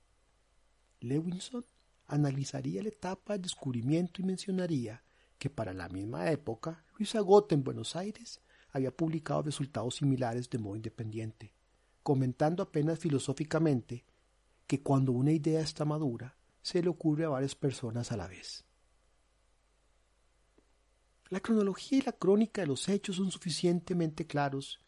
Lewinson 1.00 1.66
analizaría 2.08 2.82
la 2.82 2.90
etapa 2.90 3.34
del 3.34 3.44
descubrimiento 3.44 4.22
y 4.22 4.26
mencionaría 4.26 5.04
que 5.38 5.50
para 5.50 5.74
la 5.74 5.90
misma 5.90 6.32
época 6.32 6.84
Luis 6.98 7.16
Agote 7.16 7.56
en 7.56 7.64
Buenos 7.64 7.96
Aires 7.96 8.42
había 8.72 8.96
publicado 8.96 9.44
resultados 9.44 9.96
similares 9.96 10.50
de 10.50 10.58
modo 10.58 10.76
independiente, 10.76 11.54
comentando 12.04 12.64
apenas 12.64 13.00
filosóficamente 13.00 14.06
que 14.66 14.82
cuando 14.82 15.12
una 15.12 15.32
idea 15.32 15.62
está 15.62 15.86
madura, 15.86 16.36
se 16.62 16.82
le 16.82 16.90
ocurre 16.90 17.26
a 17.26 17.30
varias 17.30 17.56
personas 17.56 18.12
a 18.12 18.18
la 18.18 18.28
vez. 18.28 18.66
La 21.30 21.40
cronología 21.40 22.00
y 22.00 22.02
la 22.02 22.12
crónica 22.14 22.62
de 22.62 22.68
los 22.68 22.88
hechos 22.90 23.18
son 23.18 23.32
suficientemente 23.32 24.28
claros, 24.28 24.80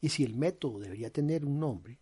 y 0.00 0.10
si 0.10 0.24
el 0.24 0.34
método 0.34 0.78
debería 0.78 1.10
tener 1.12 1.44
un 1.44 1.58
nombre, 1.58 2.00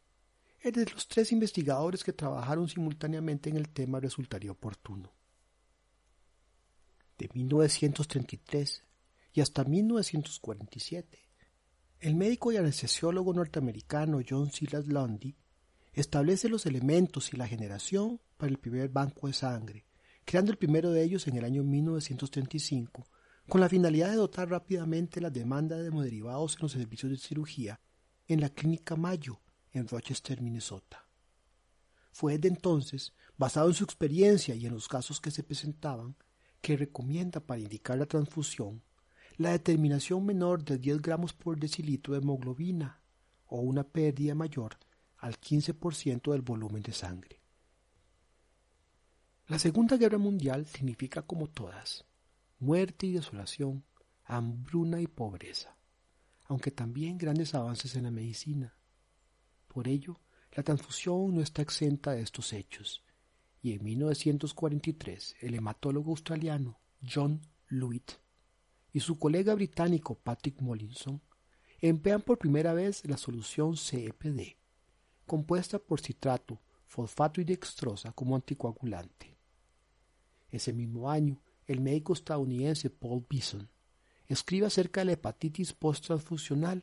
de 0.72 0.86
los 0.86 1.08
tres 1.08 1.32
investigadores 1.32 2.02
que 2.02 2.12
trabajaron 2.12 2.68
simultáneamente 2.68 3.50
en 3.50 3.56
el 3.56 3.68
tema 3.68 4.00
resultaría 4.00 4.50
oportuno. 4.50 5.12
De 7.18 7.28
1933 7.32 8.82
y 9.32 9.40
hasta 9.40 9.64
1947, 9.64 11.18
el 12.00 12.14
médico 12.14 12.52
y 12.52 12.56
anestesiólogo 12.56 13.32
norteamericano 13.32 14.20
John 14.28 14.50
Silas 14.50 14.86
Lundy 14.86 15.34
establece 15.94 16.48
los 16.48 16.66
elementos 16.66 17.32
y 17.32 17.36
la 17.36 17.48
generación 17.48 18.20
para 18.36 18.50
el 18.50 18.58
primer 18.58 18.90
banco 18.90 19.26
de 19.26 19.32
sangre, 19.32 19.86
creando 20.24 20.52
el 20.52 20.58
primero 20.58 20.90
de 20.90 21.02
ellos 21.02 21.26
en 21.26 21.36
el 21.36 21.44
año 21.44 21.64
1935, 21.64 23.06
con 23.48 23.60
la 23.60 23.68
finalidad 23.68 24.10
de 24.10 24.16
dotar 24.16 24.50
rápidamente 24.50 25.20
la 25.20 25.30
demanda 25.30 25.76
de 25.78 25.88
hemoderivados 25.88 26.56
en 26.56 26.62
los 26.62 26.72
servicios 26.72 27.12
de 27.12 27.18
cirugía 27.18 27.80
en 28.28 28.40
la 28.40 28.50
Clínica 28.50 28.96
Mayo, 28.96 29.40
en 29.76 29.88
Rochester, 29.88 30.40
Minnesota. 30.40 31.06
Fue 32.12 32.34
desde 32.34 32.48
entonces, 32.48 33.12
basado 33.36 33.68
en 33.68 33.74
su 33.74 33.84
experiencia 33.84 34.54
y 34.54 34.66
en 34.66 34.72
los 34.72 34.88
casos 34.88 35.20
que 35.20 35.30
se 35.30 35.42
presentaban, 35.42 36.16
que 36.60 36.76
recomienda 36.76 37.40
para 37.40 37.60
indicar 37.60 37.98
la 37.98 38.06
transfusión 38.06 38.82
la 39.38 39.50
determinación 39.50 40.24
menor 40.24 40.64
de 40.64 40.78
10 40.78 41.02
gramos 41.02 41.34
por 41.34 41.58
decilitro 41.58 42.14
de 42.14 42.20
hemoglobina 42.20 43.02
o 43.46 43.60
una 43.60 43.84
pérdida 43.84 44.34
mayor 44.34 44.78
al 45.18 45.38
15% 45.38 46.32
del 46.32 46.40
volumen 46.40 46.82
de 46.82 46.92
sangre. 46.92 47.42
La 49.46 49.58
Segunda 49.58 49.96
Guerra 49.96 50.18
Mundial 50.18 50.66
significa 50.66 51.22
como 51.22 51.48
todas 51.48 52.04
muerte 52.58 53.06
y 53.06 53.12
desolación, 53.12 53.84
hambruna 54.24 55.02
y 55.02 55.06
pobreza, 55.06 55.76
aunque 56.44 56.70
también 56.70 57.18
grandes 57.18 57.54
avances 57.54 57.94
en 57.96 58.04
la 58.04 58.10
medicina. 58.10 58.74
Por 59.76 59.88
ello, 59.88 60.18
la 60.52 60.62
transfusión 60.62 61.34
no 61.34 61.42
está 61.42 61.60
exenta 61.60 62.12
de 62.12 62.22
estos 62.22 62.54
hechos, 62.54 63.04
y 63.60 63.74
en 63.74 63.84
1943 63.84 65.36
el 65.42 65.54
hematólogo 65.54 66.12
australiano 66.12 66.80
John 67.06 67.42
Lewitt 67.68 68.12
y 68.94 69.00
su 69.00 69.18
colega 69.18 69.54
británico 69.54 70.14
Patrick 70.14 70.62
Mollinson 70.62 71.20
emplean 71.78 72.22
por 72.22 72.38
primera 72.38 72.72
vez 72.72 73.04
la 73.04 73.18
solución 73.18 73.76
CEPD, 73.76 74.56
compuesta 75.26 75.78
por 75.78 76.00
citrato, 76.00 76.58
fosfato 76.86 77.42
y 77.42 77.44
dextrosa 77.44 78.12
como 78.12 78.34
anticoagulante. 78.34 79.36
Ese 80.50 80.72
mismo 80.72 81.10
año, 81.10 81.42
el 81.66 81.82
médico 81.82 82.14
estadounidense 82.14 82.88
Paul 82.88 83.26
Bison 83.28 83.68
escribe 84.26 84.68
acerca 84.68 85.02
de 85.02 85.04
la 85.04 85.12
hepatitis 85.12 85.74
post-transfusional, 85.74 86.82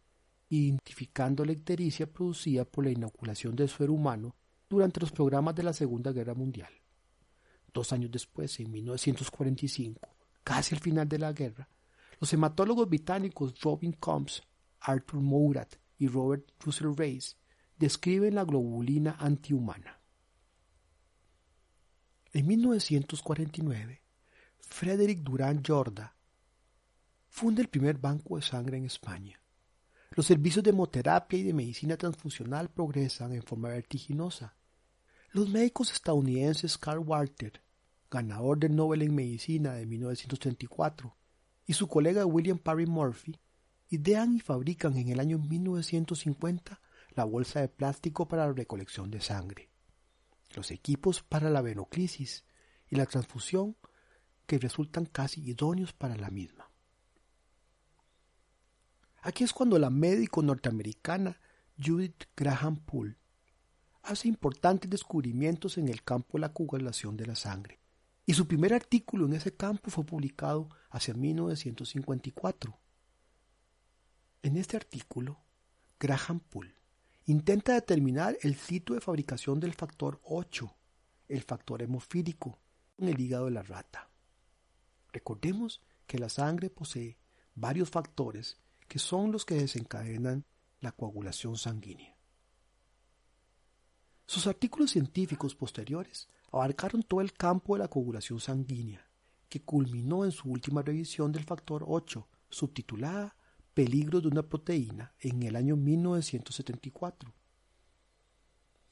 identificando 0.50 1.46
la 1.46 1.54
ictericia 1.54 2.12
producida 2.12 2.66
por 2.66 2.86
la 2.86 2.91
inoculación 2.91 3.56
del 3.56 3.70
suero 3.70 3.94
humano 3.94 4.36
durante 4.70 5.00
los 5.00 5.12
programas 5.12 5.56
de 5.56 5.64
la 5.64 5.74
Segunda 5.74 6.12
Guerra 6.12 6.34
Mundial. 6.34 6.72
Dos 7.74 7.91
años 7.91 8.12
después, 8.12 8.60
en 8.60 8.72
1945, 8.72 10.00
casi 10.44 10.76
al 10.76 10.82
final 10.82 11.08
de 11.08 11.20
la 11.20 11.34
guerra, 11.34 11.68
los 12.20 12.32
hematólogos 12.34 12.88
británicos 12.88 13.60
Robin 13.62 13.94
Combs, 13.94 14.44
Arthur 14.80 15.20
Mourat 15.20 15.76
y 15.98 16.08
Robert 16.08 16.52
Russell 16.60 16.94
Race 16.96 17.36
describen 17.78 18.36
la 18.36 18.44
globulina 18.44 19.16
antihumana. 19.20 20.00
En 22.32 22.48
1949, 22.48 24.02
Frederick 24.60 25.20
Durán 25.20 25.62
Jorda 25.64 26.16
funda 27.28 27.62
el 27.62 27.68
primer 27.68 27.98
banco 27.98 28.38
de 28.38 28.41
sangre 28.41 28.78
en 28.78 28.86
España. 28.86 29.43
Los 30.16 30.28
servicios 30.28 30.64
de 30.64 30.70
hemoterapia 30.70 31.39
y 31.39 31.43
de 31.43 31.53
medicina 31.53 31.97
transfusional 31.97 32.70
progresan 32.70 33.34
en 33.34 33.41
forma 33.41 33.70
vertiginosa. 33.70 34.55
Los 35.32 35.49
médicos 35.49 35.91
estadounidenses 35.91 36.78
Carl 36.78 36.99
Walter, 36.99 37.64
ganador 38.11 38.59
del 38.59 38.76
Nobel 38.76 39.01
en 39.01 39.16
Medicina 39.16 39.74
de 39.74 39.88
1934, 39.88 41.18
y 41.66 41.74
su 41.74 41.88
colega 41.88 42.28
William 42.28 42.59
Parry 42.59 42.86
Murphy 42.86 43.39
idean 43.89 44.36
y 44.36 44.39
fabrican 44.39 44.95
en 44.97 45.09
el 45.09 45.20
año 45.20 45.39
1950 45.39 46.80
la 47.16 47.24
bolsa 47.24 47.61
de 47.61 47.70
plástico 47.70 48.28
para 48.28 48.45
la 48.45 48.53
recolección 48.53 49.09
de 49.09 49.20
sangre, 49.20 49.72
los 50.55 50.70
equipos 50.70 51.24
para 51.24 51.49
la 51.49 51.64
venoclisis 51.64 52.45
y 52.88 52.97
la 52.97 53.07
transfusión 53.07 53.78
que 54.45 54.59
resultan 54.59 55.07
casi 55.07 55.41
idóneos 55.41 55.91
para 55.91 56.16
la 56.16 56.30
misma. 56.30 56.62
Aquí 59.26 59.45
es 59.45 59.53
cuando 59.53 59.80
la 59.80 59.89
médico 59.89 60.43
norteamericana 60.43 61.39
Judith 61.82 62.26
Graham 62.36 62.76
Poole 62.76 63.15
hace 64.01 64.28
importantes 64.28 64.89
descubrimientos 64.89 65.78
en 65.78 65.88
el 65.88 66.03
campo 66.03 66.38
de 66.38 66.41
la 66.41 66.51
coagulación 66.51 67.15
de 67.15 67.26
la 67.26 67.36
sangre, 67.36 67.80
y 68.26 68.34
su 68.34 68.49
primer 68.49 68.74
artículo 68.74 69.26
en 69.26 69.32
ese 69.32 69.55
campo 69.55 69.89
fue 69.91 70.05
publicado 70.05 70.67
hacia 70.89 71.13
1954. 71.13 72.78
En 74.41 74.57
este 74.57 74.76
artículo, 74.76 75.39
Graham 75.97 76.41
Poole 76.41 76.76
intenta 77.26 77.76
determinar 77.76 78.38
el 78.41 78.57
sitio 78.57 78.93
de 78.93 78.99
fabricación 78.99 79.61
del 79.61 79.74
factor 79.74 80.19
8, 80.26 80.76
el 81.30 81.43
factor 81.43 81.82
hemofílico, 81.82 82.59
en 82.97 83.07
el 83.07 83.21
hígado 83.21 83.45
de 83.45 83.51
la 83.51 83.63
rata. 83.63 84.09
Recordemos 85.13 85.82
que 86.07 86.19
la 86.19 86.28
sangre 86.28 86.69
posee 86.69 87.17
varios 87.55 87.89
factores 87.89 88.57
que 88.94 89.00
son 89.00 89.32
los 89.32 89.44
que 89.44 89.56
desencadenan 89.56 90.46
la 90.80 90.91
coagulación 90.91 91.58
sanguínea. 91.58 92.16
Sus 94.28 94.46
artículos 94.46 94.91
científicos 94.91 95.56
posteriores 95.56 96.30
abarcaron 96.52 97.02
todo 97.02 97.20
el 97.22 97.34
campo 97.34 97.74
de 97.74 97.80
la 97.80 97.88
coagulación 97.88 98.39
sanguínea, 98.39 99.04
que 99.50 99.64
culminó 99.64 100.26
en 100.26 100.32
su 100.32 100.48
última 100.48 100.84
revisión 100.84 101.32
del 101.32 101.44
factor 101.44 101.84
8, 101.88 102.28
subtitulada 102.52 103.36
Peligro 103.74 104.22
de 104.22 104.28
una 104.28 104.44
proteína 104.44 105.12
en 105.20 105.41
el 105.41 105.56
año 105.56 105.76
1974. 105.76 107.34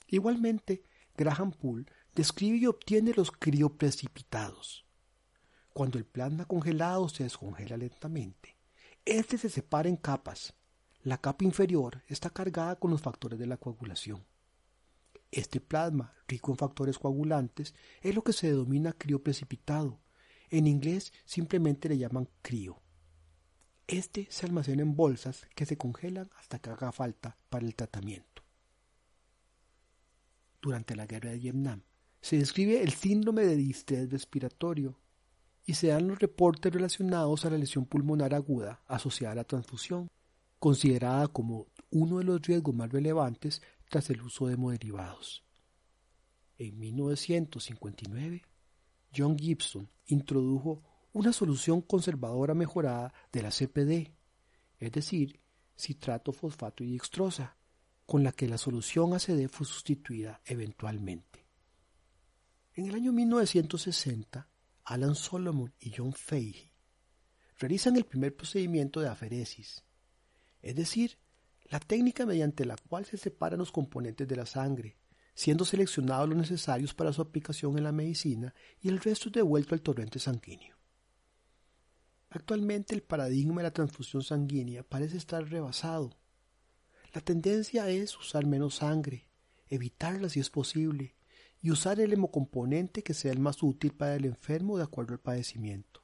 Igualmente, 0.07 0.83
Graham 1.15 1.51
Poole 1.51 1.85
describe 2.15 2.57
y 2.57 2.65
obtiene 2.65 3.13
los 3.15 3.29
crioprecipitados. 3.29 4.83
Cuando 5.73 5.99
el 5.99 6.05
plasma 6.05 6.45
congelado 6.45 7.07
se 7.07 7.21
descongela 7.21 7.77
lentamente, 7.77 8.60
este 9.05 9.37
se 9.37 9.49
separa 9.49 9.89
en 9.89 9.97
capas. 9.97 10.53
La 11.03 11.17
capa 11.17 11.43
inferior 11.43 12.03
está 12.07 12.29
cargada 12.29 12.75
con 12.75 12.91
los 12.91 13.01
factores 13.01 13.39
de 13.39 13.47
la 13.47 13.57
coagulación. 13.57 14.23
Este 15.31 15.59
plasma, 15.59 16.13
rico 16.27 16.51
en 16.51 16.57
factores 16.57 16.99
coagulantes, 16.99 17.73
es 18.01 18.13
lo 18.13 18.23
que 18.23 18.33
se 18.33 18.47
denomina 18.47 18.93
crioprecipitado. 18.93 19.99
En 20.49 20.67
inglés 20.67 21.13
simplemente 21.25 21.89
le 21.89 21.97
llaman 21.97 22.29
crío. 22.41 22.81
Este 23.87 24.27
se 24.29 24.45
almacena 24.45 24.83
en 24.83 24.95
bolsas 24.95 25.47
que 25.55 25.65
se 25.65 25.77
congelan 25.77 26.29
hasta 26.37 26.59
que 26.59 26.69
haga 26.69 26.91
falta 26.91 27.37
para 27.49 27.65
el 27.65 27.75
tratamiento. 27.75 28.43
Durante 30.61 30.95
la 30.95 31.07
guerra 31.07 31.31
de 31.31 31.39
Vietnam 31.39 31.81
se 32.21 32.37
describe 32.37 32.83
el 32.83 32.91
síndrome 32.91 33.43
de 33.43 33.55
distrés 33.55 34.11
respiratorio 34.11 34.99
y 35.65 35.75
se 35.75 35.87
dan 35.87 36.07
los 36.07 36.19
reportes 36.19 36.73
relacionados 36.73 37.45
a 37.45 37.49
la 37.49 37.57
lesión 37.57 37.85
pulmonar 37.85 38.33
aguda 38.33 38.81
asociada 38.87 39.33
a 39.33 39.35
la 39.35 39.43
transfusión, 39.43 40.09
considerada 40.59 41.27
como 41.27 41.67
uno 41.91 42.19
de 42.19 42.23
los 42.23 42.41
riesgos 42.41 42.75
más 42.75 42.91
relevantes 42.91 43.61
tras 43.89 44.09
el 44.09 44.21
uso 44.21 44.47
de 44.47 44.53
hemoderivados. 44.53 45.43
En 46.57 46.77
1959, 46.79 48.43
John 49.15 49.37
Gibson 49.37 49.89
introdujo 50.07 50.83
una 51.13 51.33
solución 51.33 51.81
conservadora 51.81 52.53
mejorada 52.53 53.13
de 53.31 53.41
la 53.41 53.49
CPD, 53.49 54.13
es 54.79 54.91
decir, 54.91 55.39
citrato, 55.77 56.31
fosfato 56.31 56.83
y 56.83 56.93
dextrosa, 56.93 57.57
con 58.05 58.23
la 58.23 58.31
que 58.31 58.47
la 58.47 58.57
solución 58.57 59.13
ACD 59.13 59.47
fue 59.47 59.65
sustituida 59.65 60.41
eventualmente. 60.45 61.45
En 62.73 62.87
el 62.87 62.95
año 62.95 63.11
1960, 63.11 64.47
Alan 64.91 65.15
Solomon 65.15 65.73
y 65.79 65.93
John 65.95 66.11
Fahey 66.11 66.69
realizan 67.57 67.95
el 67.95 68.03
primer 68.03 68.35
procedimiento 68.35 68.99
de 68.99 69.07
aferesis, 69.07 69.85
es 70.61 70.75
decir, 70.75 71.17
la 71.69 71.79
técnica 71.79 72.25
mediante 72.25 72.65
la 72.65 72.75
cual 72.75 73.05
se 73.05 73.15
separan 73.15 73.59
los 73.59 73.71
componentes 73.71 74.27
de 74.27 74.35
la 74.35 74.45
sangre, 74.45 74.97
siendo 75.33 75.63
seleccionados 75.63 76.27
los 76.27 76.37
necesarios 76.37 76.93
para 76.93 77.13
su 77.13 77.21
aplicación 77.21 77.77
en 77.77 77.85
la 77.85 77.93
medicina 77.93 78.53
y 78.81 78.89
el 78.89 78.99
resto 78.99 79.29
devuelto 79.29 79.75
al 79.75 79.81
torrente 79.81 80.19
sanguíneo. 80.19 80.75
Actualmente 82.29 82.93
el 82.93 83.01
paradigma 83.01 83.61
de 83.61 83.67
la 83.67 83.73
transfusión 83.73 84.23
sanguínea 84.23 84.83
parece 84.83 85.15
estar 85.15 85.41
rebasado. 85.49 86.17
La 87.13 87.21
tendencia 87.21 87.89
es 87.89 88.17
usar 88.17 88.45
menos 88.45 88.75
sangre, 88.75 89.29
evitarla 89.69 90.27
si 90.27 90.41
es 90.41 90.49
posible, 90.49 91.15
y 91.61 91.71
usar 91.71 91.99
el 91.99 92.13
hemocomponente 92.13 93.03
que 93.03 93.13
sea 93.13 93.31
el 93.31 93.39
más 93.39 93.61
útil 93.61 93.93
para 93.93 94.15
el 94.15 94.25
enfermo 94.25 94.77
de 94.77 94.83
acuerdo 94.83 95.13
al 95.13 95.19
padecimiento. 95.19 96.03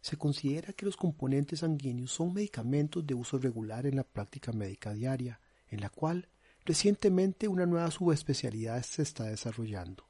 Se 0.00 0.16
considera 0.16 0.72
que 0.72 0.86
los 0.86 0.96
componentes 0.96 1.60
sanguíneos 1.60 2.12
son 2.12 2.34
medicamentos 2.34 3.06
de 3.06 3.14
uso 3.14 3.38
regular 3.38 3.86
en 3.86 3.96
la 3.96 4.04
práctica 4.04 4.52
médica 4.52 4.92
diaria, 4.92 5.40
en 5.68 5.80
la 5.80 5.88
cual 5.88 6.28
recientemente 6.64 7.48
una 7.48 7.66
nueva 7.66 7.90
subespecialidad 7.90 8.82
se 8.82 9.02
está 9.02 9.24
desarrollando, 9.24 10.08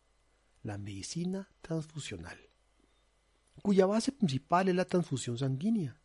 la 0.62 0.78
medicina 0.78 1.48
transfusional 1.60 2.38
cuya 3.62 3.86
base 3.86 4.12
principal 4.12 4.68
es 4.68 4.74
la 4.74 4.84
transfusión 4.84 5.38
sanguínea, 5.38 5.98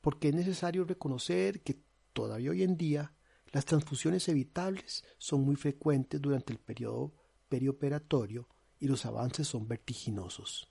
porque 0.00 0.28
es 0.28 0.34
necesario 0.34 0.84
reconocer 0.84 1.62
que 1.62 1.80
todavía 2.12 2.50
hoy 2.50 2.62
en 2.62 2.76
día 2.76 3.14
las 3.52 3.64
transfusiones 3.64 4.28
evitables 4.28 5.04
son 5.18 5.42
muy 5.42 5.56
frecuentes 5.56 6.20
durante 6.20 6.52
el 6.52 6.58
periodo 6.58 7.14
perioperatorio 7.50 8.48
y 8.78 8.88
los 8.88 9.04
avances 9.04 9.46
son 9.46 9.68
vertiginosos. 9.68 10.66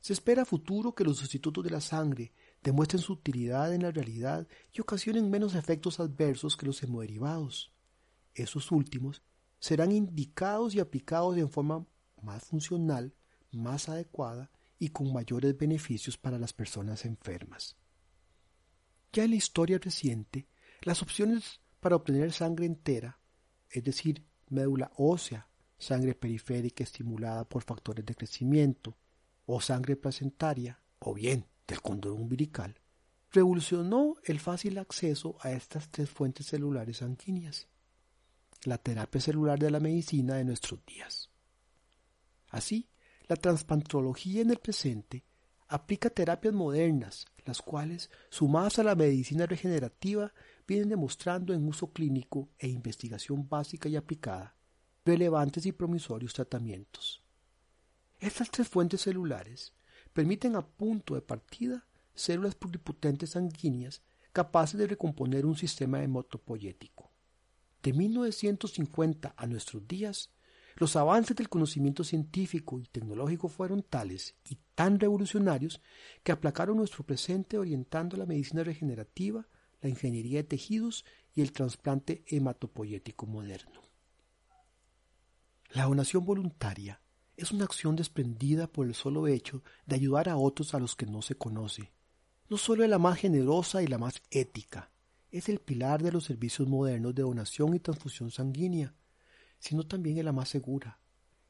Se 0.00 0.12
espera 0.12 0.42
a 0.42 0.44
futuro 0.44 0.94
que 0.94 1.02
los 1.02 1.16
sustitutos 1.16 1.64
de 1.64 1.70
la 1.70 1.80
sangre 1.80 2.32
demuestren 2.62 3.02
su 3.02 3.14
utilidad 3.14 3.74
en 3.74 3.82
la 3.82 3.90
realidad 3.90 4.46
y 4.72 4.80
ocasionen 4.80 5.28
menos 5.28 5.56
efectos 5.56 5.98
adversos 5.98 6.56
que 6.56 6.66
los 6.66 6.80
hemoderivados. 6.84 7.72
Esos 8.32 8.70
últimos 8.70 9.22
serán 9.58 9.90
indicados 9.90 10.76
y 10.76 10.78
aplicados 10.78 11.36
en 11.36 11.50
forma 11.50 11.84
más 12.22 12.44
funcional 12.44 13.12
más 13.52 13.88
adecuada 13.88 14.50
y 14.78 14.90
con 14.90 15.12
mayores 15.12 15.56
beneficios 15.56 16.16
para 16.16 16.38
las 16.38 16.52
personas 16.52 17.04
enfermas. 17.04 17.76
Ya 19.12 19.24
en 19.24 19.30
la 19.30 19.36
historia 19.36 19.78
reciente, 19.78 20.46
las 20.82 21.02
opciones 21.02 21.60
para 21.80 21.96
obtener 21.96 22.32
sangre 22.32 22.66
entera, 22.66 23.18
es 23.70 23.84
decir, 23.84 24.24
médula 24.50 24.90
ósea, 24.96 25.48
sangre 25.78 26.14
periférica 26.14 26.82
estimulada 26.82 27.44
por 27.44 27.62
factores 27.62 28.04
de 28.04 28.14
crecimiento, 28.14 28.96
o 29.46 29.60
sangre 29.60 29.96
placentaria, 29.96 30.80
o 30.98 31.14
bien 31.14 31.46
del 31.66 31.80
cordón 31.80 32.20
umbilical, 32.20 32.74
revolucionó 33.30 34.16
el 34.24 34.40
fácil 34.40 34.78
acceso 34.78 35.36
a 35.40 35.52
estas 35.52 35.90
tres 35.90 36.10
fuentes 36.10 36.46
celulares 36.46 36.98
sanguíneas, 36.98 37.68
la 38.64 38.78
terapia 38.78 39.20
celular 39.20 39.58
de 39.58 39.70
la 39.70 39.80
medicina 39.80 40.34
de 40.34 40.44
nuestros 40.44 40.84
días. 40.84 41.30
Así, 42.48 42.88
la 43.26 43.36
transplantología 43.36 44.42
en 44.42 44.50
el 44.50 44.58
presente 44.58 45.24
aplica 45.68 46.10
terapias 46.10 46.54
modernas, 46.54 47.26
las 47.44 47.60
cuales, 47.60 48.10
sumadas 48.30 48.78
a 48.78 48.82
la 48.82 48.94
medicina 48.94 49.46
regenerativa, 49.46 50.32
vienen 50.68 50.90
demostrando 50.90 51.54
en 51.54 51.66
uso 51.66 51.92
clínico 51.92 52.50
e 52.58 52.68
investigación 52.68 53.48
básica 53.48 53.88
y 53.88 53.96
aplicada 53.96 54.54
relevantes 55.04 55.64
y 55.64 55.72
promisorios 55.72 56.34
tratamientos. 56.34 57.24
Estas 58.20 58.50
tres 58.50 58.68
fuentes 58.68 59.00
celulares 59.00 59.72
permiten 60.12 60.54
a 60.54 60.66
punto 60.66 61.14
de 61.14 61.22
partida 61.22 61.86
células 62.14 62.54
pluripotentes 62.54 63.30
sanguíneas 63.30 64.02
capaces 64.32 64.78
de 64.78 64.86
recomponer 64.86 65.46
un 65.46 65.56
sistema 65.56 66.02
hematopoyético. 66.02 67.10
De 67.82 67.94
1950 67.94 69.34
a 69.34 69.46
nuestros 69.46 69.88
días, 69.88 70.30
los 70.76 70.94
avances 70.96 71.36
del 71.36 71.48
conocimiento 71.48 72.04
científico 72.04 72.78
y 72.78 72.86
tecnológico 72.86 73.48
fueron 73.48 73.82
tales 73.82 74.36
y 74.44 74.58
tan 74.74 75.00
revolucionarios 75.00 75.80
que 76.22 76.32
aplacaron 76.32 76.76
nuestro 76.76 77.04
presente 77.04 77.56
orientando 77.56 78.16
la 78.16 78.26
medicina 78.26 78.62
regenerativa, 78.62 79.48
la 79.80 79.88
ingeniería 79.88 80.38
de 80.38 80.44
tejidos 80.44 81.04
y 81.34 81.40
el 81.40 81.52
trasplante 81.52 82.24
hematopoyético 82.26 83.26
moderno. 83.26 83.82
La 85.70 85.84
donación 85.84 86.24
voluntaria 86.24 87.00
es 87.36 87.52
una 87.52 87.64
acción 87.64 87.94
desprendida 87.94 88.66
por 88.66 88.86
el 88.86 88.94
solo 88.94 89.28
hecho 89.28 89.62
de 89.86 89.96
ayudar 89.96 90.28
a 90.28 90.36
otros 90.36 90.74
a 90.74 90.78
los 90.78 90.96
que 90.96 91.06
no 91.06 91.22
se 91.22 91.36
conoce. 91.36 91.92
No 92.48 92.56
solo 92.56 92.82
es 92.82 92.90
la 92.90 92.98
más 92.98 93.18
generosa 93.18 93.82
y 93.82 93.86
la 93.86 93.98
más 93.98 94.22
ética, 94.30 94.90
es 95.30 95.48
el 95.48 95.60
pilar 95.60 96.02
de 96.02 96.10
los 96.10 96.24
servicios 96.24 96.66
modernos 96.66 97.14
de 97.14 97.22
donación 97.22 97.74
y 97.74 97.80
transfusión 97.80 98.30
sanguínea, 98.30 98.94
sino 99.58 99.86
también 99.86 100.18
es 100.18 100.24
la 100.24 100.32
más 100.32 100.48
segura 100.48 100.98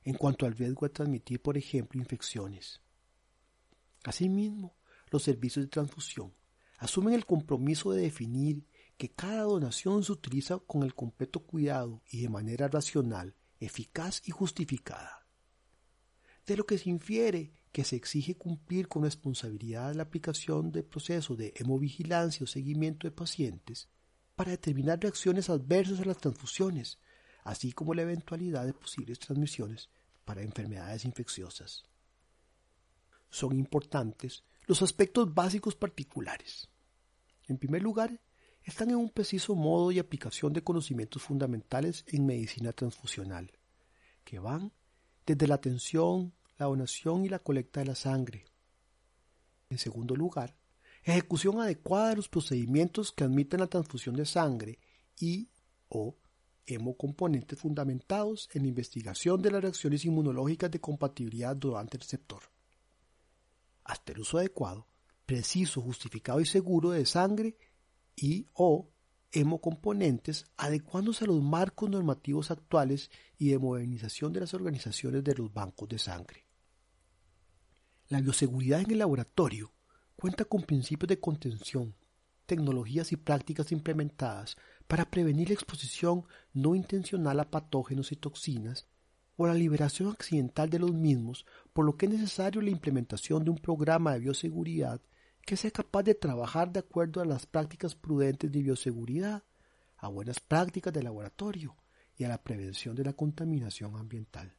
en 0.05 0.14
cuanto 0.14 0.47
al 0.47 0.57
riesgo 0.57 0.87
de 0.87 0.95
transmitir, 0.95 1.41
por 1.41 1.57
ejemplo, 1.57 2.01
infecciones. 2.01 2.81
Asimismo, 4.05 4.74
los 5.11 5.22
servicios 5.22 5.64
de 5.64 5.70
transfusión 5.70 6.33
asumen 6.79 7.14
el 7.14 7.26
compromiso 7.26 7.93
de 7.93 8.03
definir 8.03 8.66
que 8.97 9.11
cada 9.11 9.43
donación 9.43 10.03
se 10.03 10.12
utiliza 10.12 10.59
con 10.59 10.83
el 10.83 10.95
completo 10.95 11.41
cuidado 11.41 12.03
y 12.11 12.22
de 12.22 12.29
manera 12.29 12.68
racional, 12.68 13.35
eficaz 13.61 14.22
y 14.24 14.33
justificada. 14.33 15.26
De 16.47 16.57
lo 16.57 16.66
que 16.66 16.79
se 16.79 16.91
infiere 16.91 17.53
que 17.72 17.85
se 17.85 17.97
exige 17.97 18.37
cumplir 18.37 18.89
con 18.89 19.05
responsabilidad 19.05 19.95
la 19.95 20.05
aplicación 20.05 20.72
del 20.72 20.85
proceso 20.85 21.37
de 21.37 21.53
hemovigilancia 21.57 22.45
o 22.45 22.47
seguimiento 22.47 23.07
de 23.07 23.12
pacientes 23.12 23.89
para 24.35 24.53
determinar 24.53 25.01
reacciones 25.01 25.51
adversas 25.51 26.01
a 26.01 26.05
las 26.05 26.18
transfusiones, 26.18 26.99
así 27.45 27.72
como 27.72 27.95
la 27.95 28.03
eventualidad 28.03 28.66
de 28.66 28.72
posibles 28.72 29.18
transmisiones 29.18 29.91
para 30.24 30.43
enfermedades 30.43 31.05
infecciosas. 31.05 31.85
Son 33.31 33.55
importantes 33.57 34.45
los 34.68 34.82
aspectos 34.82 35.32
básicos 35.34 35.74
particulares. 35.74 36.68
En 37.46 37.56
primer 37.56 37.82
lugar, 37.82 38.20
están 38.62 38.90
en 38.90 38.96
un 38.96 39.08
preciso 39.08 39.54
modo 39.54 39.90
y 39.90 39.98
aplicación 39.98 40.52
de 40.52 40.62
conocimientos 40.62 41.22
fundamentales 41.22 42.04
en 42.08 42.26
medicina 42.26 42.74
transfusional, 42.74 43.50
que 44.24 44.38
van 44.38 44.70
desde 45.24 45.46
la 45.46 45.54
atención, 45.54 46.34
la 46.58 46.66
donación 46.66 47.24
y 47.24 47.30
la 47.30 47.38
colecta 47.38 47.80
de 47.80 47.86
la 47.86 47.94
sangre. 47.94 48.44
En 49.70 49.78
segundo 49.78 50.14
lugar, 50.14 50.54
ejecución 51.02 51.60
adecuada 51.60 52.10
de 52.10 52.16
los 52.16 52.28
procedimientos 52.28 53.10
que 53.10 53.24
admiten 53.24 53.60
la 53.60 53.68
transfusión 53.68 54.16
de 54.16 54.26
sangre 54.26 54.78
y 55.18 55.48
o 55.88 56.14
hemocomponentes 56.66 57.58
fundamentados 57.58 58.50
en 58.52 58.64
la 58.64 58.68
investigación 58.68 59.40
de 59.40 59.50
las 59.50 59.62
reacciones 59.62 60.04
inmunológicas 60.04 60.70
de 60.70 60.78
compatibilidad 60.78 61.56
durante 61.56 61.96
el 61.96 62.02
receptor. 62.02 62.57
Hasta 63.89 64.12
el 64.12 64.20
uso 64.20 64.36
adecuado, 64.36 64.86
preciso, 65.24 65.80
justificado 65.80 66.41
y 66.41 66.45
seguro 66.45 66.91
de 66.91 67.07
sangre 67.07 67.57
y 68.14 68.47
o 68.53 68.91
hemocomponentes 69.32 70.45
adecuándose 70.59 71.24
a 71.24 71.28
los 71.28 71.43
marcos 71.43 71.89
normativos 71.89 72.51
actuales 72.51 73.11
y 73.39 73.49
de 73.49 73.59
modernización 73.59 74.34
de 74.34 74.41
las 74.41 74.53
organizaciones 74.53 75.24
de 75.24 75.34
los 75.34 75.53
bancos 75.53 75.89
de 75.89 75.99
sangre. 75.99 76.45
La 78.09 78.20
bioseguridad 78.20 78.82
en 78.82 78.91
el 78.91 78.99
laboratorio 78.99 79.72
cuenta 80.16 80.45
con 80.45 80.64
principios 80.64 81.09
de 81.09 81.18
contención, 81.18 81.97
tecnologías 82.45 83.11
y 83.12 83.16
prácticas 83.16 83.72
implementadas 83.72 84.59
para 84.86 85.11
prevenir 85.11 85.49
la 85.49 85.55
exposición 85.55 86.26
no 86.53 86.74
intencional 86.74 87.41
a 87.41 87.51
patógenos 87.51 88.12
y 88.12 88.16
toxinas 88.16 88.86
o 89.39 89.47
la 89.47 89.55
liberación 89.55 90.11
accidental 90.11 90.68
de 90.68 90.80
los 90.80 90.93
mismos, 90.93 91.47
por 91.72 91.86
lo 91.86 91.97
que 91.97 92.07
es 92.07 92.12
necesario 92.12 92.61
la 92.61 92.70
implementación 92.70 93.45
de 93.45 93.51
un 93.51 93.59
programa 93.59 94.12
de 94.12 94.18
bioseguridad 94.18 95.01
que 95.47 95.57
sea 95.57 95.70
capaz 95.70 96.03
de 96.03 96.16
trabajar 96.16 96.72
de 96.72 96.80
acuerdo 96.80 97.20
a 97.20 97.24
las 97.24 97.47
prácticas 97.47 97.95
prudentes 97.95 98.51
de 98.51 98.62
bioseguridad, 98.62 99.45
a 99.97 100.09
buenas 100.09 100.41
prácticas 100.41 100.93
de 100.93 101.05
laboratorio 101.05 101.76
y 102.16 102.24
a 102.24 102.28
la 102.28 102.43
prevención 102.43 102.97
de 102.97 103.05
la 103.05 103.12
contaminación 103.12 103.95
ambiental. 103.95 104.53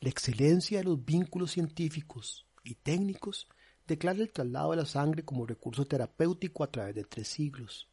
La 0.00 0.10
excelencia 0.10 0.78
de 0.78 0.84
los 0.84 1.04
vínculos 1.04 1.52
científicos 1.52 2.44
y 2.64 2.74
técnicos 2.74 3.46
declara 3.86 4.18
el 4.18 4.32
traslado 4.32 4.72
de 4.72 4.78
la 4.78 4.86
sangre 4.86 5.24
como 5.24 5.46
recurso 5.46 5.86
terapéutico 5.86 6.64
a 6.64 6.70
través 6.72 6.96
de 6.96 7.04
tres 7.04 7.28
siglos. 7.28 7.91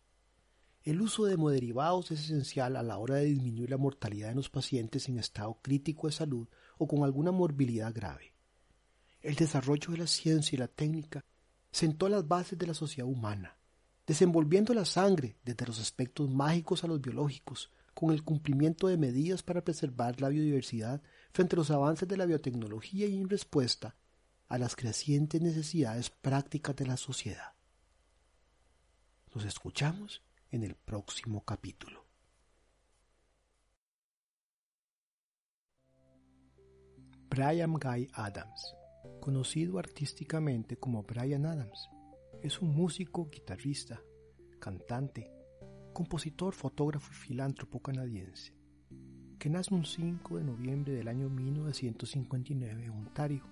El 0.89 1.01
uso 1.01 1.25
de 1.25 1.35
hemoderivados 1.35 2.09
es 2.09 2.21
esencial 2.21 2.75
a 2.75 2.81
la 2.81 2.97
hora 2.97 3.17
de 3.17 3.25
disminuir 3.25 3.69
la 3.69 3.77
mortalidad 3.77 4.31
en 4.31 4.37
los 4.37 4.49
pacientes 4.49 5.07
en 5.07 5.19
estado 5.19 5.59
crítico 5.61 6.07
de 6.07 6.13
salud 6.13 6.47
o 6.79 6.87
con 6.87 7.03
alguna 7.03 7.31
morbilidad 7.31 7.93
grave. 7.93 8.33
El 9.21 9.35
desarrollo 9.35 9.91
de 9.91 9.99
la 9.99 10.07
ciencia 10.07 10.55
y 10.55 10.57
la 10.57 10.67
técnica 10.67 11.23
sentó 11.71 12.09
las 12.09 12.27
bases 12.27 12.57
de 12.57 12.65
la 12.65 12.73
sociedad 12.73 13.07
humana, 13.07 13.55
desenvolviendo 14.07 14.73
la 14.73 14.83
sangre 14.83 15.37
desde 15.45 15.67
los 15.67 15.79
aspectos 15.79 16.27
mágicos 16.27 16.83
a 16.83 16.87
los 16.87 16.99
biológicos, 16.99 17.69
con 17.93 18.09
el 18.09 18.23
cumplimiento 18.23 18.87
de 18.87 18.97
medidas 18.97 19.43
para 19.43 19.63
preservar 19.63 20.19
la 20.19 20.29
biodiversidad 20.29 21.03
frente 21.33 21.55
a 21.55 21.57
los 21.57 21.69
avances 21.69 22.09
de 22.09 22.17
la 22.17 22.25
biotecnología 22.25 23.05
y 23.05 23.15
en 23.15 23.29
respuesta 23.29 23.95
a 24.47 24.57
las 24.57 24.75
crecientes 24.75 25.39
necesidades 25.39 26.09
prácticas 26.09 26.75
de 26.75 26.87
la 26.87 26.97
sociedad. 26.97 27.53
Nos 29.35 29.45
escuchamos 29.45 30.23
en 30.51 30.63
el 30.63 30.75
próximo 30.75 31.43
capítulo. 31.43 32.05
Brian 37.29 37.73
Guy 37.73 38.09
Adams 38.13 38.75
conocido 39.19 39.79
artísticamente 39.79 40.77
como 40.77 41.03
Brian 41.03 41.45
Adams. 41.45 41.89
Es 42.41 42.61
un 42.61 42.75
músico, 42.75 43.29
guitarrista, 43.29 44.01
cantante, 44.59 45.31
compositor, 45.93 46.53
fotógrafo 46.53 47.11
y 47.11 47.15
filántropo 47.15 47.81
canadiense, 47.81 48.53
que 49.37 49.49
nace 49.49 49.73
un 49.73 49.85
5 49.85 50.37
de 50.37 50.43
noviembre 50.43 50.93
del 50.93 51.07
año 51.07 51.29
1959 51.29 52.85
en 52.85 52.91
Ontario. 52.91 53.43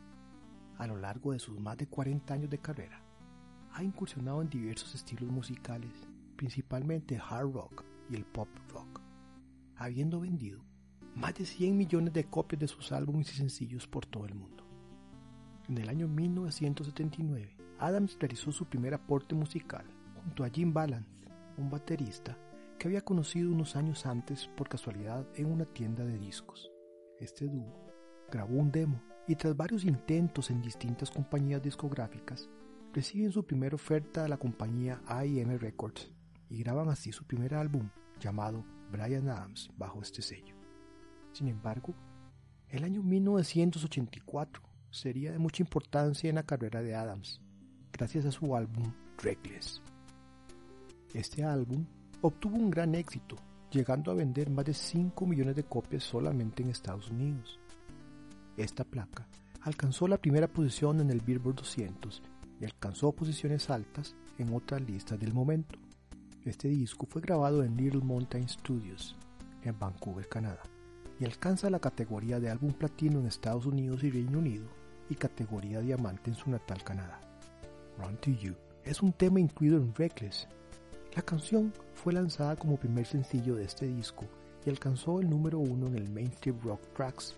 A 0.77 0.87
lo 0.87 0.97
largo 0.97 1.31
de 1.31 1.39
sus 1.39 1.59
más 1.59 1.77
de 1.77 1.87
40 1.87 2.33
años 2.33 2.49
de 2.49 2.59
carrera, 2.59 3.03
ha 3.71 3.83
incursionado 3.83 4.41
en 4.41 4.49
diversos 4.49 4.93
estilos 4.95 5.29
musicales, 5.29 5.91
principalmente 6.37 7.17
hard 7.17 7.51
rock 7.51 7.83
y 8.09 8.15
el 8.15 8.25
pop 8.25 8.47
rock, 8.69 9.01
habiendo 9.75 10.21
vendido 10.21 10.63
más 11.15 11.33
de 11.33 11.45
100 11.45 11.75
millones 11.75 12.13
de 12.13 12.25
copias 12.25 12.59
de 12.61 12.67
sus 12.67 12.91
álbumes 12.91 13.33
y 13.33 13.37
sencillos 13.37 13.87
por 13.87 14.05
todo 14.05 14.25
el 14.25 14.35
mundo. 14.35 14.63
En 15.67 15.77
el 15.79 15.89
año 15.89 16.07
1979, 16.07 17.57
Adams 17.79 18.17
realizó 18.19 18.51
su 18.51 18.65
primer 18.65 18.93
aporte 18.93 19.35
musical 19.35 19.85
junto 20.23 20.43
a 20.43 20.49
Jim 20.49 20.71
Ballant, 20.71 21.07
un 21.57 21.69
baterista 21.69 22.37
que 22.77 22.87
había 22.87 23.01
conocido 23.01 23.51
unos 23.51 23.75
años 23.75 24.05
antes 24.05 24.47
por 24.55 24.69
casualidad 24.69 25.27
en 25.35 25.51
una 25.51 25.65
tienda 25.65 26.05
de 26.05 26.17
discos. 26.19 26.71
Este 27.19 27.47
dúo 27.47 27.73
grabó 28.31 28.55
un 28.55 28.71
demo 28.71 29.01
y 29.27 29.35
tras 29.35 29.57
varios 29.57 29.83
intentos 29.83 30.51
en 30.51 30.61
distintas 30.61 31.09
compañías 31.09 31.61
discográficas, 31.61 32.49
reciben 32.93 33.31
su 33.31 33.43
primera 33.45 33.75
oferta 33.75 34.23
de 34.23 34.29
la 34.29 34.37
compañía 34.37 35.01
IM 35.23 35.57
Records 35.57 36.16
y 36.49 36.63
graban 36.63 36.89
así 36.89 37.11
su 37.11 37.25
primer 37.25 37.55
álbum 37.55 37.89
llamado 38.19 38.63
Brian 38.91 39.29
Adams 39.29 39.69
bajo 39.77 40.01
este 40.01 40.21
sello. 40.21 40.55
Sin 41.33 41.47
embargo, 41.47 41.93
el 42.69 42.83
año 42.83 43.03
1984 43.03 44.61
sería 44.89 45.31
de 45.31 45.39
mucha 45.39 45.63
importancia 45.63 46.29
en 46.29 46.35
la 46.35 46.43
carrera 46.43 46.81
de 46.81 46.95
Adams, 46.95 47.41
gracias 47.91 48.25
a 48.25 48.31
su 48.31 48.55
álbum 48.55 48.91
Reckless. 49.17 49.81
Este 51.13 51.43
álbum 51.43 51.85
obtuvo 52.21 52.57
un 52.57 52.69
gran 52.69 52.95
éxito, 52.95 53.35
llegando 53.71 54.11
a 54.11 54.15
vender 54.15 54.49
más 54.49 54.65
de 54.65 54.73
5 54.73 55.25
millones 55.25 55.55
de 55.55 55.63
copias 55.63 56.03
solamente 56.03 56.63
en 56.63 56.69
Estados 56.69 57.09
Unidos. 57.09 57.59
Esta 58.57 58.83
placa 58.83 59.27
alcanzó 59.61 60.07
la 60.07 60.17
primera 60.17 60.47
posición 60.47 60.99
en 61.01 61.09
el 61.09 61.21
Billboard 61.21 61.55
200 61.55 62.21
y 62.59 62.65
alcanzó 62.65 63.11
posiciones 63.11 63.69
altas 63.69 64.15
en 64.37 64.53
otras 64.53 64.81
listas 64.81 65.19
del 65.19 65.33
momento. 65.33 65.79
Este 66.47 66.69
disco 66.69 67.05
fue 67.05 67.21
grabado 67.21 67.61
en 67.61 67.75
Little 67.75 67.99
Mountain 67.99 68.47
Studios, 68.47 69.17
en 69.63 69.77
Vancouver, 69.77 70.29
Canadá, 70.29 70.63
y 71.19 71.25
alcanza 71.25 71.69
la 71.69 71.81
categoría 71.81 72.39
de 72.39 72.49
álbum 72.49 72.71
platino 72.71 73.19
en 73.19 73.27
Estados 73.27 73.65
Unidos 73.65 74.01
y 74.05 74.11
Reino 74.11 74.39
Unido 74.39 74.65
y 75.09 75.15
categoría 75.15 75.81
diamante 75.81 76.29
en 76.29 76.37
su 76.37 76.49
natal 76.49 76.81
Canadá. 76.85 77.19
Run 77.97 78.15
to 78.21 78.31
You 78.31 78.55
es 78.85 79.01
un 79.01 79.11
tema 79.11 79.41
incluido 79.41 79.75
en 79.75 79.93
Reckless. 79.93 80.47
La 81.17 81.21
canción 81.21 81.73
fue 81.93 82.13
lanzada 82.13 82.55
como 82.55 82.79
primer 82.79 83.05
sencillo 83.05 83.55
de 83.55 83.65
este 83.65 83.85
disco 83.85 84.23
y 84.65 84.69
alcanzó 84.69 85.19
el 85.19 85.29
número 85.29 85.59
uno 85.59 85.87
en 85.87 85.95
el 85.95 86.09
Mainstream 86.09 86.61
Rock 86.61 86.93
Tracks, 86.95 87.35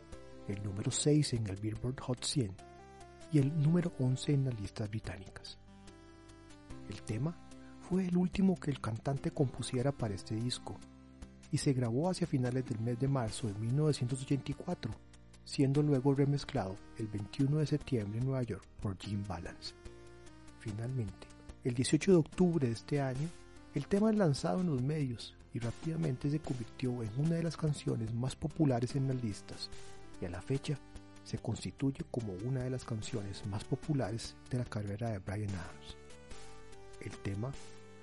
el 0.47 0.61
número 0.61 0.91
6 0.91 1.33
en 1.33 1.47
el 1.47 1.55
Billboard 1.55 1.99
Hot 2.01 2.23
100 2.23 2.55
y 3.31 3.39
el 3.39 3.59
número 3.59 3.91
11 3.97 4.33
en 4.33 4.45
las 4.45 4.61
listas 4.61 4.87
británicas. 4.87 5.57
El 6.87 7.01
tema 7.01 7.35
fue 7.89 8.05
el 8.05 8.17
último 8.17 8.59
que 8.59 8.69
el 8.69 8.79
cantante 8.79 9.31
compusiera 9.31 9.91
para 9.91 10.13
este 10.13 10.35
disco 10.35 10.77
y 11.51 11.57
se 11.57 11.73
grabó 11.73 12.07
hacia 12.07 12.27
finales 12.27 12.63
del 12.65 12.79
mes 12.81 12.99
de 12.99 13.07
marzo 13.07 13.47
de 13.47 13.55
1984, 13.55 14.91
siendo 15.43 15.81
luego 15.81 16.13
remezclado 16.13 16.75
el 16.99 17.07
21 17.07 17.57
de 17.57 17.65
septiembre 17.65 18.19
en 18.19 18.25
Nueva 18.25 18.43
York 18.43 18.63
por 18.79 18.95
Jim 18.99 19.23
Balance. 19.27 19.73
Finalmente, 20.59 21.27
el 21.63 21.73
18 21.73 22.11
de 22.11 22.17
octubre 22.17 22.67
de 22.67 22.73
este 22.73 23.01
año, 23.01 23.27
el 23.73 23.87
tema 23.87 24.11
es 24.11 24.17
lanzado 24.17 24.61
en 24.61 24.67
los 24.67 24.83
medios 24.83 25.35
y 25.55 25.57
rápidamente 25.57 26.29
se 26.29 26.39
convirtió 26.39 27.01
en 27.01 27.09
una 27.17 27.37
de 27.37 27.43
las 27.43 27.57
canciones 27.57 28.13
más 28.13 28.35
populares 28.35 28.95
en 28.95 29.07
las 29.07 29.23
listas 29.23 29.71
y 30.21 30.25
a 30.25 30.29
la 30.29 30.43
fecha 30.43 30.77
se 31.23 31.39
constituye 31.39 32.05
como 32.11 32.33
una 32.45 32.61
de 32.61 32.69
las 32.69 32.85
canciones 32.85 33.43
más 33.47 33.63
populares 33.63 34.35
de 34.51 34.59
la 34.59 34.65
carrera 34.65 35.09
de 35.09 35.17
Brian 35.17 35.49
Adams. 35.49 35.97
El 37.01 37.17
tema 37.17 37.51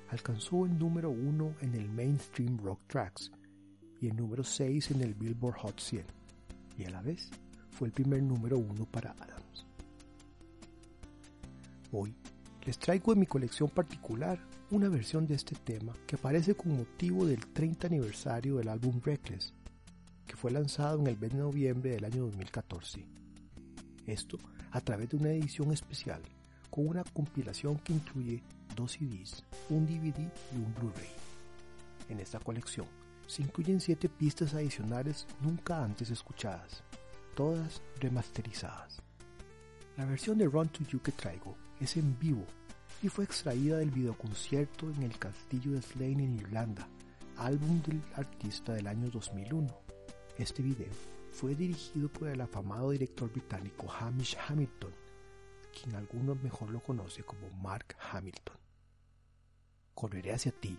alcanzó 0.09 0.67
el 0.67 0.79
número 0.79 1.11
uno 1.11 1.55
en 1.61 1.75
el 1.75 1.89
Mainstream 1.89 2.59
Rock 2.59 2.81
Tracks 2.87 3.33
y 4.01 4.09
el 4.09 4.17
número 4.17 4.45
6 4.45 4.93
en 4.93 5.03
el 5.03 5.15
Billboard 5.15 5.57
Hot 5.59 5.81
100, 5.81 6.05
y 6.79 6.85
a 6.85 6.91
la 6.91 7.03
vez 7.03 7.31
fue 7.71 7.89
el 7.89 7.93
primer 7.93 8.23
número 8.23 8.59
uno 8.59 8.85
para 8.85 9.13
Adams. 9.13 9.67
Hoy 11.93 12.15
les 12.65 12.79
traigo 12.79 13.13
en 13.13 13.21
mi 13.21 13.27
colección 13.27 13.69
particular 13.69 14.39
una 14.71 14.89
versión 14.89 15.27
de 15.27 15.35
este 15.35 15.55
tema 15.55 15.93
que 16.07 16.17
aparece 16.17 16.55
con 16.55 16.77
motivo 16.77 17.25
del 17.25 17.47
30 17.47 17.87
aniversario 17.87 18.57
del 18.57 18.69
álbum 18.69 19.01
Reckless, 19.03 19.55
que 20.27 20.37
fue 20.37 20.51
lanzado 20.51 21.01
en 21.01 21.07
el 21.07 21.19
mes 21.19 21.31
de 21.33 21.39
noviembre 21.39 21.91
del 21.91 22.05
año 22.05 22.23
2014. 22.25 23.07
Esto 24.07 24.39
a 24.73 24.81
través 24.81 25.09
de 25.11 25.17
una 25.17 25.31
edición 25.31 25.73
especial 25.73 26.21
con 26.71 26.89
una 26.89 27.05
compilación 27.05 27.79
que 27.79 27.93
incluye 27.93 28.43
dos 28.77 28.93
CDs, 28.93 29.43
un 29.71 29.87
DVD 29.87 30.21
y 30.53 30.57
un 30.57 30.73
Blu-ray. 30.75 31.11
En 32.09 32.21
esta 32.21 32.39
colección 32.39 32.87
se 33.27 33.43
incluyen 33.43 33.81
siete 33.81 34.09
pistas 34.09 34.55
adicionales 34.55 35.27
nunca 35.41 35.83
antes 35.83 36.11
escuchadas, 36.11 36.85
todas 37.35 37.83
remasterizadas. 37.99 39.03
La 39.97 40.05
versión 40.05 40.39
de 40.39 40.47
Run 40.47 40.69
to 40.69 40.85
You 40.85 41.01
que 41.01 41.11
traigo 41.11 41.57
es 41.81 41.97
en 41.97 42.17
vivo 42.19 42.45
y 43.03 43.09
fue 43.09 43.25
extraída 43.25 43.79
del 43.79 43.91
videoconcierto 43.91 44.91
en 44.91 45.03
el 45.03 45.19
castillo 45.19 45.73
de 45.73 45.83
Slane 45.83 46.25
en 46.25 46.37
Irlanda, 46.37 46.87
álbum 47.37 47.83
del 47.83 48.01
artista 48.15 48.75
del 48.75 48.87
año 48.87 49.11
2001. 49.11 49.67
Este 50.39 50.63
video 50.63 50.93
fue 51.33 51.55
dirigido 51.55 52.09
por 52.09 52.29
el 52.29 52.41
afamado 52.41 52.91
director 52.91 53.31
británico 53.31 53.91
Hamish 53.91 54.37
Hamilton, 54.49 54.93
quien 55.73 55.95
algunos 55.95 56.43
mejor 56.43 56.71
lo 56.71 56.81
conoce 56.81 57.23
como 57.25 57.51
Mark 57.51 57.97
Hamilton. 58.13 58.66
Correré 59.97 60.35
hacia 60.35 60.53
ti, 60.53 60.79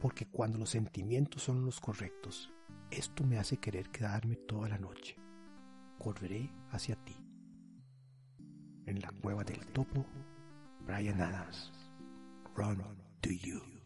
porque 0.00 0.26
cuando 0.26 0.58
los 0.58 0.70
sentimientos 0.70 1.44
son 1.44 1.64
los 1.64 1.78
correctos, 1.78 2.52
esto 2.90 3.22
me 3.22 3.38
hace 3.38 3.58
querer 3.58 3.88
quedarme 3.90 4.34
toda 4.34 4.68
la 4.68 4.78
noche. 4.78 5.14
Correré 5.96 6.50
hacia 6.72 6.96
ti. 6.96 7.14
En 8.86 9.00
la 9.00 9.12
cueva 9.22 9.44
del 9.44 9.64
topo, 9.68 10.04
Brian 10.84 11.20
Adams. 11.20 11.72
Run 12.56 12.82
to 13.20 13.30
you. 13.30 13.77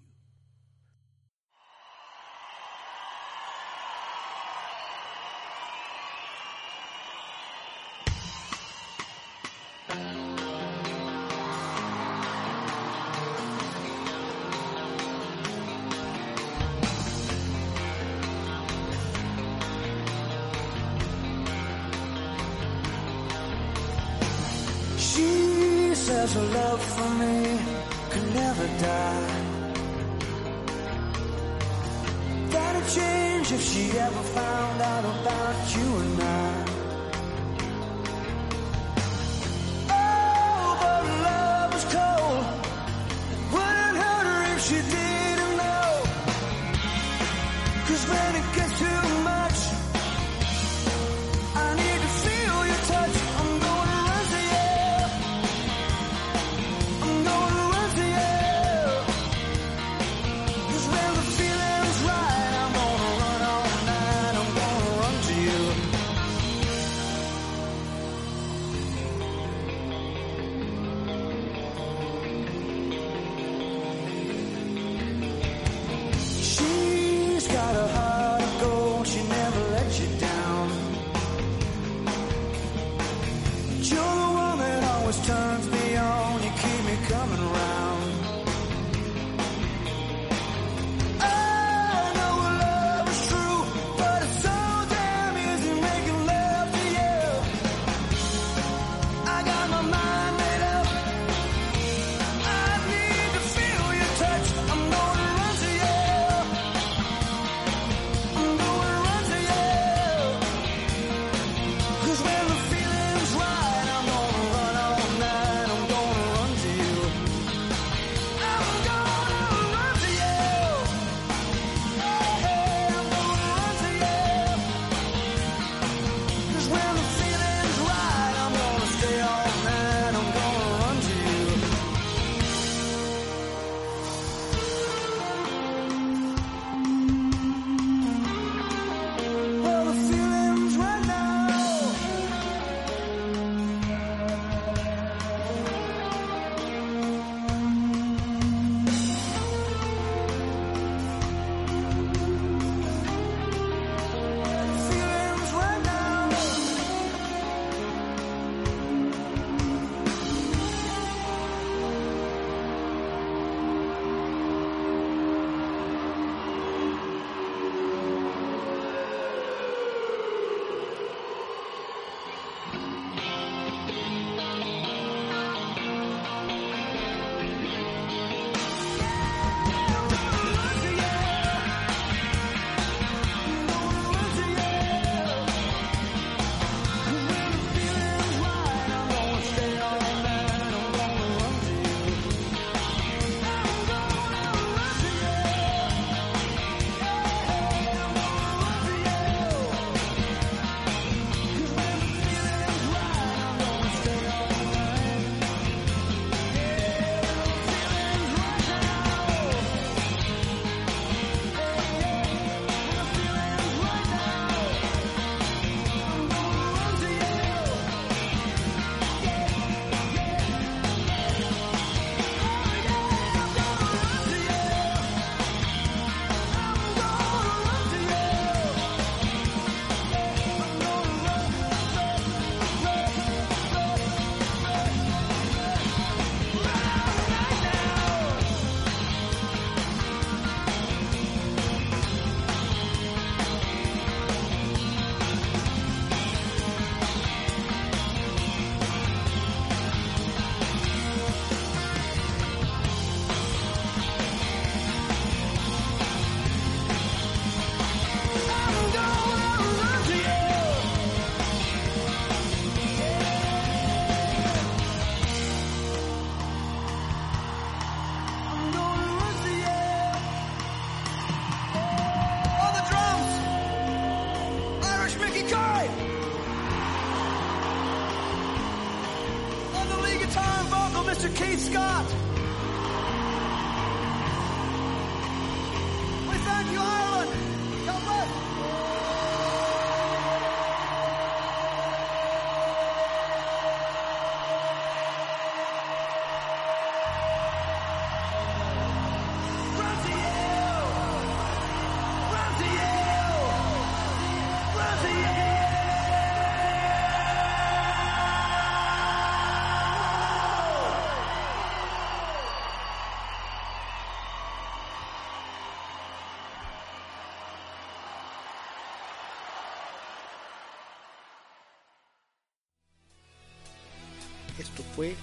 Fue 325.02 325.16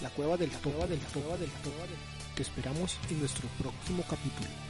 La 0.00 0.08
Cueva 0.08 0.38
del 0.38 0.48
Topo 0.48 0.86
del 0.86 0.98
Topo 0.98 1.36
del 1.36 1.50
Topo. 1.50 1.76
Te 2.34 2.42
esperamos 2.42 2.96
en 3.10 3.18
nuestro 3.18 3.46
próximo 3.58 4.02
capítulo. 4.08 4.61